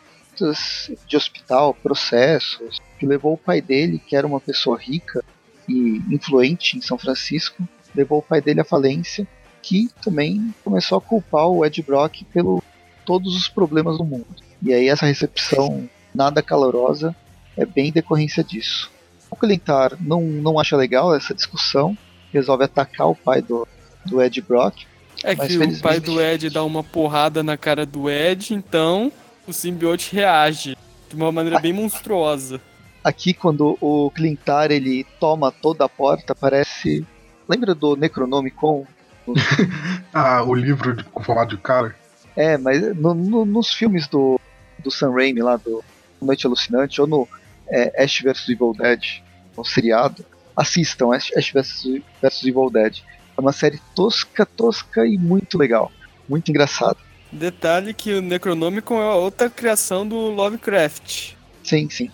de 1.05 1.17
hospital, 1.17 1.73
processos, 1.73 2.79
que 2.97 3.05
levou 3.05 3.33
o 3.33 3.37
pai 3.37 3.61
dele, 3.61 3.99
que 3.99 4.15
era 4.15 4.25
uma 4.25 4.39
pessoa 4.39 4.79
rica 4.79 5.21
e 5.67 6.01
influente 6.09 6.77
em 6.77 6.81
São 6.81 6.97
Francisco, 6.97 7.67
levou 7.93 8.19
o 8.19 8.23
pai 8.23 8.39
dele 8.39 8.61
à 8.61 8.65
falência, 8.65 9.27
que 9.61 9.89
também 10.01 10.53
começou 10.63 10.97
a 10.97 11.01
culpar 11.01 11.47
o 11.47 11.65
Ed 11.65 11.81
Brock 11.81 12.23
pelo 12.31 12.63
todos 13.05 13.35
os 13.35 13.49
problemas 13.49 13.97
do 13.97 14.05
mundo. 14.05 14.27
E 14.61 14.73
aí 14.73 14.87
essa 14.87 15.05
recepção 15.05 15.89
nada 16.13 16.41
calorosa 16.41 17.13
é 17.57 17.65
bem 17.65 17.91
decorrência 17.91 18.43
disso. 18.43 18.91
O 19.29 19.35
Clintar 19.35 19.97
não, 19.99 20.21
não 20.21 20.59
acha 20.59 20.75
legal 20.75 21.15
essa 21.15 21.33
discussão, 21.33 21.97
resolve 22.31 22.63
atacar 22.63 23.07
o 23.07 23.15
pai 23.15 23.41
do, 23.41 23.67
do 24.05 24.21
Ed 24.21 24.41
Brock. 24.41 24.83
É 25.23 25.35
que 25.35 25.57
o 25.57 25.79
pai 25.79 25.99
do 25.99 26.21
Ed 26.21 26.49
dá 26.49 26.63
uma 26.63 26.83
porrada 26.83 27.41
na 27.41 27.57
cara 27.57 27.85
do 27.85 28.09
Ed, 28.09 28.53
então 28.53 29.11
o 29.47 29.53
simbionte 29.53 30.13
reage 30.13 30.77
de 31.09 31.15
uma 31.15 31.31
maneira 31.31 31.59
bem 31.59 31.73
monstruosa. 31.73 32.59
Aqui, 33.03 33.33
quando 33.33 33.77
o 33.79 34.11
Clintar 34.11 34.71
ele 34.71 35.05
toma 35.19 35.51
toda 35.51 35.85
a 35.85 35.89
porta, 35.89 36.33
parece. 36.33 37.05
Lembra 37.47 37.75
do 37.75 37.95
Necronomicon? 37.95 38.85
ah, 40.13 40.43
o 40.43 40.53
livro 40.53 41.03
com 41.11 41.23
formato 41.23 41.55
de 41.55 41.61
cara? 41.61 41.95
É, 42.35 42.57
mas 42.57 42.81
no, 42.95 43.13
no, 43.13 43.45
nos 43.45 43.71
filmes 43.71 44.07
do, 44.07 44.39
do 44.83 44.91
Sam 44.91 45.11
Raimi 45.11 45.41
lá, 45.41 45.55
do 45.55 45.83
Noite 46.21 46.45
Alucinante, 46.45 46.99
ou 46.99 47.07
no 47.07 47.27
é, 47.67 48.03
Ash 48.03 48.21
vs 48.21 48.49
Evil 48.49 48.73
Dead, 48.73 49.21
um 49.57 49.63
seriado, 49.63 50.25
assistam 50.55 51.13
Ash, 51.13 51.31
Ash 51.35 51.51
vs, 51.51 52.01
vs 52.21 52.43
Evil 52.43 52.69
Dead. 52.69 52.99
É 53.37 53.41
uma 53.41 53.51
série 53.51 53.79
tosca, 53.93 54.45
tosca 54.45 55.05
e 55.05 55.17
muito 55.17 55.57
legal. 55.57 55.91
Muito 56.27 56.49
engraçada. 56.49 56.97
Detalhe 57.31 57.93
que 57.93 58.13
o 58.13 58.21
Necronomicon 58.21 59.01
é 59.01 59.13
outra 59.13 59.49
criação 59.49 60.07
do 60.07 60.15
Lovecraft. 60.15 61.33
Sim, 61.63 61.89
sim. 61.89 62.09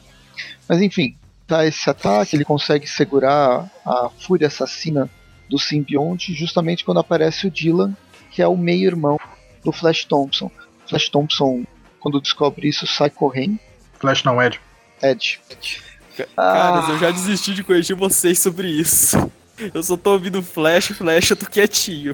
Mas 0.67 0.81
enfim, 0.81 1.15
tá 1.45 1.65
esse 1.65 1.89
ataque, 1.89 2.35
ele 2.35 2.45
consegue 2.45 2.87
segurar 2.87 3.69
a 3.85 4.09
fúria 4.09 4.47
assassina 4.47 5.09
do 5.49 5.59
simbionte 5.59 6.33
justamente 6.33 6.83
quando 6.83 7.01
aparece 7.01 7.45
o 7.45 7.51
Dylan, 7.51 7.95
que 8.31 8.41
é 8.41 8.47
o 8.47 8.57
meio-irmão 8.57 9.19
do 9.63 9.71
Flash 9.71 10.05
Thompson. 10.05 10.49
Flash 10.87 11.09
Thompson, 11.09 11.65
quando 11.99 12.21
descobre 12.21 12.67
isso, 12.67 12.87
sai 12.87 13.09
correndo. 13.09 13.59
Flash 13.99 14.23
não, 14.23 14.41
Ed. 14.41 14.59
Ed. 15.01 15.39
Caras, 16.35 16.85
ah. 16.85 16.91
eu 16.91 16.99
já 16.99 17.11
desisti 17.11 17.53
de 17.53 17.63
corrigir 17.63 17.95
vocês 17.95 18.39
sobre 18.39 18.67
isso. 18.69 19.17
Eu 19.73 19.83
só 19.83 19.95
tô 19.95 20.13
ouvindo 20.13 20.41
Flash, 20.41 20.87
Flash, 20.87 21.31
eu 21.31 21.37
tô 21.37 21.45
quietinho. 21.45 22.13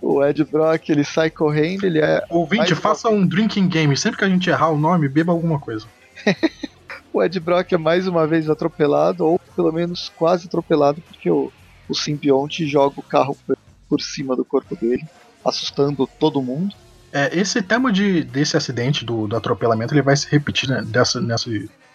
O 0.00 0.24
Ed 0.24 0.44
Brock, 0.44 0.88
ele 0.88 1.04
sai 1.04 1.30
correndo, 1.30 1.84
ele 1.84 2.00
é. 2.00 2.24
Ouvinte, 2.28 2.74
faça 2.74 3.08
um 3.08 3.26
drinking 3.26 3.68
game. 3.68 3.96
Sempre 3.96 4.18
que 4.18 4.24
a 4.24 4.28
gente 4.28 4.50
errar 4.50 4.70
o 4.70 4.78
nome, 4.78 5.08
beba 5.08 5.32
alguma 5.32 5.58
coisa. 5.58 5.86
o 7.12 7.22
Ed 7.22 7.38
Brock 7.38 7.72
é 7.72 7.78
mais 7.78 8.06
uma 8.06 8.26
vez 8.26 8.50
atropelado, 8.50 9.24
ou 9.24 9.40
pelo 9.54 9.72
menos 9.72 10.10
quase 10.16 10.46
atropelado, 10.46 11.00
porque 11.02 11.30
o, 11.30 11.52
o 11.88 11.94
simbionte 11.94 12.66
joga 12.66 12.98
o 12.98 13.02
carro 13.02 13.36
por, 13.46 13.56
por 13.88 14.00
cima 14.00 14.34
do 14.34 14.44
corpo 14.44 14.74
dele, 14.74 15.04
assustando 15.44 16.08
todo 16.18 16.42
mundo. 16.42 16.74
É, 17.12 17.38
esse 17.38 17.62
tema 17.62 17.92
de, 17.92 18.24
desse 18.24 18.56
acidente, 18.56 19.04
do, 19.04 19.28
do 19.28 19.36
atropelamento, 19.36 19.94
ele 19.94 20.02
vai 20.02 20.16
se 20.16 20.28
repetir 20.28 20.68
né, 20.68 20.82
dessa, 20.84 21.20
nessa, 21.20 21.50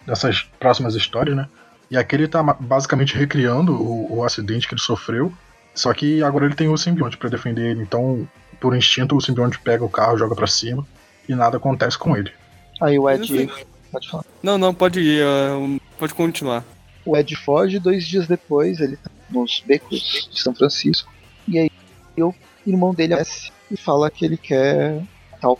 nessas 0.08 0.42
próximas 0.58 0.96
histórias, 0.96 1.36
né? 1.36 1.46
E 1.90 1.96
aqui 1.96 2.16
ele 2.16 2.26
tá 2.26 2.42
basicamente 2.42 3.14
recriando 3.14 3.72
o, 3.72 4.18
o 4.18 4.24
acidente 4.24 4.66
que 4.66 4.74
ele 4.74 4.80
sofreu 4.80 5.32
só 5.78 5.94
que 5.94 6.22
agora 6.24 6.46
ele 6.46 6.56
tem 6.56 6.68
o 6.68 6.76
simbionte 6.76 7.16
para 7.16 7.28
defender 7.28 7.70
ele, 7.70 7.82
então 7.82 8.28
por 8.60 8.76
instinto 8.76 9.16
o 9.16 9.20
simbionte 9.20 9.60
pega 9.60 9.84
o 9.84 9.88
carro, 9.88 10.18
joga 10.18 10.34
para 10.34 10.48
cima 10.48 10.84
e 11.28 11.34
nada 11.36 11.56
acontece 11.56 11.96
com 11.96 12.16
ele. 12.16 12.32
Aí 12.82 12.98
o 12.98 13.08
Ed. 13.08 13.48
Pode 13.92 14.10
falar. 14.10 14.24
Não, 14.42 14.58
não, 14.58 14.74
pode 14.74 14.98
ir, 14.98 15.24
uh, 15.24 15.80
pode 15.96 16.14
continuar. 16.14 16.64
O 17.06 17.16
Ed 17.16 17.34
foge, 17.36 17.78
dois 17.78 18.04
dias 18.04 18.26
depois, 18.26 18.80
ele 18.80 18.96
tá 18.96 19.08
nos 19.30 19.62
becos 19.64 20.28
de 20.32 20.40
São 20.40 20.52
Francisco, 20.52 21.12
e 21.46 21.58
aí 21.58 21.70
o 22.18 22.34
irmão 22.66 22.92
dele 22.92 23.14
aparece 23.14 23.52
e 23.70 23.76
fala 23.76 24.10
que 24.10 24.24
ele 24.24 24.36
quer 24.36 25.00
tal 25.40 25.56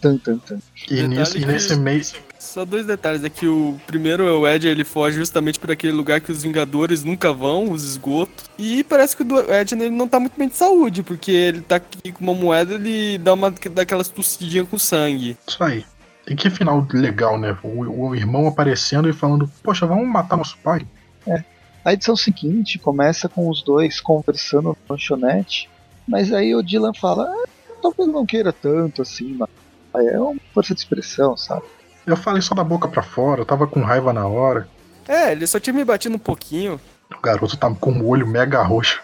tan 0.00 0.16
tan 0.16 0.38
tan. 0.38 0.58
E, 0.90 1.02
nisso, 1.02 1.36
e 1.36 1.44
nesse 1.44 1.76
mês 1.76 2.14
só 2.40 2.64
dois 2.64 2.86
detalhes. 2.86 3.22
É 3.22 3.28
que 3.28 3.46
o 3.46 3.78
primeiro 3.86 4.26
é 4.26 4.32
o 4.32 4.48
Ed, 4.48 4.66
ele 4.66 4.84
foge 4.84 5.16
justamente 5.16 5.58
para 5.58 5.72
aquele 5.72 5.92
lugar 5.92 6.20
que 6.20 6.32
os 6.32 6.42
Vingadores 6.42 7.04
nunca 7.04 7.32
vão, 7.32 7.70
os 7.70 7.84
esgotos. 7.84 8.46
E 8.58 8.82
parece 8.84 9.16
que 9.16 9.22
o 9.22 9.54
Ed 9.54 9.74
ele 9.74 9.90
não 9.90 10.08
tá 10.08 10.18
muito 10.18 10.36
bem 10.36 10.48
de 10.48 10.56
saúde, 10.56 11.02
porque 11.02 11.30
ele 11.30 11.60
tá 11.60 11.76
aqui 11.76 12.10
com 12.12 12.24
uma 12.24 12.34
moeda, 12.34 12.74
ele 12.74 13.18
dá 13.18 13.34
uma 13.34 13.50
daquelas 13.50 14.08
tossidinhas 14.08 14.68
com 14.68 14.78
sangue. 14.78 15.36
Isso 15.46 15.62
aí. 15.62 15.84
E 16.26 16.34
que 16.34 16.50
final 16.50 16.86
legal, 16.92 17.38
né? 17.38 17.56
O, 17.62 18.08
o 18.08 18.14
irmão 18.14 18.46
aparecendo 18.46 19.08
e 19.08 19.12
falando, 19.12 19.50
poxa, 19.62 19.86
vamos 19.86 20.06
matar 20.06 20.36
nosso 20.36 20.58
pai. 20.58 20.86
É. 21.26 21.42
A 21.84 21.92
edição 21.92 22.14
seguinte 22.14 22.78
começa 22.78 23.28
com 23.28 23.48
os 23.48 23.62
dois 23.62 24.00
conversando 24.00 24.68
no 24.68 24.76
lanchonete, 24.88 25.68
mas 26.06 26.32
aí 26.32 26.54
o 26.54 26.62
Dylan 26.62 26.92
fala, 26.92 27.24
ah, 27.24 27.48
talvez 27.80 28.08
não 28.08 28.26
queira 28.26 28.52
tanto 28.52 29.00
assim, 29.02 29.38
mas 29.38 30.06
é 30.06 30.18
uma 30.20 30.38
força 30.52 30.74
de 30.74 30.80
expressão, 30.80 31.36
sabe? 31.36 31.64
Eu 32.06 32.16
falei 32.16 32.42
só 32.42 32.54
da 32.54 32.64
boca 32.64 32.88
para 32.88 33.02
fora, 33.02 33.40
eu 33.40 33.46
tava 33.46 33.66
com 33.66 33.82
raiva 33.82 34.12
na 34.12 34.26
hora. 34.26 34.68
É, 35.06 35.32
ele 35.32 35.46
só 35.46 35.58
tinha 35.60 35.74
me 35.74 35.84
batido 35.84 36.14
um 36.14 36.18
pouquinho. 36.18 36.80
O 37.14 37.20
garoto 37.20 37.56
tá 37.56 37.70
com 37.74 37.92
o 37.92 38.06
olho 38.08 38.26
mega 38.26 38.62
roxo. 38.62 39.00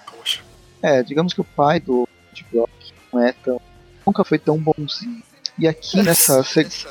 É, 0.83 1.03
digamos 1.03 1.33
que 1.33 1.41
o 1.41 1.45
pai 1.45 1.81
do 1.81 2.07
Block 2.53 2.71
não 3.13 3.25
é 3.25 3.33
tão. 3.33 3.61
nunca 4.07 4.23
foi 4.23 4.39
tão 4.39 4.59
bonzinho. 4.59 5.23
E 5.59 5.67
aqui 5.67 6.03
nessa, 6.03 6.45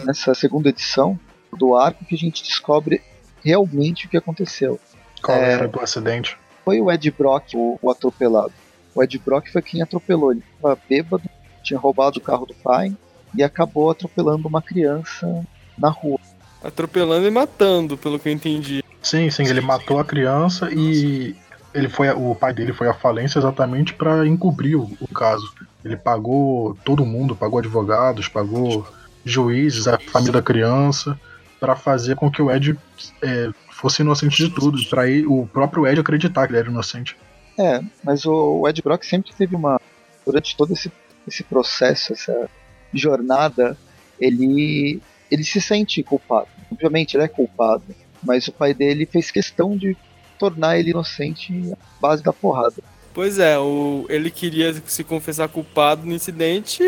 nessa 0.04 0.34
segunda 0.34 0.70
edição 0.70 1.20
do 1.58 1.78
arco 1.78 2.04
que 2.04 2.16
a 2.16 2.18
gente 2.18 2.44
descobre 2.44 3.02
realmente 3.44 4.06
o 4.06 4.10
que 4.10 4.18
aconteceu. 4.18 4.80
Qual 5.24 5.38
é, 5.38 5.54
era 5.54 5.68
do 5.68 5.80
acidente? 5.80 6.38
Foi 6.64 6.82
o 6.82 6.92
Ed 6.92 7.10
Brock, 7.12 7.54
o, 7.54 7.80
o 7.82 7.90
atropelado. 7.90 8.52
O 8.94 9.04
Ed 9.04 9.18
Brock 9.20 9.48
foi 9.52 9.62
quem 9.62 9.82
atropelou. 9.82 10.32
Ele 10.32 10.44
estava 10.56 10.78
bêbado, 10.90 11.30
tinha 11.64 11.80
roubado 11.80 12.18
o 12.20 12.22
carro 12.22 12.46
do 12.46 12.56
pai 12.56 12.94
e 13.36 13.44
acabou 13.44 13.92
atropelando 13.92 14.48
uma 14.48 14.62
criança 14.62 15.46
na 15.78 15.90
rua. 15.90 16.20
Atropelando 16.64 17.28
e 17.28 17.32
matando, 17.32 17.98
pelo 17.98 18.20
que 18.20 18.30
eu 18.30 18.34
entendi. 18.34 18.84
Sim, 19.02 19.30
sim, 19.30 19.46
ele 19.48 19.62
matou 19.62 20.00
a 20.00 20.06
criança 20.06 20.70
e 20.72 21.36
ele 21.74 21.90
foi 21.90 22.10
o 22.10 22.34
pai 22.34 22.54
dele 22.54 22.74
foi 22.74 22.88
à 22.88 22.94
falência 22.94 23.38
exatamente 23.38 23.94
para 23.94 24.26
encobrir 24.26 24.76
o, 24.76 24.90
o, 25.00 25.08
caso. 25.08 25.54
Ele 25.84 25.96
pagou 25.96 26.76
todo 26.84 27.06
mundo, 27.06 27.36
pagou 27.36 27.60
advogados, 27.60 28.28
pagou 28.28 28.88
juízes, 29.24 29.88
a 29.88 30.00
família 30.00 30.34
da 30.34 30.42
criança 30.42 31.20
para 31.60 31.76
fazer 31.76 32.16
com 32.16 32.32
que 32.32 32.42
o 32.42 32.50
Ed 32.50 32.78
é, 33.22 33.50
fosse 33.72 34.02
inocente 34.02 34.38
de 34.38 34.50
tudo, 34.50 34.78
para 34.90 35.04
o 35.28 35.48
próprio 35.48 35.86
Ed 35.86 36.00
acreditar 36.00 36.48
que 36.48 36.54
ele 36.54 36.60
era 36.60 36.70
inocente. 36.70 37.16
É, 37.58 37.82
mas 38.04 38.26
o, 38.26 38.62
o 38.62 38.68
Ed 38.68 38.82
Brock 38.82 39.04
sempre 39.04 39.34
teve 39.34 39.56
uma. 39.56 39.80
Durante 40.26 40.58
todo 40.58 40.74
esse, 40.74 40.92
esse 41.28 41.44
processo, 41.44 42.14
essa 42.14 42.50
jornada, 42.94 43.78
ele, 44.20 45.02
ele 45.30 45.44
se 45.44 45.62
sente 45.62 46.02
culpado. 46.04 46.48
Obviamente, 46.72 47.16
ele 47.16 47.24
é 47.24 47.28
culpado, 47.28 47.84
mas 48.24 48.48
o 48.48 48.52
pai 48.52 48.74
dele 48.74 49.06
fez 49.06 49.32
questão 49.32 49.76
de 49.76 49.96
tornar 50.38 50.78
ele 50.78 50.92
inocente 50.92 51.74
à 51.74 51.78
base 52.02 52.24
da 52.24 52.34
porrada. 52.34 52.76
Pois 53.14 53.40
é, 53.40 53.58
o, 53.58 54.06
ele 54.10 54.30
queria 54.30 54.74
se 54.86 55.04
confessar 55.04 55.48
culpado 55.48 56.06
no 56.06 56.14
incidente 56.14 56.84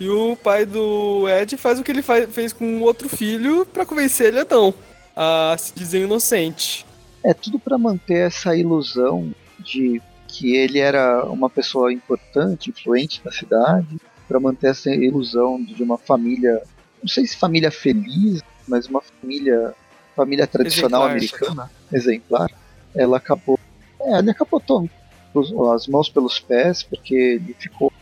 e 0.00 0.08
o 0.08 0.36
pai 0.36 0.64
do 0.64 1.28
Ed 1.28 1.56
faz 1.56 1.78
o 1.78 1.82
que 1.82 1.90
ele 1.90 2.02
faz, 2.02 2.32
fez 2.32 2.52
com 2.52 2.78
o 2.78 2.82
outro 2.82 3.08
filho 3.08 3.66
para 3.66 3.84
convencer 3.84 4.28
ele 4.28 4.40
a 4.40 4.46
não, 4.48 4.72
a 5.14 5.54
se 5.58 5.74
dizer 5.74 6.02
inocente. 6.02 6.86
É 7.22 7.34
tudo 7.34 7.58
para 7.58 7.76
manter 7.76 8.26
essa 8.26 8.56
ilusão 8.56 9.34
de 9.58 10.00
que 10.28 10.54
ele 10.54 10.78
era 10.78 11.24
uma 11.26 11.48
pessoa 11.48 11.92
importante, 11.92 12.70
influente 12.70 13.20
na 13.24 13.32
cidade, 13.32 13.96
para 14.28 14.40
manter 14.40 14.68
essa 14.68 14.90
ilusão 14.90 15.62
de 15.62 15.82
uma 15.82 15.96
família, 15.96 16.62
não 17.06 17.08
sei 17.08 17.24
se 17.24 17.36
família 17.36 17.70
feliz, 17.70 18.42
mas 18.66 18.88
uma 18.88 19.00
família 19.00 19.72
família 20.16 20.46
tradicional 20.46 21.02
exemplar. 21.02 21.10
americana, 21.10 21.70
exemplar. 21.92 22.50
Ela 22.96 23.18
acabou, 23.18 23.60
é, 24.00 24.18
ele 24.18 24.30
acabou 24.30 24.58
tomando 24.58 24.90
as 25.72 25.86
mãos 25.86 26.08
pelos 26.08 26.40
pés 26.40 26.82
porque 26.82 27.14
ele 27.14 27.54
ficou 27.56 27.92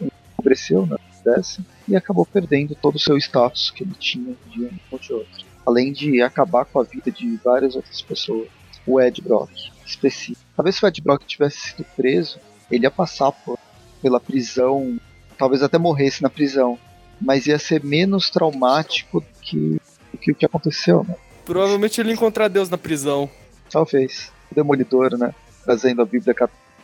empobreceu 0.00 0.86
na 0.86 0.96
né, 1.24 1.42
e 1.88 1.96
acabou 1.96 2.24
perdendo 2.24 2.76
todo 2.76 2.94
o 2.94 3.00
seu 3.00 3.16
status 3.16 3.70
que 3.70 3.82
ele 3.82 3.94
tinha 3.98 4.36
de 4.46 4.66
um 4.66 4.70
ou 4.90 4.98
de 5.00 5.12
outro. 5.12 5.44
Além 5.66 5.92
de 5.92 6.22
acabar 6.22 6.64
com 6.64 6.78
a 6.78 6.84
vida 6.84 7.10
de 7.10 7.36
várias 7.42 7.74
outras 7.74 8.02
pessoas. 8.02 8.46
O 8.86 9.00
Ed 9.00 9.22
Brock, 9.22 9.50
específico. 9.86 10.44
Talvez 10.54 10.76
se 10.76 10.84
o 10.84 10.86
Ed 10.86 11.00
Brock 11.00 11.24
tivesse 11.24 11.70
sido 11.70 11.86
preso, 11.96 12.38
ele 12.70 12.84
ia 12.84 12.90
passar 12.90 13.32
por, 13.32 13.58
pela 14.02 14.20
prisão, 14.20 15.00
talvez 15.38 15.62
até 15.62 15.78
morresse 15.78 16.22
na 16.22 16.28
prisão, 16.28 16.78
mas 17.20 17.46
ia 17.46 17.58
ser 17.58 17.82
menos 17.84 18.30
traumático 18.30 19.20
do 19.20 19.26
que, 19.40 19.80
do 20.12 20.18
que 20.18 20.32
o 20.32 20.34
que 20.34 20.46
aconteceu, 20.46 21.04
né? 21.08 21.14
Provavelmente 21.44 22.00
ele 22.00 22.10
ia 22.10 22.14
encontrar 22.14 22.48
Deus 22.48 22.70
na 22.70 22.78
prisão. 22.78 23.28
Talvez. 23.70 24.32
O 24.50 24.54
Demolidor, 24.54 25.16
né? 25.16 25.34
Trazendo 25.64 26.02
a 26.02 26.04
Bíblia, 26.04 26.34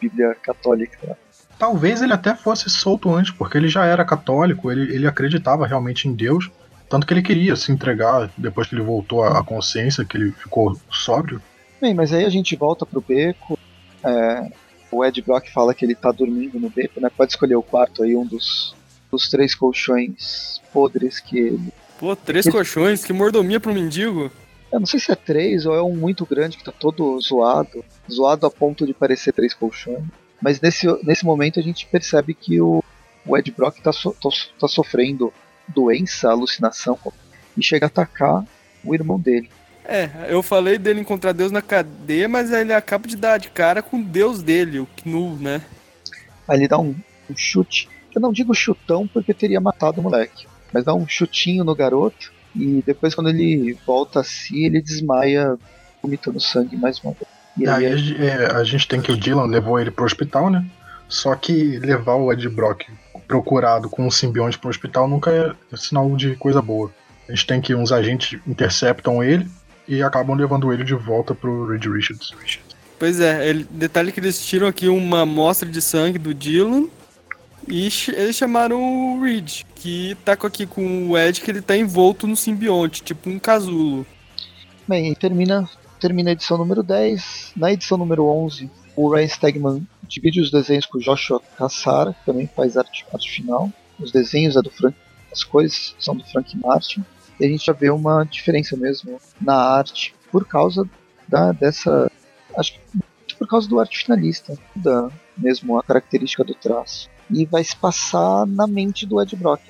Bíblia 0.00 0.34
católica. 0.42 0.98
Né? 1.02 1.14
Talvez 1.58 2.02
ele 2.02 2.12
até 2.12 2.34
fosse 2.34 2.68
solto 2.68 3.14
antes, 3.14 3.32
porque 3.32 3.56
ele 3.56 3.68
já 3.68 3.84
era 3.84 4.04
católico, 4.04 4.70
ele, 4.70 4.94
ele 4.94 5.06
acreditava 5.06 5.66
realmente 5.66 6.08
em 6.08 6.14
Deus, 6.14 6.50
tanto 6.88 7.06
que 7.06 7.14
ele 7.14 7.22
queria 7.22 7.54
se 7.54 7.70
entregar 7.70 8.30
depois 8.36 8.66
que 8.66 8.74
ele 8.74 8.82
voltou 8.82 9.22
à 9.24 9.44
consciência, 9.44 10.04
que 10.04 10.16
ele 10.16 10.32
ficou 10.32 10.78
sóbrio. 10.90 11.40
Bem, 11.80 11.94
mas 11.94 12.12
aí 12.12 12.24
a 12.24 12.30
gente 12.30 12.56
volta 12.56 12.84
pro 12.84 13.00
beco. 13.00 13.58
É, 14.02 14.50
o 14.90 15.04
Ed 15.04 15.22
Brock 15.22 15.48
fala 15.52 15.74
que 15.74 15.84
ele 15.84 15.94
tá 15.94 16.10
dormindo 16.10 16.58
no 16.58 16.68
beco, 16.68 17.00
né? 17.00 17.10
Pode 17.16 17.32
escolher 17.32 17.54
o 17.54 17.62
quarto 17.62 18.02
aí, 18.02 18.16
um 18.16 18.26
dos, 18.26 18.74
dos 19.10 19.28
três 19.28 19.54
colchões 19.54 20.60
podres 20.72 21.20
que 21.20 21.38
ele. 21.38 21.72
Pô, 21.98 22.14
três 22.14 22.46
ele... 22.46 22.54
colchões? 22.54 23.04
Que 23.04 23.12
mordomia 23.12 23.60
pro 23.60 23.74
mendigo! 23.74 24.30
Eu 24.72 24.78
não 24.78 24.86
sei 24.86 25.00
se 25.00 25.10
é 25.10 25.16
três 25.16 25.66
ou 25.66 25.74
é 25.74 25.82
um 25.82 25.96
muito 25.96 26.24
grande 26.24 26.56
que 26.56 26.64
tá 26.64 26.72
todo 26.72 27.20
zoado. 27.20 27.84
Zoado 28.10 28.46
a 28.46 28.50
ponto 28.50 28.86
de 28.86 28.94
parecer 28.94 29.32
três 29.32 29.52
colchões. 29.52 30.04
Mas 30.40 30.60
nesse, 30.60 30.86
nesse 31.04 31.24
momento 31.24 31.58
a 31.58 31.62
gente 31.62 31.86
percebe 31.86 32.34
que 32.34 32.60
o, 32.60 32.82
o 33.26 33.36
Ed 33.36 33.50
Brock 33.50 33.80
tá, 33.80 33.92
so, 33.92 34.12
tá, 34.12 34.28
tá 34.60 34.68
sofrendo 34.68 35.32
doença, 35.68 36.30
alucinação, 36.30 36.98
e 37.56 37.62
chega 37.62 37.86
a 37.86 37.88
atacar 37.88 38.44
o 38.84 38.94
irmão 38.94 39.18
dele. 39.18 39.50
É, 39.84 40.08
eu 40.28 40.42
falei 40.42 40.78
dele 40.78 41.00
encontrar 41.00 41.32
Deus 41.32 41.50
na 41.50 41.60
cadeia, 41.60 42.28
mas 42.28 42.52
ele 42.52 42.72
acaba 42.72 43.08
de 43.08 43.16
dar 43.16 43.38
de 43.38 43.50
cara 43.50 43.82
com 43.82 44.00
Deus 44.00 44.42
dele, 44.42 44.78
o 44.78 44.86
Knu, 44.86 45.36
né? 45.36 45.62
Aí 46.46 46.58
ele 46.58 46.68
dá 46.68 46.78
um, 46.78 46.94
um 47.28 47.36
chute. 47.36 47.88
Eu 48.14 48.20
não 48.20 48.32
digo 48.32 48.54
chutão 48.54 49.06
porque 49.06 49.32
teria 49.32 49.60
matado 49.60 50.00
o 50.00 50.04
moleque, 50.04 50.46
mas 50.72 50.84
dá 50.84 50.94
um 50.94 51.06
chutinho 51.06 51.64
no 51.64 51.74
garoto 51.74 52.32
e 52.54 52.82
depois 52.84 53.14
quando 53.14 53.30
ele 53.30 53.76
volta 53.86 54.20
a 54.20 54.24
si, 54.24 54.64
ele 54.64 54.82
desmaia 54.82 55.56
vomitando 56.02 56.40
sangue 56.40 56.76
mais 56.76 56.98
uma 57.00 57.12
vez. 57.12 57.28
E 57.56 57.68
aí, 57.68 57.86
aí 57.86 58.26
é, 58.26 58.46
a 58.52 58.64
gente 58.64 58.88
tem 58.88 59.00
que 59.00 59.12
o 59.12 59.16
Dylan 59.16 59.46
levou 59.46 59.78
ele 59.78 59.90
pro 59.90 60.04
hospital, 60.04 60.50
né? 60.50 60.64
Só 61.08 61.34
que 61.34 61.78
levar 61.78 62.14
o 62.14 62.32
Ed 62.32 62.48
Brock 62.48 62.84
procurado 63.26 63.88
com 63.88 64.06
um 64.06 64.10
simbionte 64.10 64.58
pro 64.58 64.70
hospital 64.70 65.08
nunca 65.08 65.56
é 65.72 65.76
sinal 65.76 66.14
de 66.16 66.36
coisa 66.36 66.62
boa. 66.62 66.90
A 67.28 67.32
gente 67.32 67.46
tem 67.46 67.60
que 67.60 67.74
uns 67.74 67.92
agentes 67.92 68.40
interceptam 68.46 69.22
ele 69.22 69.48
e 69.86 70.02
acabam 70.02 70.36
levando 70.36 70.72
ele 70.72 70.84
de 70.84 70.94
volta 70.94 71.34
pro 71.34 71.66
Reed 71.66 71.84
Richards. 71.86 72.32
Pois 72.98 73.20
é, 73.20 73.48
ele, 73.48 73.66
detalhe 73.70 74.12
que 74.12 74.20
eles 74.20 74.44
tiram 74.44 74.66
aqui 74.66 74.88
uma 74.88 75.22
amostra 75.22 75.68
de 75.68 75.80
sangue 75.80 76.18
do 76.18 76.34
Dylan 76.34 76.88
e 77.68 77.88
eles 78.08 78.36
chamaram 78.36 79.16
o 79.16 79.22
Reed, 79.22 79.62
que 79.74 80.16
tá 80.24 80.32
aqui 80.32 80.66
com 80.66 81.10
o 81.10 81.18
Ed, 81.18 81.40
que 81.40 81.50
ele 81.50 81.62
tá 81.62 81.76
envolto 81.76 82.26
no 82.26 82.36
simbionte, 82.36 83.02
tipo 83.02 83.28
um 83.28 83.38
casulo. 83.38 84.06
Bem, 84.86 85.14
termina, 85.14 85.68
termina 86.00 86.30
a 86.30 86.32
edição 86.32 86.58
número 86.58 86.82
10. 86.82 87.52
Na 87.56 87.72
edição 87.72 87.96
número 87.96 88.24
11, 88.26 88.70
o 88.96 89.08
Ryan 89.08 89.28
Stegman 89.28 89.88
divide 90.08 90.40
os 90.40 90.50
desenhos 90.50 90.86
com 90.86 90.98
o 90.98 91.00
Joshua 91.00 91.40
Cassara, 91.56 92.12
que 92.12 92.24
também 92.26 92.46
faz 92.46 92.76
arte, 92.76 93.06
arte 93.12 93.30
final. 93.30 93.70
Os 93.98 94.10
desenhos 94.10 94.56
é 94.56 94.62
do 94.62 94.70
Frank, 94.70 94.96
as 95.30 95.44
coisas 95.44 95.94
são 95.98 96.16
do 96.16 96.24
Frank 96.24 96.56
Martin 96.56 97.04
e 97.38 97.44
a 97.44 97.48
gente 97.48 97.64
já 97.64 97.72
vê 97.72 97.90
uma 97.90 98.24
diferença 98.24 98.76
mesmo 98.76 99.20
na 99.40 99.54
arte 99.54 100.14
por 100.30 100.46
causa 100.46 100.88
da, 101.28 101.52
dessa. 101.52 102.10
Acho 102.56 102.74
que 102.74 103.36
por 103.38 103.48
causa 103.48 103.68
do 103.68 103.80
arte 103.80 103.98
finalista, 103.98 104.58
da 104.76 105.08
mesmo 105.36 105.78
a 105.78 105.82
característica 105.82 106.44
do 106.44 106.54
traço. 106.54 107.08
E 107.32 107.44
vai 107.46 107.62
se 107.62 107.76
passar 107.76 108.46
na 108.46 108.66
mente 108.66 109.06
do 109.06 109.20
Ed 109.20 109.34
Brock. 109.36 109.60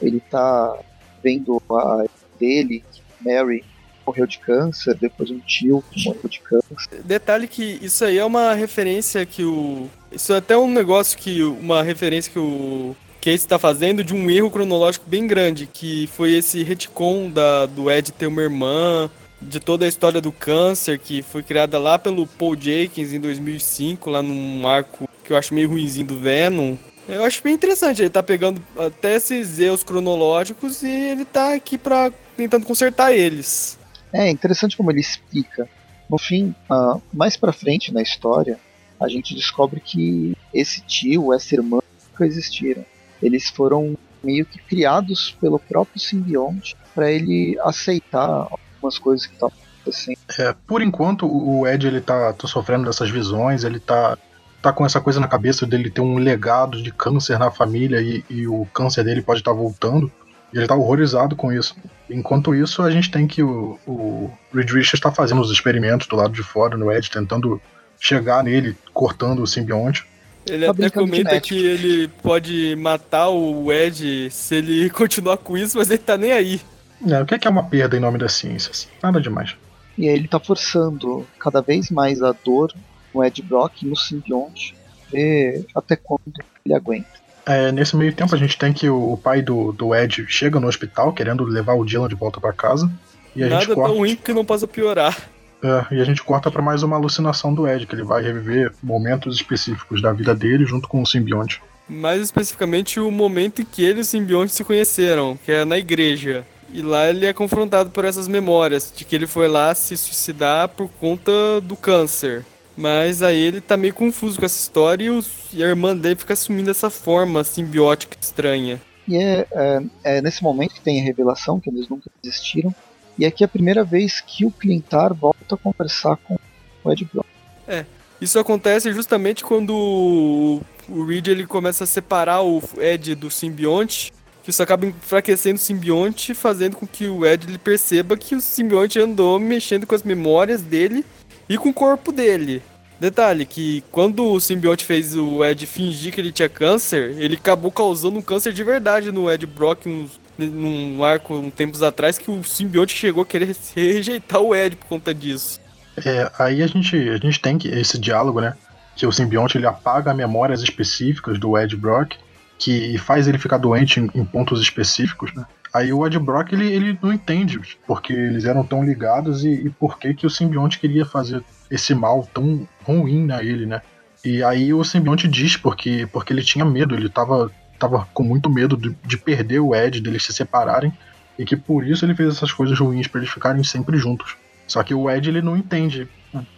Ele 0.00 0.20
tá 0.30 0.78
vendo 1.22 1.62
a 1.70 2.04
dele, 2.38 2.84
Mary, 3.20 3.64
morreu 4.06 4.26
de 4.26 4.38
câncer, 4.38 4.94
depois 4.94 5.30
um 5.30 5.38
tio 5.40 5.82
que 5.90 6.04
morreu 6.04 6.28
de 6.28 6.40
câncer. 6.40 7.02
Detalhe 7.04 7.48
que 7.48 7.78
isso 7.82 8.04
aí 8.04 8.18
é 8.18 8.24
uma 8.24 8.54
referência 8.54 9.26
que 9.26 9.44
o. 9.44 9.88
Isso 10.12 10.32
é 10.32 10.38
até 10.38 10.56
um 10.56 10.70
negócio 10.70 11.18
que. 11.18 11.42
Uma 11.42 11.82
referência 11.82 12.30
que 12.32 12.38
o 12.38 12.94
Case 13.20 13.38
está 13.38 13.58
fazendo 13.58 14.04
de 14.04 14.14
um 14.14 14.30
erro 14.30 14.50
cronológico 14.50 15.04
bem 15.08 15.26
grande, 15.26 15.66
que 15.66 16.06
foi 16.08 16.34
esse 16.34 16.62
retcon 16.62 17.28
da, 17.28 17.66
do 17.66 17.90
Ed 17.90 18.12
ter 18.12 18.28
uma 18.28 18.40
irmã, 18.40 19.10
de 19.42 19.58
toda 19.58 19.84
a 19.84 19.88
história 19.88 20.20
do 20.20 20.30
câncer, 20.30 20.98
que 20.98 21.22
foi 21.22 21.42
criada 21.42 21.76
lá 21.78 21.98
pelo 21.98 22.26
Paul 22.26 22.56
Jenkins 22.56 23.12
em 23.12 23.18
2005, 23.18 24.08
lá 24.08 24.22
num 24.22 24.66
arco 24.66 25.08
que 25.24 25.32
eu 25.32 25.36
acho 25.36 25.52
meio 25.52 25.68
ruimzinho 25.68 26.06
do 26.06 26.20
Venom. 26.20 26.76
Eu 27.08 27.24
acho 27.24 27.42
bem 27.42 27.54
interessante, 27.54 28.02
ele 28.02 28.10
tá 28.10 28.22
pegando 28.22 28.60
até 28.76 29.14
esses 29.14 29.58
erros 29.58 29.84
cronológicos 29.84 30.82
e 30.82 30.90
ele 30.90 31.24
tá 31.24 31.54
aqui 31.54 31.78
para 31.78 32.12
tentando 32.36 32.66
consertar 32.66 33.12
eles. 33.12 33.78
É 34.12 34.28
interessante 34.28 34.76
como 34.76 34.90
ele 34.90 35.00
explica. 35.00 35.68
No 36.10 36.18
fim, 36.18 36.54
uh, 36.70 37.00
mais 37.12 37.36
para 37.36 37.52
frente 37.52 37.92
na 37.92 38.02
história, 38.02 38.58
a 39.00 39.08
gente 39.08 39.34
descobre 39.34 39.80
que 39.80 40.36
esse 40.52 40.80
tio, 40.80 41.32
essa 41.32 41.54
irmã, 41.54 41.80
nunca 42.10 42.26
existiram 42.26 42.84
eles 43.22 43.48
foram 43.48 43.96
meio 44.22 44.44
que 44.44 44.58
criados 44.58 45.36
pelo 45.40 45.58
próprio 45.58 46.00
simbionte 46.00 46.76
para 46.94 47.10
ele 47.10 47.58
aceitar 47.62 48.28
algumas 48.28 48.98
coisas 48.98 49.26
que 49.26 49.34
estavam 49.34 49.56
acontecendo. 49.80 50.18
É, 50.38 50.54
por 50.66 50.82
enquanto, 50.82 51.26
o 51.26 51.66
Ed 51.66 51.86
ele 51.86 52.00
tá, 52.00 52.32
tá 52.32 52.48
sofrendo 52.48 52.84
dessas 52.84 53.10
visões, 53.10 53.64
ele 53.64 53.78
tá, 53.78 54.18
tá 54.66 54.72
com 54.72 54.84
essa 54.84 55.00
coisa 55.00 55.20
na 55.20 55.28
cabeça 55.28 55.64
dele 55.64 55.90
ter 55.90 56.00
um 56.00 56.18
legado 56.18 56.82
de 56.82 56.90
câncer 56.90 57.38
na 57.38 57.50
família 57.50 58.00
e, 58.00 58.24
e 58.28 58.48
o 58.48 58.66
câncer 58.72 59.04
dele 59.04 59.22
pode 59.22 59.40
estar 59.40 59.52
tá 59.52 59.56
voltando. 59.56 60.10
E 60.52 60.58
ele 60.58 60.66
tá 60.66 60.74
horrorizado 60.74 61.36
com 61.36 61.52
isso. 61.52 61.76
Enquanto 62.10 62.54
isso, 62.54 62.82
a 62.82 62.90
gente 62.90 63.10
tem 63.10 63.26
que 63.26 63.42
o, 63.42 63.78
o 63.86 64.30
Reed 64.52 64.68
Richards 64.70 64.94
está 64.94 65.12
fazendo 65.12 65.40
os 65.40 65.50
experimentos 65.50 66.06
do 66.08 66.16
lado 66.16 66.32
de 66.32 66.42
fora 66.42 66.76
no 66.76 66.90
Ed, 66.90 67.10
tentando 67.10 67.60
chegar 68.00 68.42
nele, 68.42 68.76
cortando 68.92 69.40
o 69.40 69.46
simbionte. 69.46 70.04
Ele 70.48 70.64
tá 70.64 70.72
até 70.72 70.90
comenta 70.90 71.40
que 71.40 71.56
ele 71.56 72.08
pode 72.22 72.74
matar 72.76 73.28
o 73.28 73.72
Ed 73.72 74.30
se 74.30 74.56
ele 74.56 74.90
continuar 74.90 75.36
com 75.36 75.56
isso, 75.56 75.78
mas 75.78 75.90
ele 75.90 75.98
tá 75.98 76.16
nem 76.16 76.32
aí. 76.32 76.60
É, 77.08 77.20
o 77.20 77.26
que 77.26 77.34
é, 77.34 77.38
que 77.38 77.46
é 77.46 77.50
uma 77.50 77.64
perda 77.64 77.96
em 77.96 78.00
nome 78.00 78.18
da 78.18 78.28
ciência? 78.28 78.88
Nada 79.02 79.20
demais. 79.20 79.54
E 79.98 80.08
aí 80.08 80.14
ele 80.14 80.28
tá 80.28 80.40
forçando 80.40 81.26
cada 81.38 81.60
vez 81.60 81.90
mais 81.90 82.22
a 82.22 82.32
dor 82.32 82.72
no 83.16 83.24
Ed 83.24 83.42
Brock 83.42 83.82
no 83.82 83.96
simbionte, 83.96 84.74
ver 85.10 85.64
até 85.74 85.96
quando 85.96 86.22
ele 86.64 86.74
aguenta. 86.74 87.08
É, 87.46 87.70
nesse 87.72 87.96
meio 87.96 88.12
tempo 88.12 88.34
a 88.34 88.38
gente 88.38 88.58
tem 88.58 88.72
que 88.72 88.88
o, 88.88 89.12
o, 89.12 89.16
pai 89.16 89.40
do, 89.40 89.72
do 89.72 89.94
Ed 89.94 90.26
chega 90.28 90.58
no 90.58 90.66
hospital 90.66 91.12
querendo 91.12 91.44
levar 91.44 91.74
o 91.74 91.84
Dylan 91.84 92.08
de 92.08 92.14
volta 92.14 92.40
para 92.40 92.52
casa. 92.52 92.90
E 93.34 93.42
a 93.42 93.48
Nada 93.48 93.60
gente 93.60 93.74
corta... 93.74 93.90
tão 93.90 93.98
ruim 93.98 94.16
que 94.16 94.32
não 94.32 94.44
possa 94.44 94.66
piorar. 94.66 95.16
É, 95.62 95.94
e 95.94 96.00
a 96.00 96.04
gente 96.04 96.22
corta 96.22 96.50
para 96.50 96.60
mais 96.60 96.82
uma 96.82 96.96
alucinação 96.96 97.54
do 97.54 97.66
Ed, 97.66 97.86
que 97.86 97.94
ele 97.94 98.02
vai 98.02 98.22
reviver 98.22 98.72
momentos 98.82 99.36
específicos 99.36 100.02
da 100.02 100.12
vida 100.12 100.34
dele 100.34 100.66
junto 100.66 100.88
com 100.88 101.00
o 101.00 101.06
simbionte. 101.06 101.62
Mais 101.88 102.20
especificamente 102.20 102.98
o 102.98 103.10
momento 103.10 103.62
em 103.62 103.64
que 103.64 103.84
ele 103.84 104.00
e 104.00 104.02
o 104.02 104.04
simbionte 104.04 104.52
se 104.52 104.64
conheceram, 104.64 105.38
que 105.44 105.52
é 105.52 105.64
na 105.64 105.78
igreja. 105.78 106.44
E 106.72 106.82
lá 106.82 107.08
ele 107.08 107.26
é 107.26 107.32
confrontado 107.32 107.90
por 107.90 108.04
essas 108.04 108.26
memórias 108.26 108.92
de 108.94 109.04
que 109.04 109.14
ele 109.14 109.26
foi 109.26 109.46
lá 109.46 109.72
se 109.72 109.96
suicidar 109.96 110.68
por 110.68 110.88
conta 111.00 111.60
do 111.62 111.76
câncer. 111.76 112.44
Mas 112.76 113.22
aí 113.22 113.38
ele 113.38 113.60
tá 113.60 113.76
meio 113.76 113.94
confuso 113.94 114.38
com 114.38 114.44
essa 114.44 114.58
história 114.58 115.04
e, 115.04 115.10
os, 115.10 115.30
e 115.52 115.64
a 115.64 115.68
irmã 115.68 115.96
dele 115.96 116.16
fica 116.16 116.34
assumindo 116.34 116.70
essa 116.70 116.90
forma 116.90 117.42
simbiótica 117.42 118.16
estranha. 118.20 118.80
E 119.08 119.16
é, 119.16 119.46
é, 119.50 119.82
é, 120.04 120.22
nesse 120.22 120.42
momento 120.42 120.74
que 120.74 120.80
tem 120.80 121.00
a 121.00 121.04
revelação 121.04 121.58
que 121.58 121.70
eles 121.70 121.88
nunca 121.88 122.10
existiram. 122.22 122.74
E 123.18 123.24
aqui 123.24 123.42
é 123.42 123.46
a 123.46 123.48
primeira 123.48 123.82
vez 123.82 124.20
que 124.20 124.44
o 124.44 124.50
Clintar 124.50 125.14
volta 125.14 125.54
a 125.54 125.56
conversar 125.56 126.16
com 126.16 126.36
o 126.84 126.92
Ed 126.92 127.08
Brock. 127.10 127.26
É. 127.66 127.86
Isso 128.20 128.38
acontece 128.38 128.92
justamente 128.92 129.42
quando 129.42 130.60
o 130.88 131.04
Reed 131.04 131.28
ele 131.28 131.46
começa 131.46 131.84
a 131.84 131.86
separar 131.86 132.42
o 132.42 132.62
Ed 132.78 133.14
do 133.14 133.30
simbionte, 133.30 134.12
que 134.42 134.50
isso 134.50 134.62
acaba 134.62 134.86
enfraquecendo 134.86 135.56
o 135.56 135.62
simbionte, 135.62 136.34
fazendo 136.34 136.76
com 136.76 136.86
que 136.86 137.06
o 137.06 137.24
Ed 137.24 137.46
ele 137.46 137.58
perceba 137.58 138.16
que 138.16 138.34
o 138.34 138.40
simbionte 138.40 138.98
andou 138.98 139.38
mexendo 139.38 139.86
com 139.86 139.94
as 139.94 140.02
memórias 140.02 140.62
dele 140.62 141.04
e 141.48 141.58
com 141.58 141.68
o 141.68 141.74
corpo 141.74 142.12
dele. 142.12 142.62
Detalhe 142.98 143.44
que 143.44 143.84
quando 143.92 144.24
o 144.24 144.40
simbionte 144.40 144.84
fez 144.84 145.14
o 145.14 145.44
Ed 145.44 145.66
fingir 145.66 146.12
que 146.12 146.20
ele 146.20 146.32
tinha 146.32 146.48
câncer, 146.48 147.14
ele 147.18 147.34
acabou 147.34 147.70
causando 147.70 148.18
um 148.18 148.22
câncer 148.22 148.52
de 148.54 148.64
verdade 148.64 149.12
no 149.12 149.30
Ed 149.30 149.44
Brock 149.44 149.86
uns, 149.86 150.18
num 150.38 151.04
arco 151.04 151.34
um 151.34 151.50
tempos 151.50 151.82
atrás 151.82 152.16
que 152.16 152.30
o 152.30 152.42
simbionte 152.42 152.96
chegou 152.96 153.22
a 153.22 153.26
querer 153.26 153.54
rejeitar 153.76 154.40
o 154.40 154.54
Ed 154.54 154.76
por 154.76 154.86
conta 154.86 155.14
disso. 155.14 155.60
É, 156.04 156.30
aí 156.38 156.62
a 156.62 156.66
gente, 156.66 156.96
a 157.08 157.16
gente 157.18 157.40
tem 157.40 157.58
que, 157.58 157.68
esse 157.68 157.98
diálogo, 157.98 158.40
né? 158.40 158.54
Que 158.94 159.06
o 159.06 159.12
simbionte 159.12 159.58
ele 159.58 159.66
apaga 159.66 160.14
memórias 160.14 160.62
específicas 160.62 161.38
do 161.38 161.56
Ed 161.58 161.76
Brock, 161.76 162.16
que 162.58 162.96
faz 162.96 163.28
ele 163.28 163.38
ficar 163.38 163.58
doente 163.58 164.00
em, 164.00 164.10
em 164.14 164.24
pontos 164.24 164.60
específicos, 164.60 165.34
né? 165.34 165.44
Aí 165.76 165.92
o 165.92 166.06
Ed 166.06 166.18
Brock 166.18 166.54
ele, 166.54 166.72
ele 166.72 166.98
não 167.02 167.12
entende 167.12 167.60
porque 167.86 168.10
eles 168.10 168.46
eram 168.46 168.64
tão 168.64 168.82
ligados 168.82 169.44
e, 169.44 169.50
e 169.50 169.68
por 169.68 169.98
que, 169.98 170.14
que 170.14 170.26
o 170.26 170.30
simbionte 170.30 170.78
queria 170.78 171.04
fazer 171.04 171.44
esse 171.70 171.94
mal 171.94 172.26
tão 172.32 172.66
ruim 172.82 173.30
a 173.30 173.44
ele, 173.44 173.66
né? 173.66 173.82
E 174.24 174.42
aí 174.42 174.72
o 174.72 174.82
simbionte 174.82 175.28
diz 175.28 175.54
porque, 175.58 176.08
porque 176.10 176.32
ele 176.32 176.42
tinha 176.42 176.64
medo, 176.64 176.94
ele 176.94 177.10
tava, 177.10 177.52
tava 177.78 178.08
com 178.14 178.22
muito 178.22 178.48
medo 178.48 178.74
de, 178.74 178.96
de 179.04 179.18
perder 179.18 179.60
o 179.60 179.74
Ed, 179.74 180.00
deles 180.00 180.24
se 180.24 180.32
separarem, 180.32 180.90
e 181.38 181.44
que 181.44 181.56
por 181.56 181.86
isso 181.86 182.06
ele 182.06 182.14
fez 182.14 182.34
essas 182.34 182.50
coisas 182.50 182.78
ruins 182.78 183.06
para 183.06 183.20
eles 183.20 183.30
ficarem 183.30 183.62
sempre 183.62 183.98
juntos. 183.98 184.34
Só 184.66 184.82
que 184.82 184.94
o 184.94 185.10
Ed 185.10 185.28
ele 185.28 185.42
não 185.42 185.58
entende 185.58 186.08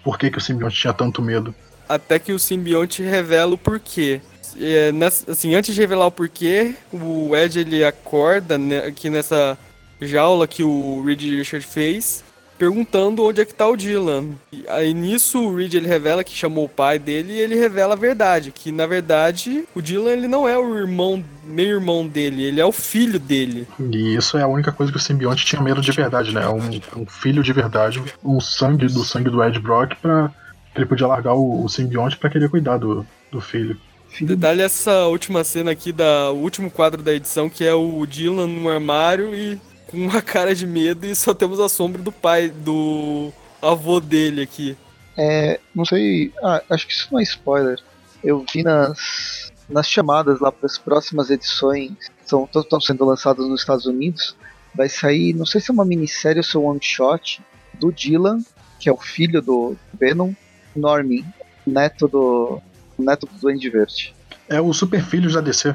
por 0.04 0.16
que, 0.16 0.30
que 0.30 0.38
o 0.38 0.40
simbionte 0.40 0.76
tinha 0.76 0.92
tanto 0.92 1.20
medo. 1.20 1.52
Até 1.88 2.20
que 2.20 2.32
o 2.32 2.38
simbionte 2.38 3.02
revela 3.02 3.54
o 3.54 3.58
porquê. 3.58 4.20
É, 4.58 4.92
nessa, 4.92 5.30
assim, 5.32 5.54
antes 5.54 5.74
de 5.74 5.80
revelar 5.80 6.06
o 6.06 6.12
porquê, 6.12 6.74
o 6.92 7.34
Ed 7.36 7.58
ele 7.58 7.84
acorda 7.84 8.56
né, 8.56 8.78
aqui 8.78 9.10
nessa 9.10 9.58
jaula 10.00 10.46
que 10.46 10.62
o 10.62 11.02
Reed 11.04 11.20
Richard 11.22 11.66
fez, 11.66 12.24
perguntando 12.58 13.24
onde 13.24 13.40
é 13.40 13.44
que 13.44 13.54
tá 13.54 13.68
o 13.68 13.76
Dylan. 13.76 14.30
E 14.52 14.64
aí 14.68 14.92
nisso 14.92 15.40
o 15.40 15.54
Reed 15.54 15.74
ele 15.74 15.86
revela 15.86 16.24
que 16.24 16.34
chamou 16.34 16.64
o 16.64 16.68
pai 16.68 16.98
dele 16.98 17.32
e 17.32 17.40
ele 17.40 17.54
revela 17.54 17.94
a 17.94 17.96
verdade, 17.96 18.50
que 18.50 18.72
na 18.72 18.86
verdade 18.86 19.64
o 19.74 19.80
Dylan 19.80 20.10
ele 20.10 20.28
não 20.28 20.48
é 20.48 20.58
o 20.58 20.76
irmão, 20.76 21.24
meio 21.44 21.76
irmão 21.76 22.06
dele, 22.06 22.42
ele 22.42 22.60
é 22.60 22.66
o 22.66 22.72
filho 22.72 23.18
dele. 23.18 23.66
E 23.78 24.16
isso 24.16 24.36
é 24.36 24.42
a 24.42 24.48
única 24.48 24.72
coisa 24.72 24.90
que 24.90 24.98
o 24.98 25.02
simbionte 25.02 25.44
tinha 25.44 25.62
medo 25.62 25.80
de 25.80 25.92
verdade, 25.92 26.34
né? 26.34 26.46
Um, 26.48 27.02
um 27.02 27.06
filho 27.06 27.42
de 27.42 27.52
verdade, 27.52 28.02
o 28.22 28.40
sangue 28.40 28.86
do 28.86 29.04
sangue 29.04 29.30
do 29.30 29.42
Ed 29.42 29.58
Brock 29.60 29.94
para 30.02 30.32
ele 30.74 30.86
podia 30.86 31.06
largar 31.06 31.34
o, 31.34 31.64
o 31.64 31.68
simbionte 31.68 32.16
para 32.16 32.30
querer 32.30 32.48
cuidar 32.48 32.78
do, 32.78 33.06
do 33.30 33.40
filho. 33.40 33.78
Detalhe 34.20 34.62
essa 34.62 35.06
última 35.06 35.44
cena 35.44 35.70
aqui 35.70 35.92
da 35.92 36.30
o 36.32 36.38
último 36.38 36.70
quadro 36.70 37.02
da 37.02 37.14
edição 37.14 37.48
que 37.48 37.64
é 37.64 37.72
o 37.72 38.04
Dylan 38.04 38.48
no 38.48 38.68
armário 38.68 39.34
e 39.34 39.60
com 39.86 39.96
uma 39.96 40.20
cara 40.22 40.54
de 40.54 40.66
medo 40.66 41.06
e 41.06 41.14
só 41.14 41.34
temos 41.34 41.60
a 41.60 41.68
sombra 41.68 42.02
do 42.02 42.10
pai, 42.10 42.48
do 42.48 43.32
avô 43.60 44.00
dele 44.00 44.42
aqui. 44.42 44.76
É, 45.16 45.58
não 45.74 45.84
sei, 45.84 46.32
ah, 46.42 46.62
acho 46.70 46.86
que 46.86 46.92
isso 46.92 47.08
não 47.10 47.18
é 47.18 47.22
spoiler. 47.22 47.78
Eu 48.22 48.44
vi 48.52 48.62
nas, 48.62 49.52
nas 49.68 49.88
chamadas 49.88 50.40
lá 50.40 50.50
para 50.50 50.66
as 50.66 50.78
próximas 50.78 51.30
edições, 51.30 51.92
são 52.24 52.48
estão 52.54 52.80
sendo 52.80 53.04
lançadas 53.04 53.46
nos 53.46 53.60
Estados 53.60 53.86
Unidos. 53.86 54.36
Vai 54.74 54.88
sair, 54.88 55.32
não 55.34 55.46
sei 55.46 55.60
se 55.60 55.70
é 55.70 55.74
uma 55.74 55.84
minissérie 55.84 56.38
ou 56.38 56.44
se 56.44 56.56
é 56.56 56.60
um 56.60 56.66
one 56.66 56.78
shot 56.80 57.42
do 57.74 57.92
Dylan, 57.92 58.40
que 58.78 58.88
é 58.88 58.92
o 58.92 58.96
filho 58.96 59.42
do 59.42 59.76
Venom, 59.92 60.32
Norman, 60.76 61.24
neto 61.66 62.06
do 62.06 62.60
neto 63.02 63.26
do 63.26 63.38
Duende 63.38 63.68
Verde. 63.70 64.14
É 64.48 64.60
o 64.60 64.72
Super 64.72 65.04
Filhos 65.04 65.34
da 65.34 65.40
DC. 65.40 65.74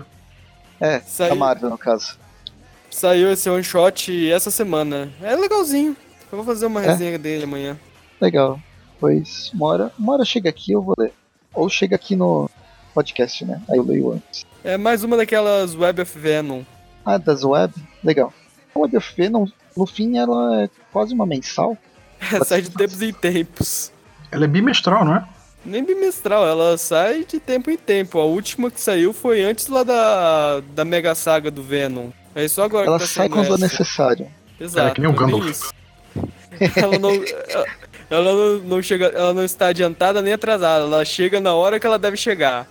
É, 0.79 0.99
Saiu. 1.01 1.29
da 1.29 1.35
Marvel 1.35 1.69
no 1.69 1.77
caso. 1.77 2.17
Saiu 2.89 3.31
esse 3.31 3.49
one 3.49 3.63
shot 3.63 4.31
essa 4.31 4.51
semana. 4.51 5.11
É 5.21 5.35
legalzinho. 5.35 5.95
Eu 6.31 6.37
vou 6.37 6.45
fazer 6.45 6.65
uma 6.65 6.83
é. 6.83 6.87
resenha 6.87 7.17
dele 7.17 7.43
amanhã. 7.43 7.77
Legal. 8.19 8.59
Pois 8.99 9.51
uma 9.53 9.67
hora, 9.67 9.91
uma 9.97 10.13
hora 10.13 10.25
chega 10.25 10.49
aqui 10.49 10.71
eu 10.71 10.81
vou 10.81 10.95
ler. 10.97 11.13
Ou 11.53 11.69
chega 11.69 11.95
aqui 11.95 12.15
no 12.15 12.49
podcast, 12.93 13.43
né? 13.45 13.61
Aí 13.69 13.77
eu 13.77 13.83
leio 13.83 14.11
antes. 14.13 14.45
É 14.63 14.77
mais 14.77 15.03
uma 15.03 15.17
daquelas 15.17 15.75
Web 15.75 16.01
of 16.01 16.17
Venom. 16.17 16.63
Ah, 17.05 17.17
das 17.17 17.43
Web? 17.43 17.73
Legal. 18.03 18.33
A 18.73 18.79
Web 18.79 18.97
of 18.97 19.13
Venom, 19.15 19.45
no 19.75 19.85
fim, 19.85 20.17
ela 20.17 20.63
é 20.63 20.69
quase 20.91 21.13
uma 21.13 21.25
mensal. 21.25 21.77
É, 22.19 22.41
sai 22.45 22.61
de 22.61 22.69
tempos 22.69 23.01
em 23.01 23.13
tempos. 23.13 23.91
Ela 24.31 24.45
é 24.45 24.47
bimestral, 24.47 25.03
não 25.05 25.17
é? 25.17 25.27
Nem 25.65 25.83
bimestral, 25.83 26.45
ela 26.45 26.77
sai 26.77 27.23
de 27.23 27.39
tempo 27.39 27.71
em 27.71 27.77
tempo. 27.77 28.19
A 28.19 28.25
última 28.25 28.69
que 28.69 28.81
saiu 28.81 29.13
foi 29.13 29.43
antes 29.43 29.67
lá 29.67 29.83
da, 29.83 30.59
da 30.59 30.83
Mega 30.83 31.15
Saga 31.15 31.49
do 31.49 31.63
Venom. 31.63 32.09
É 32.35 32.47
só 32.47 32.63
agora 32.63 32.87
ela 32.87 32.97
que 32.99 33.05
tá 33.05 33.09
sai 33.09 33.29
quando 33.29 33.55
é 33.55 33.57
necessário. 33.57 34.27
Exato. 34.59 34.87
É 34.89 34.91
que 34.91 35.01
nem 35.01 35.09
o 35.09 35.13
Gandalf. 35.13 35.71
ela 36.75 36.99
não, 36.99 37.11
ela 38.09 38.33
não, 38.33 38.57
não 38.59 38.81
chega, 38.81 39.05
ela 39.07 39.33
não 39.33 39.43
está 39.43 39.67
adiantada 39.67 40.21
nem 40.21 40.33
atrasada. 40.33 40.83
Ela 40.83 41.05
chega 41.05 41.39
na 41.39 41.53
hora 41.53 41.79
que 41.79 41.87
ela 41.87 41.99
deve 41.99 42.17
chegar. 42.17 42.67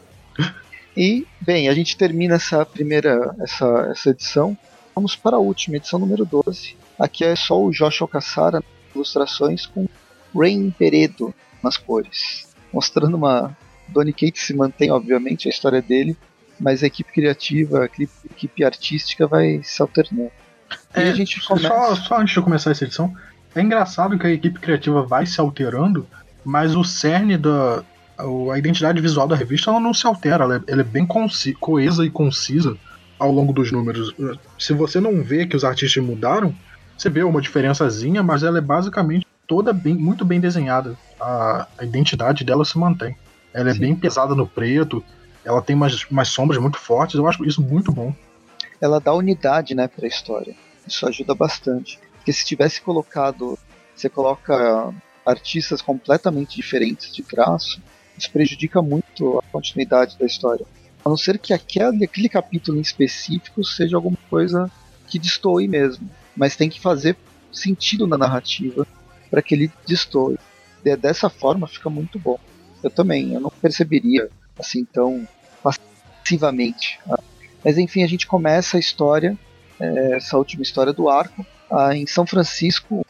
E 0.96 1.26
bem, 1.40 1.68
a 1.68 1.74
gente 1.74 1.96
termina 1.96 2.34
essa 2.34 2.66
primeira 2.66 3.34
essa, 3.40 3.88
essa 3.90 4.10
edição. 4.10 4.56
Vamos 4.94 5.16
para 5.16 5.36
a 5.36 5.40
última 5.40 5.76
edição 5.76 5.98
número 5.98 6.26
12. 6.26 6.76
Aqui 6.98 7.24
é 7.24 7.34
só 7.34 7.58
o 7.58 7.70
Josh 7.70 8.02
Alcaçara 8.02 8.62
ilustrações 8.94 9.66
com 9.66 9.88
Rain 10.34 10.70
Peredo 10.70 11.34
nas 11.62 11.76
cores, 11.76 12.46
mostrando 12.72 13.16
uma 13.16 13.56
Donny 13.88 14.12
Kate 14.12 14.40
se 14.40 14.54
mantém 14.54 14.90
obviamente 14.90 15.48
a 15.48 15.50
história 15.50 15.82
dele, 15.82 16.16
mas 16.58 16.82
a 16.82 16.86
equipe 16.86 17.12
criativa, 17.12 17.82
a 17.82 17.84
equipe 17.84 18.64
artística 18.64 19.26
vai 19.26 19.60
se 19.62 19.80
alternando. 19.82 20.30
É, 20.94 21.06
e 21.06 21.10
a 21.10 21.14
gente 21.14 21.44
começa... 21.46 21.68
só, 21.68 21.94
só 21.94 22.20
antes 22.20 22.32
de 22.32 22.38
eu 22.38 22.42
começar 22.42 22.70
essa 22.70 22.84
edição, 22.84 23.14
é 23.54 23.60
engraçado 23.60 24.18
que 24.18 24.26
a 24.26 24.30
equipe 24.30 24.58
criativa 24.58 25.02
vai 25.02 25.26
se 25.26 25.40
alterando, 25.40 26.06
mas 26.44 26.74
o 26.74 26.84
cerne 26.84 27.36
da. 27.36 27.84
A 28.52 28.58
identidade 28.58 29.00
visual 29.00 29.26
da 29.26 29.34
revista 29.34 29.70
ela 29.70 29.80
não 29.80 29.92
se 29.92 30.06
altera, 30.06 30.44
ela 30.44 30.56
é, 30.56 30.60
ela 30.68 30.80
é 30.82 30.84
bem 30.84 31.06
coesa 31.58 32.04
e 32.04 32.10
concisa 32.10 32.76
ao 33.18 33.32
longo 33.32 33.52
dos 33.52 33.72
números. 33.72 34.14
Se 34.58 34.72
você 34.72 35.00
não 35.00 35.24
vê 35.24 35.46
que 35.46 35.56
os 35.56 35.64
artistas 35.64 36.04
mudaram, 36.04 36.54
você 36.96 37.08
vê 37.08 37.22
uma 37.24 37.40
diferençazinha, 37.40 38.22
mas 38.22 38.42
ela 38.42 38.58
é 38.58 38.60
basicamente 38.60 39.26
toda 39.52 39.70
bem, 39.70 39.94
muito 39.94 40.24
bem 40.24 40.40
desenhada. 40.40 40.96
A, 41.20 41.68
a 41.76 41.84
identidade 41.84 42.42
dela 42.42 42.64
se 42.64 42.78
mantém. 42.78 43.14
Ela 43.52 43.68
é 43.68 43.74
Sim. 43.74 43.80
bem 43.80 43.94
pesada 43.94 44.34
no 44.34 44.46
preto, 44.46 45.04
ela 45.44 45.60
tem 45.60 45.76
umas, 45.76 46.06
umas 46.10 46.28
sombras 46.28 46.58
muito 46.58 46.78
fortes, 46.78 47.16
eu 47.16 47.28
acho 47.28 47.44
isso 47.44 47.60
muito 47.60 47.92
bom. 47.92 48.14
Ela 48.80 48.98
dá 48.98 49.12
unidade, 49.12 49.74
né, 49.74 49.86
pra 49.86 50.08
história. 50.08 50.54
Isso 50.88 51.06
ajuda 51.06 51.34
bastante. 51.34 52.00
Porque 52.16 52.32
se 52.32 52.46
tivesse 52.46 52.80
colocado. 52.80 53.58
Você 53.94 54.08
coloca 54.08 54.90
artistas 55.24 55.82
completamente 55.82 56.56
diferentes 56.56 57.14
de 57.14 57.22
traço, 57.22 57.80
isso 58.16 58.30
prejudica 58.32 58.80
muito 58.80 59.38
a 59.38 59.42
continuidade 59.52 60.16
da 60.18 60.24
história. 60.24 60.64
A 61.04 61.10
não 61.10 61.16
ser 61.16 61.38
que 61.38 61.52
aquele, 61.52 62.06
aquele 62.06 62.28
capítulo 62.30 62.78
em 62.78 62.80
específico 62.80 63.62
seja 63.62 63.96
alguma 63.96 64.16
coisa 64.30 64.70
que 65.06 65.18
destoe 65.18 65.68
mesmo. 65.68 66.08
Mas 66.34 66.56
tem 66.56 66.70
que 66.70 66.80
fazer 66.80 67.18
sentido 67.52 68.06
na 68.06 68.16
narrativa 68.16 68.86
para 69.32 69.40
que 69.40 69.54
ele 69.54 69.72
destoe. 69.86 70.38
E 70.84 70.94
dessa 70.94 71.30
forma 71.30 71.66
fica 71.66 71.88
muito 71.88 72.18
bom. 72.18 72.38
Eu 72.82 72.90
também, 72.90 73.32
eu 73.32 73.40
não 73.40 73.50
perceberia 73.50 74.28
assim 74.58 74.84
tão 74.84 75.26
passivamente. 75.62 77.00
Tá? 77.08 77.18
Mas 77.64 77.78
enfim, 77.78 78.02
a 78.02 78.06
gente 78.06 78.26
começa 78.26 78.76
a 78.76 78.80
história, 78.80 79.38
é, 79.80 80.16
essa 80.16 80.36
última 80.36 80.62
história 80.62 80.92
do 80.92 81.08
arco, 81.08 81.46
ah, 81.70 81.96
em 81.96 82.06
São 82.06 82.26
Francisco, 82.26 83.06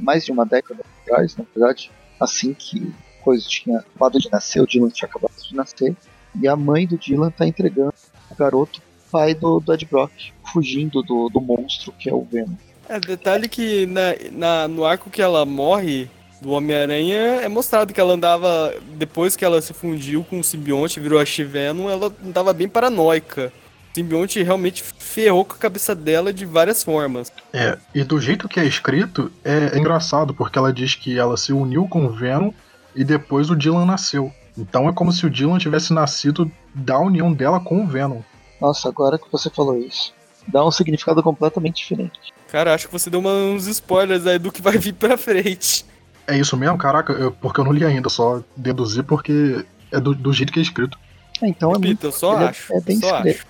mais 0.00 0.24
de 0.24 0.32
uma 0.32 0.46
década 0.46 0.82
atrás, 1.02 1.36
na 1.36 1.44
verdade, 1.54 1.90
assim 2.18 2.54
que 2.54 2.90
coisa 3.20 3.46
tinha 3.46 3.80
acabado 3.80 4.18
de 4.18 4.30
nascer, 4.30 4.62
o 4.62 4.66
Dylan 4.66 4.88
tinha 4.88 5.06
acabado 5.06 5.34
de 5.36 5.54
nascer, 5.54 5.94
e 6.40 6.48
a 6.48 6.56
mãe 6.56 6.86
do 6.86 6.96
Dylan 6.96 7.28
está 7.28 7.46
entregando 7.46 7.92
o 8.30 8.34
garoto, 8.34 8.80
pai 9.10 9.34
do, 9.34 9.60
do 9.60 9.74
Ed 9.74 9.84
Brock, 9.84 10.32
fugindo 10.50 11.02
do, 11.02 11.28
do 11.28 11.40
monstro 11.42 11.92
que 11.92 12.08
é 12.08 12.14
o 12.14 12.22
Venom. 12.22 12.54
É, 12.88 13.00
detalhe 13.00 13.48
que 13.48 13.86
na, 13.86 14.14
na, 14.32 14.68
no 14.68 14.84
arco 14.84 15.10
que 15.10 15.20
ela 15.20 15.44
morre, 15.44 16.08
do 16.40 16.50
Homem-Aranha 16.50 17.40
é 17.42 17.48
mostrado 17.48 17.92
que 17.92 18.00
ela 18.00 18.14
andava, 18.14 18.74
depois 18.94 19.36
que 19.36 19.44
ela 19.44 19.60
se 19.60 19.72
fundiu 19.72 20.24
com 20.24 20.40
o 20.40 20.44
simbionte, 20.44 21.00
virou 21.00 21.18
a 21.18 21.24
Chiveno, 21.24 21.88
ela 21.88 22.12
andava 22.24 22.52
bem 22.52 22.68
paranoica. 22.68 23.52
simbionte 23.94 24.42
realmente 24.42 24.82
ferrou 24.98 25.44
com 25.44 25.54
a 25.54 25.58
cabeça 25.58 25.94
dela 25.94 26.32
de 26.32 26.44
várias 26.44 26.84
formas. 26.84 27.32
É, 27.52 27.78
e 27.94 28.04
do 28.04 28.20
jeito 28.20 28.48
que 28.48 28.60
é 28.60 28.64
escrito, 28.64 29.32
é, 29.44 29.70
é 29.74 29.78
engraçado, 29.78 30.34
porque 30.34 30.58
ela 30.58 30.72
diz 30.72 30.94
que 30.94 31.18
ela 31.18 31.36
se 31.36 31.52
uniu 31.52 31.88
com 31.88 32.04
o 32.06 32.10
Venom 32.10 32.52
e 32.94 33.02
depois 33.02 33.50
o 33.50 33.56
Dylan 33.56 33.86
nasceu. 33.86 34.32
Então 34.56 34.88
é 34.88 34.92
como 34.92 35.12
se 35.12 35.26
o 35.26 35.30
Dylan 35.30 35.58
tivesse 35.58 35.92
nascido 35.92 36.50
da 36.74 36.98
união 36.98 37.32
dela 37.32 37.60
com 37.60 37.82
o 37.82 37.86
Venom. 37.86 38.20
Nossa, 38.60 38.88
agora 38.88 39.18
que 39.18 39.30
você 39.30 39.50
falou 39.50 39.76
isso, 39.78 40.14
dá 40.48 40.64
um 40.64 40.70
significado 40.70 41.22
completamente 41.22 41.76
diferente. 41.76 42.35
Cara, 42.56 42.72
acho 42.72 42.86
que 42.86 42.92
você 42.94 43.10
deu 43.10 43.20
uma, 43.20 43.34
uns 43.34 43.66
spoilers 43.66 44.26
aí 44.26 44.38
do 44.38 44.50
que 44.50 44.62
vai 44.62 44.78
vir 44.78 44.94
pra 44.94 45.18
frente. 45.18 45.84
É 46.26 46.38
isso 46.38 46.56
mesmo? 46.56 46.78
Caraca, 46.78 47.12
eu, 47.12 47.30
porque 47.30 47.60
eu 47.60 47.64
não 47.66 47.70
li 47.70 47.84
ainda, 47.84 48.08
só 48.08 48.42
deduzi 48.56 49.02
porque 49.02 49.62
é 49.92 50.00
do, 50.00 50.14
do 50.14 50.32
jeito 50.32 50.50
que 50.50 50.58
é 50.58 50.62
escrito. 50.62 50.98
É, 51.42 51.48
então 51.48 51.72
Repito, 51.72 51.84
é 51.84 51.88
muito, 51.88 52.06
eu 52.06 52.12
só 52.12 52.34
ele 52.36 52.44
é- 52.44 52.48
acho. 52.48 52.72
É, 52.72 52.80
bem 52.80 52.98
só 52.98 53.14
escrito. 53.18 53.36
acho. 53.36 53.46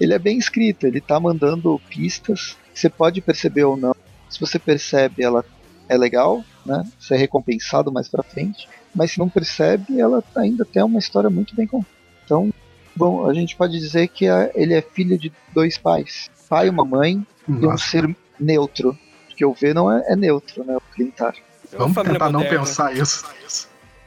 Ele 0.00 0.14
é 0.14 0.18
bem 0.18 0.38
escrito, 0.38 0.86
ele 0.86 0.98
tá 0.98 1.20
mandando 1.20 1.78
pistas. 1.90 2.56
Você 2.72 2.88
pode 2.88 3.20
perceber 3.20 3.64
ou 3.64 3.76
não. 3.76 3.94
Se 4.30 4.40
você 4.40 4.58
percebe, 4.58 5.22
ela 5.22 5.44
é 5.86 5.98
legal, 5.98 6.42
né? 6.64 6.86
Você 6.98 7.16
é 7.16 7.18
recompensado 7.18 7.92
mais 7.92 8.08
pra 8.08 8.22
frente. 8.22 8.66
Mas 8.94 9.10
se 9.12 9.18
não 9.18 9.28
percebe, 9.28 10.00
ela 10.00 10.24
ainda 10.34 10.64
tem 10.64 10.82
uma 10.82 10.98
história 10.98 11.28
muito 11.28 11.54
bem 11.54 11.66
contada. 11.66 11.92
Então, 12.24 12.50
bom, 12.96 13.28
a 13.28 13.34
gente 13.34 13.54
pode 13.54 13.78
dizer 13.78 14.08
que 14.08 14.26
a- 14.26 14.50
ele 14.54 14.72
é 14.72 14.80
filho 14.80 15.18
de 15.18 15.30
dois 15.52 15.76
pais. 15.76 16.30
Pai 16.48 16.68
e 16.68 16.70
uma 16.70 16.86
mãe 16.86 17.26
e 17.46 17.52
um 17.52 17.60
Nossa, 17.60 17.84
ser 17.84 18.16
neutro. 18.38 18.96
Porque 19.26 19.44
o 19.44 19.52
Venom 19.52 19.90
é, 19.90 20.12
é 20.12 20.16
neutro, 20.16 20.64
né? 20.64 20.76
O 20.76 20.80
Clintar. 20.94 21.34
É 21.72 21.76
vamos 21.76 21.94
tentar 21.96 22.30
não 22.30 22.40
moderna. 22.40 22.60
pensar 22.60 22.96
isso. 22.96 23.24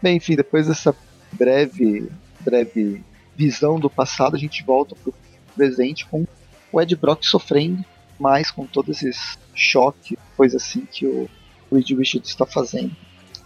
Bem, 0.01 0.17
enfim, 0.17 0.36
depois 0.36 0.67
dessa 0.67 0.95
breve, 1.32 2.09
breve 2.39 3.03
visão 3.36 3.79
do 3.79 3.89
passado, 3.89 4.36
a 4.36 4.39
gente 4.39 4.63
volta 4.63 4.95
pro 4.95 5.13
presente 5.55 6.05
com 6.05 6.25
o 6.71 6.82
Ed 6.82 6.95
Brock 6.95 7.23
sofrendo 7.25 7.84
mais 8.19 8.49
com 8.51 8.65
todos 8.65 9.01
esses 9.03 9.38
choques, 9.53 10.17
coisa 10.38 10.57
assim 10.57 10.86
que 10.91 11.05
o 11.05 11.29
Reed 11.71 11.89
Richards 11.91 12.29
está 12.29 12.45
fazendo. 12.45 12.95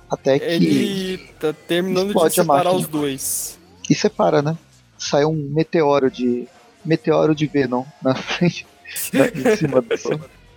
Até 0.10 0.38
que 0.40 0.46
Ele 0.46 1.18
tá 1.40 1.52
terminando 1.54 2.14
de 2.14 2.30
separar 2.34 2.66
máquina. 2.66 2.74
os 2.82 2.88
dois. 2.88 3.60
e 3.90 3.96
separa, 3.96 4.42
né? 4.42 4.58
Sai 4.98 5.26
um 5.26 5.34
meteoro 5.54 6.10
de 6.12 6.48
meteoro 6.84 7.34
de 7.36 7.48
Venom 7.48 7.84
na 8.04 8.14
frente, 8.16 8.66
na- 9.14 9.28
em 9.28 9.56
cima 9.58 9.82
do, 9.82 9.90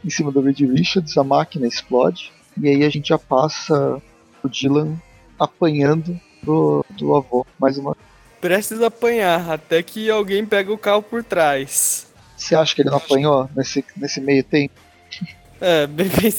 em 0.04 0.10
cima 0.10 0.30
do 0.30 0.40
Reed 0.40 0.60
Richards, 0.60 1.16
a 1.16 1.24
máquina 1.24 1.66
explode 1.66 2.32
e 2.60 2.68
aí 2.68 2.84
a 2.84 2.88
gente 2.88 3.08
já 3.08 3.18
passa 3.18 4.00
o 4.42 4.48
Dylan 4.48 4.96
apanhando 5.38 6.18
do, 6.42 6.84
do 6.90 7.14
avô 7.14 7.46
mais 7.58 7.78
uma 7.78 7.96
Prestes 8.40 8.80
a 8.80 8.86
apanhar, 8.86 9.50
até 9.50 9.82
que 9.82 10.08
alguém 10.08 10.46
pega 10.46 10.72
o 10.72 10.78
carro 10.78 11.02
por 11.02 11.24
trás. 11.24 12.06
Você 12.36 12.54
acha 12.54 12.72
que 12.72 12.82
ele 12.82 12.90
não 12.90 12.98
apanhou 12.98 13.50
nesse, 13.56 13.84
nesse 13.96 14.20
meio 14.20 14.44
tempo? 14.44 14.74
É, 15.60 15.88
bem, 15.88 16.08
bem, 16.08 16.32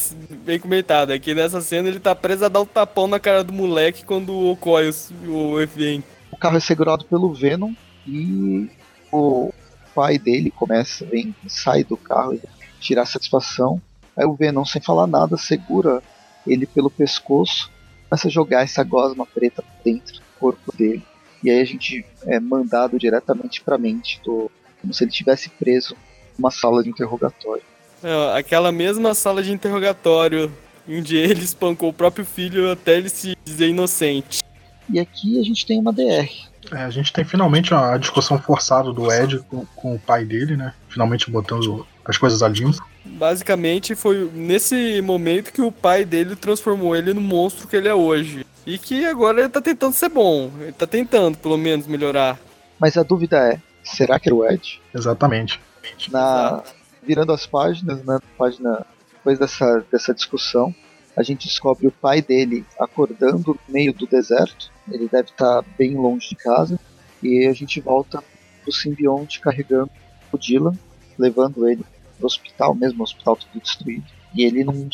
bem 0.45 0.59
comentado. 0.59 1.11
Aqui 1.11 1.35
nessa 1.35 1.59
cena 1.59 1.89
ele 1.89 1.99
tá 1.99 2.15
preso 2.15 2.45
a 2.45 2.47
dar 2.47 2.61
um 2.61 2.65
tapão 2.65 3.05
na 3.05 3.19
cara 3.19 3.43
do 3.43 3.51
moleque 3.51 4.05
quando 4.05 4.33
ocorre 4.33 4.89
o, 4.89 5.31
o 5.31 5.61
evento. 5.61 6.05
O 6.31 6.37
carro 6.37 6.55
é 6.55 6.61
segurado 6.61 7.03
pelo 7.03 7.33
Venom 7.33 7.73
e 8.07 8.69
o 9.11 9.51
pai 9.93 10.17
dele 10.17 10.51
começa, 10.51 11.05
vem, 11.05 11.35
sai 11.47 11.83
do 11.83 11.97
carro 11.97 12.33
e 12.33 12.37
tirar 12.79 13.05
satisfação. 13.05 13.81
Aí 14.17 14.25
o 14.25 14.33
Venom, 14.33 14.65
sem 14.65 14.81
falar 14.81 15.07
nada, 15.07 15.37
segura 15.37 16.01
ele 16.45 16.65
pelo 16.65 16.89
pescoço, 16.89 17.71
começa 18.09 18.27
a 18.27 18.31
jogar 18.31 18.63
essa 18.63 18.83
gosma 18.83 19.25
preta 19.25 19.63
dentro 19.83 20.15
do 20.15 20.21
corpo 20.39 20.75
dele. 20.75 21.03
E 21.43 21.49
aí 21.49 21.61
a 21.61 21.65
gente 21.65 22.05
é 22.25 22.39
mandado 22.39 22.97
diretamente 22.97 23.61
pra 23.61 23.77
mente, 23.77 24.19
do, 24.23 24.51
como 24.81 24.93
se 24.93 25.03
ele 25.03 25.11
tivesse 25.11 25.49
preso 25.49 25.95
numa 26.37 26.51
sala 26.51 26.83
de 26.83 26.89
interrogatório. 26.89 27.63
É, 28.03 28.37
aquela 28.37 28.71
mesma 28.71 29.13
sala 29.13 29.43
de 29.43 29.51
interrogatório 29.51 30.51
onde 30.87 31.15
ele 31.15 31.43
espancou 31.43 31.89
o 31.89 31.93
próprio 31.93 32.25
filho 32.25 32.71
até 32.71 32.97
ele 32.97 33.09
se 33.09 33.37
dizer 33.45 33.69
inocente. 33.69 34.41
E 34.89 34.99
aqui 34.99 35.39
a 35.39 35.43
gente 35.43 35.65
tem 35.65 35.79
uma 35.79 35.93
DR. 35.93 36.29
É, 36.71 36.77
a 36.77 36.89
gente 36.89 37.13
tem 37.13 37.23
finalmente 37.23 37.73
a 37.73 37.95
discussão 37.97 38.39
forçada 38.39 38.91
do 38.91 39.11
Ed 39.11 39.39
com, 39.49 39.65
com 39.75 39.95
o 39.95 39.99
pai 39.99 40.25
dele, 40.25 40.57
né? 40.57 40.73
Finalmente 40.89 41.29
botando 41.29 41.85
as 42.09 42.17
coisas 42.17 42.41
a 42.41 42.47
limpo. 42.47 42.83
Basicamente 43.05 43.95
foi 43.95 44.29
nesse 44.33 45.01
momento 45.01 45.53
que 45.53 45.61
o 45.61 45.71
pai 45.71 46.03
dele 46.03 46.35
transformou 46.35 46.95
ele 46.95 47.13
no 47.13 47.21
monstro 47.21 47.67
que 47.67 47.75
ele 47.75 47.87
é 47.87 47.93
hoje. 47.93 48.45
E 48.65 48.77
que 48.77 49.05
agora 49.05 49.41
ele 49.41 49.49
tá 49.49 49.61
tentando 49.61 49.93
ser 49.93 50.09
bom. 50.09 50.51
Ele 50.59 50.71
tá 50.71 50.87
tentando, 50.87 51.37
pelo 51.37 51.57
menos, 51.57 51.87
melhorar. 51.87 52.39
Mas 52.79 52.97
a 52.97 53.03
dúvida 53.03 53.37
é, 53.37 53.59
será 53.83 54.19
que 54.19 54.29
era 54.29 54.35
o 54.35 54.45
Ed? 54.45 54.81
Exatamente. 54.93 55.59
na 56.11 56.63
virando 57.01 57.31
as 57.31 57.45
páginas, 57.45 58.03
né, 58.03 58.19
página 58.37 58.85
depois 59.11 59.39
dessa 59.39 59.83
dessa 59.91 60.13
discussão, 60.13 60.73
a 61.15 61.23
gente 61.23 61.47
descobre 61.47 61.87
o 61.87 61.91
pai 61.91 62.21
dele 62.21 62.65
acordando 62.79 63.57
no 63.67 63.73
meio 63.73 63.93
do 63.93 64.05
deserto. 64.05 64.71
Ele 64.91 65.07
deve 65.07 65.29
estar 65.29 65.63
bem 65.77 65.95
longe 65.95 66.29
de 66.29 66.35
casa 66.35 66.79
e 67.21 67.47
a 67.47 67.53
gente 67.53 67.79
volta 67.79 68.23
pro 68.63 68.71
simbionte 68.71 69.39
carregando 69.39 69.91
o 70.31 70.37
Dylan, 70.37 70.73
levando 71.17 71.67
ele 71.67 71.83
pro 72.19 72.27
hospital, 72.27 72.75
mesmo 72.75 72.99
o 72.99 73.03
hospital 73.03 73.35
tudo 73.35 73.63
destruído. 73.63 74.05
E 74.35 74.43
ele 74.43 74.63
não 74.63 74.87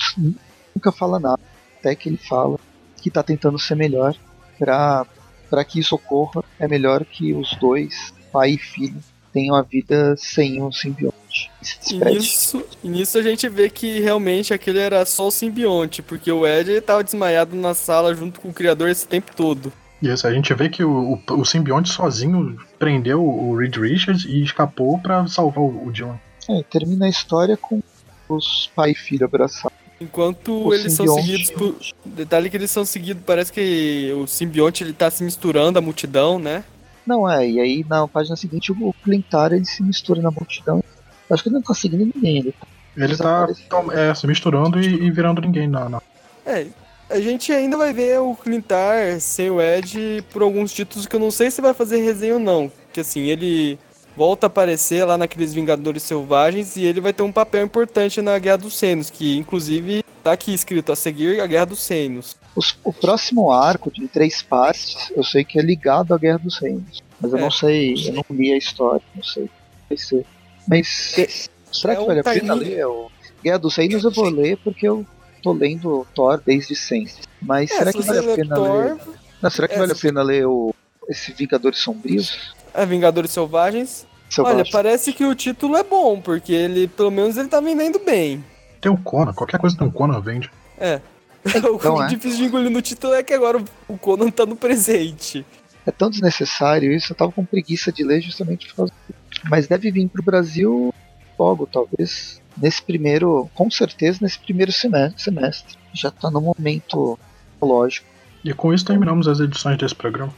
nunca 0.73 0.91
fala 0.91 1.19
nada, 1.19 1.41
até 1.79 1.95
que 1.95 2.07
ele 2.07 2.17
fala 2.17 2.57
que 3.01 3.09
está 3.09 3.21
tentando 3.21 3.59
ser 3.59 3.75
melhor 3.75 4.15
para 4.57 5.05
para 5.49 5.63
que 5.63 5.79
isso 5.79 5.95
ocorra. 5.95 6.43
É 6.59 6.67
melhor 6.67 7.05
que 7.05 7.33
os 7.33 7.55
dois, 7.57 8.13
pai 8.31 8.51
e 8.51 8.57
filho, 8.57 9.01
tenham 9.31 9.55
a 9.55 9.61
vida 9.61 10.15
sem 10.17 10.61
o 10.61 10.71
simbionte. 10.71 11.51
E 11.91 11.97
nisso, 11.97 12.65
e 12.83 12.87
nisso 12.87 13.17
a 13.17 13.21
gente 13.21 13.47
vê 13.49 13.69
que 13.69 13.99
realmente 13.99 14.53
aquele 14.53 14.79
era 14.79 15.05
só 15.05 15.27
o 15.27 15.31
simbionte, 15.31 16.01
porque 16.01 16.31
o 16.31 16.47
Ed 16.47 16.71
ele 16.71 16.81
tava 16.81 17.03
desmaiado 17.03 17.55
na 17.55 17.73
sala 17.73 18.15
junto 18.15 18.39
com 18.39 18.49
o 18.49 18.53
criador 18.53 18.89
esse 18.89 19.07
tempo 19.07 19.35
todo. 19.35 19.71
Isso, 20.01 20.27
a 20.27 20.33
gente 20.33 20.53
vê 20.53 20.69
que 20.69 20.83
o, 20.83 21.19
o, 21.29 21.33
o 21.39 21.45
simbionte 21.45 21.89
sozinho 21.89 22.57
prendeu 22.77 23.23
o 23.23 23.57
Reed 23.57 23.75
Richards 23.75 24.25
e 24.25 24.43
escapou 24.43 24.99
pra 24.99 25.27
salvar 25.27 25.63
o, 25.63 25.87
o 25.87 25.91
Dylan. 25.91 26.19
É, 26.49 26.63
termina 26.63 27.05
a 27.05 27.09
história 27.09 27.57
com 27.57 27.81
os 28.29 28.69
pai 28.75 28.91
e 28.91 28.95
filho 28.95 29.25
abraçados. 29.25 29.75
Enquanto 29.99 30.67
O 30.67 30.73
eles 30.73 30.93
são 30.93 31.05
simbionte. 31.07 31.45
seguidos 31.47 31.51
por. 31.51 31.75
Detalhe 32.05 32.49
que 32.49 32.57
eles 32.57 32.69
são 32.71 32.83
seguidos, 32.85 33.23
parece 33.25 33.51
que 33.51 34.11
o 34.17 34.27
simbionte 34.27 34.83
ele 34.83 34.93
tá 34.93 35.09
se 35.09 35.23
misturando 35.23 35.79
à 35.79 35.81
multidão, 35.81 36.37
né? 36.37 36.63
Não 37.07 37.29
é, 37.29 37.47
e 37.49 37.59
aí 37.59 37.85
na 37.87 38.07
página 38.07 38.35
seguinte 38.35 38.71
o 38.71 38.93
Clintar 39.03 39.53
ele 39.53 39.65
se 39.65 39.81
mistura 39.83 40.21
na 40.21 40.31
multidão. 40.31 40.83
Acho 41.29 41.43
que 41.43 41.49
ele 41.49 41.55
não 41.55 41.61
tá 41.61 41.73
seguindo 41.73 42.11
ninguém, 42.13 42.37
ele 42.39 42.51
tá 42.51 42.67
Ele 42.97 43.15
tá 43.17 43.47
é, 43.93 44.13
se 44.13 44.27
misturando 44.27 44.79
e, 44.81 44.85
e 44.85 45.11
virando 45.11 45.39
ninguém 45.41 45.67
na, 45.67 45.87
na- 45.87 46.01
É, 46.45 46.67
a 47.09 47.19
gente 47.21 47.51
ainda 47.51 47.77
vai 47.77 47.93
ver 47.93 48.19
o 48.19 48.35
Clintar 48.35 49.19
sem 49.21 49.49
o 49.49 49.61
Ed 49.61 50.23
por 50.31 50.41
alguns 50.41 50.73
títulos 50.73 51.05
que 51.07 51.15
eu 51.15 51.19
não 51.19 51.31
sei 51.31 51.49
se 51.51 51.61
vai 51.61 51.73
fazer 51.73 52.01
resenha 52.03 52.33
ou 52.33 52.39
não. 52.39 52.71
Que 52.91 52.99
assim, 52.99 53.21
ele 53.21 53.77
volta 54.15 54.45
a 54.45 54.47
aparecer 54.47 55.03
lá 55.05 55.17
naqueles 55.17 55.53
Vingadores 55.53 56.03
Selvagens 56.03 56.75
e 56.75 56.83
ele 56.85 57.01
vai 57.01 57.13
ter 57.13 57.23
um 57.23 57.31
papel 57.31 57.65
importante 57.65 58.21
na 58.21 58.37
Guerra 58.39 58.57
dos 58.57 58.77
Senos, 58.77 59.09
que 59.09 59.37
inclusive 59.37 60.03
tá 60.23 60.31
aqui 60.31 60.53
escrito 60.53 60.91
a 60.91 60.95
seguir 60.95 61.39
a 61.41 61.45
Guerra 61.47 61.65
dos 61.65 61.79
Senos. 61.81 62.35
Os- 62.55 62.77
o 62.83 62.93
próximo 62.93 63.51
arco 63.51 63.91
de 63.91 64.07
três 64.07 64.41
partes, 64.41 65.11
eu 65.15 65.23
sei 65.23 65.43
que 65.43 65.59
é 65.59 65.61
ligado 65.61 66.13
à 66.13 66.17
Guerra 66.17 66.39
dos 66.39 66.57
Reinos. 66.57 67.03
Mas 67.19 67.31
eu 67.31 67.37
É. 67.37 67.41
não 67.41 67.51
sei, 67.51 67.93
eu 68.09 68.13
não 68.13 68.25
li 68.31 68.51
a 68.53 68.57
história, 68.57 69.01
não 69.15 69.23
sei. 69.23 69.49
Vai 69.89 69.97
ser. 69.97 70.25
Mas 70.67 71.47
será 71.71 71.93
é 71.93 71.95
que 71.97 72.01
um 72.01 72.05
vale 72.05 72.19
a 72.21 72.23
pena 72.23 72.53
ler? 72.53 72.85
O 72.87 73.11
Guerra 73.43 73.59
dos 73.59 73.75
Reinos 73.75 74.03
eu 74.03 74.11
vou 74.11 74.29
ler 74.29 74.57
porque 74.63 74.87
eu 74.87 75.05
tô 75.43 75.51
lendo 75.53 76.07
Thor 76.15 76.41
desde 76.43 76.75
sempre. 76.75 77.13
Mas 77.41 77.69
É, 77.71 77.77
será 77.77 77.91
se 77.91 77.97
que 77.99 78.03
vale 78.03 78.31
a 78.31 78.35
pena 78.35 78.55
Thor, 78.55 78.83
ler? 78.85 78.97
Não, 79.41 79.49
será 79.49 79.67
que 79.67 79.75
é, 79.75 79.77
vale 79.77 79.91
a 79.91 79.95
pena 79.95 80.23
ler 80.23 80.47
o, 80.47 80.73
esse 81.09 81.31
Vingadores 81.33 81.77
Sombrios? 81.79 82.55
É 82.75 82.85
Vingadores 82.85 83.31
Selvagens. 83.31 84.05
Selvagem? 84.29 84.59
Olha, 84.61 84.69
parece 84.71 85.13
que 85.13 85.25
o 85.25 85.35
título 85.35 85.75
é 85.77 85.83
bom, 85.83 86.19
porque 86.19 86.51
ele, 86.51 86.87
pelo 86.87 87.11
menos, 87.11 87.37
ele 87.37 87.47
tá 87.47 87.59
vendendo 87.59 87.99
bem. 87.99 88.43
Tem 88.81 88.91
o 88.91 88.97
Conan, 88.97 89.33
qualquer 89.33 89.59
coisa 89.59 89.77
tem 89.77 89.87
o 89.87 89.91
Conan 89.91 90.19
vende. 90.21 90.49
É. 90.77 91.01
Então 91.55 91.75
o 91.95 92.03
é. 92.03 92.07
difícil 92.07 92.39
de 92.39 92.45
engolir 92.45 92.71
no 92.71 92.81
título 92.81 93.13
é 93.13 93.21
que 93.21 93.31
agora 93.31 93.63
o 93.87 93.97
Conan 93.99 94.31
tá 94.31 94.47
no 94.47 94.55
presente. 94.55 95.45
É 95.85 95.91
tão 95.91 96.09
desnecessário 96.09 96.91
isso, 96.91 97.13
eu 97.13 97.15
tava 97.15 97.31
com 97.31 97.45
preguiça 97.45 97.91
de 97.91 98.03
ler 98.03 98.19
justamente 98.19 98.67
por 98.67 98.75
causa 98.77 98.93
disso. 99.07 99.41
Mas 99.47 99.67
deve 99.67 99.91
vir 99.91 100.07
pro 100.09 100.23
Brasil 100.23 100.91
logo, 101.37 101.67
talvez. 101.67 102.41
Nesse 102.57 102.81
primeiro, 102.81 103.47
com 103.53 103.69
certeza 103.69 104.19
nesse 104.21 104.39
primeiro 104.39 104.71
semestre. 104.71 105.21
semestre. 105.21 105.77
Já 105.93 106.09
tá 106.09 106.31
no 106.31 106.41
momento 106.41 107.19
lógico. 107.61 108.07
E 108.43 108.53
com 108.53 108.73
isso 108.73 108.85
terminamos 108.85 109.27
as 109.27 109.39
edições 109.39 109.77
desse 109.77 109.93
programa. 109.93 110.33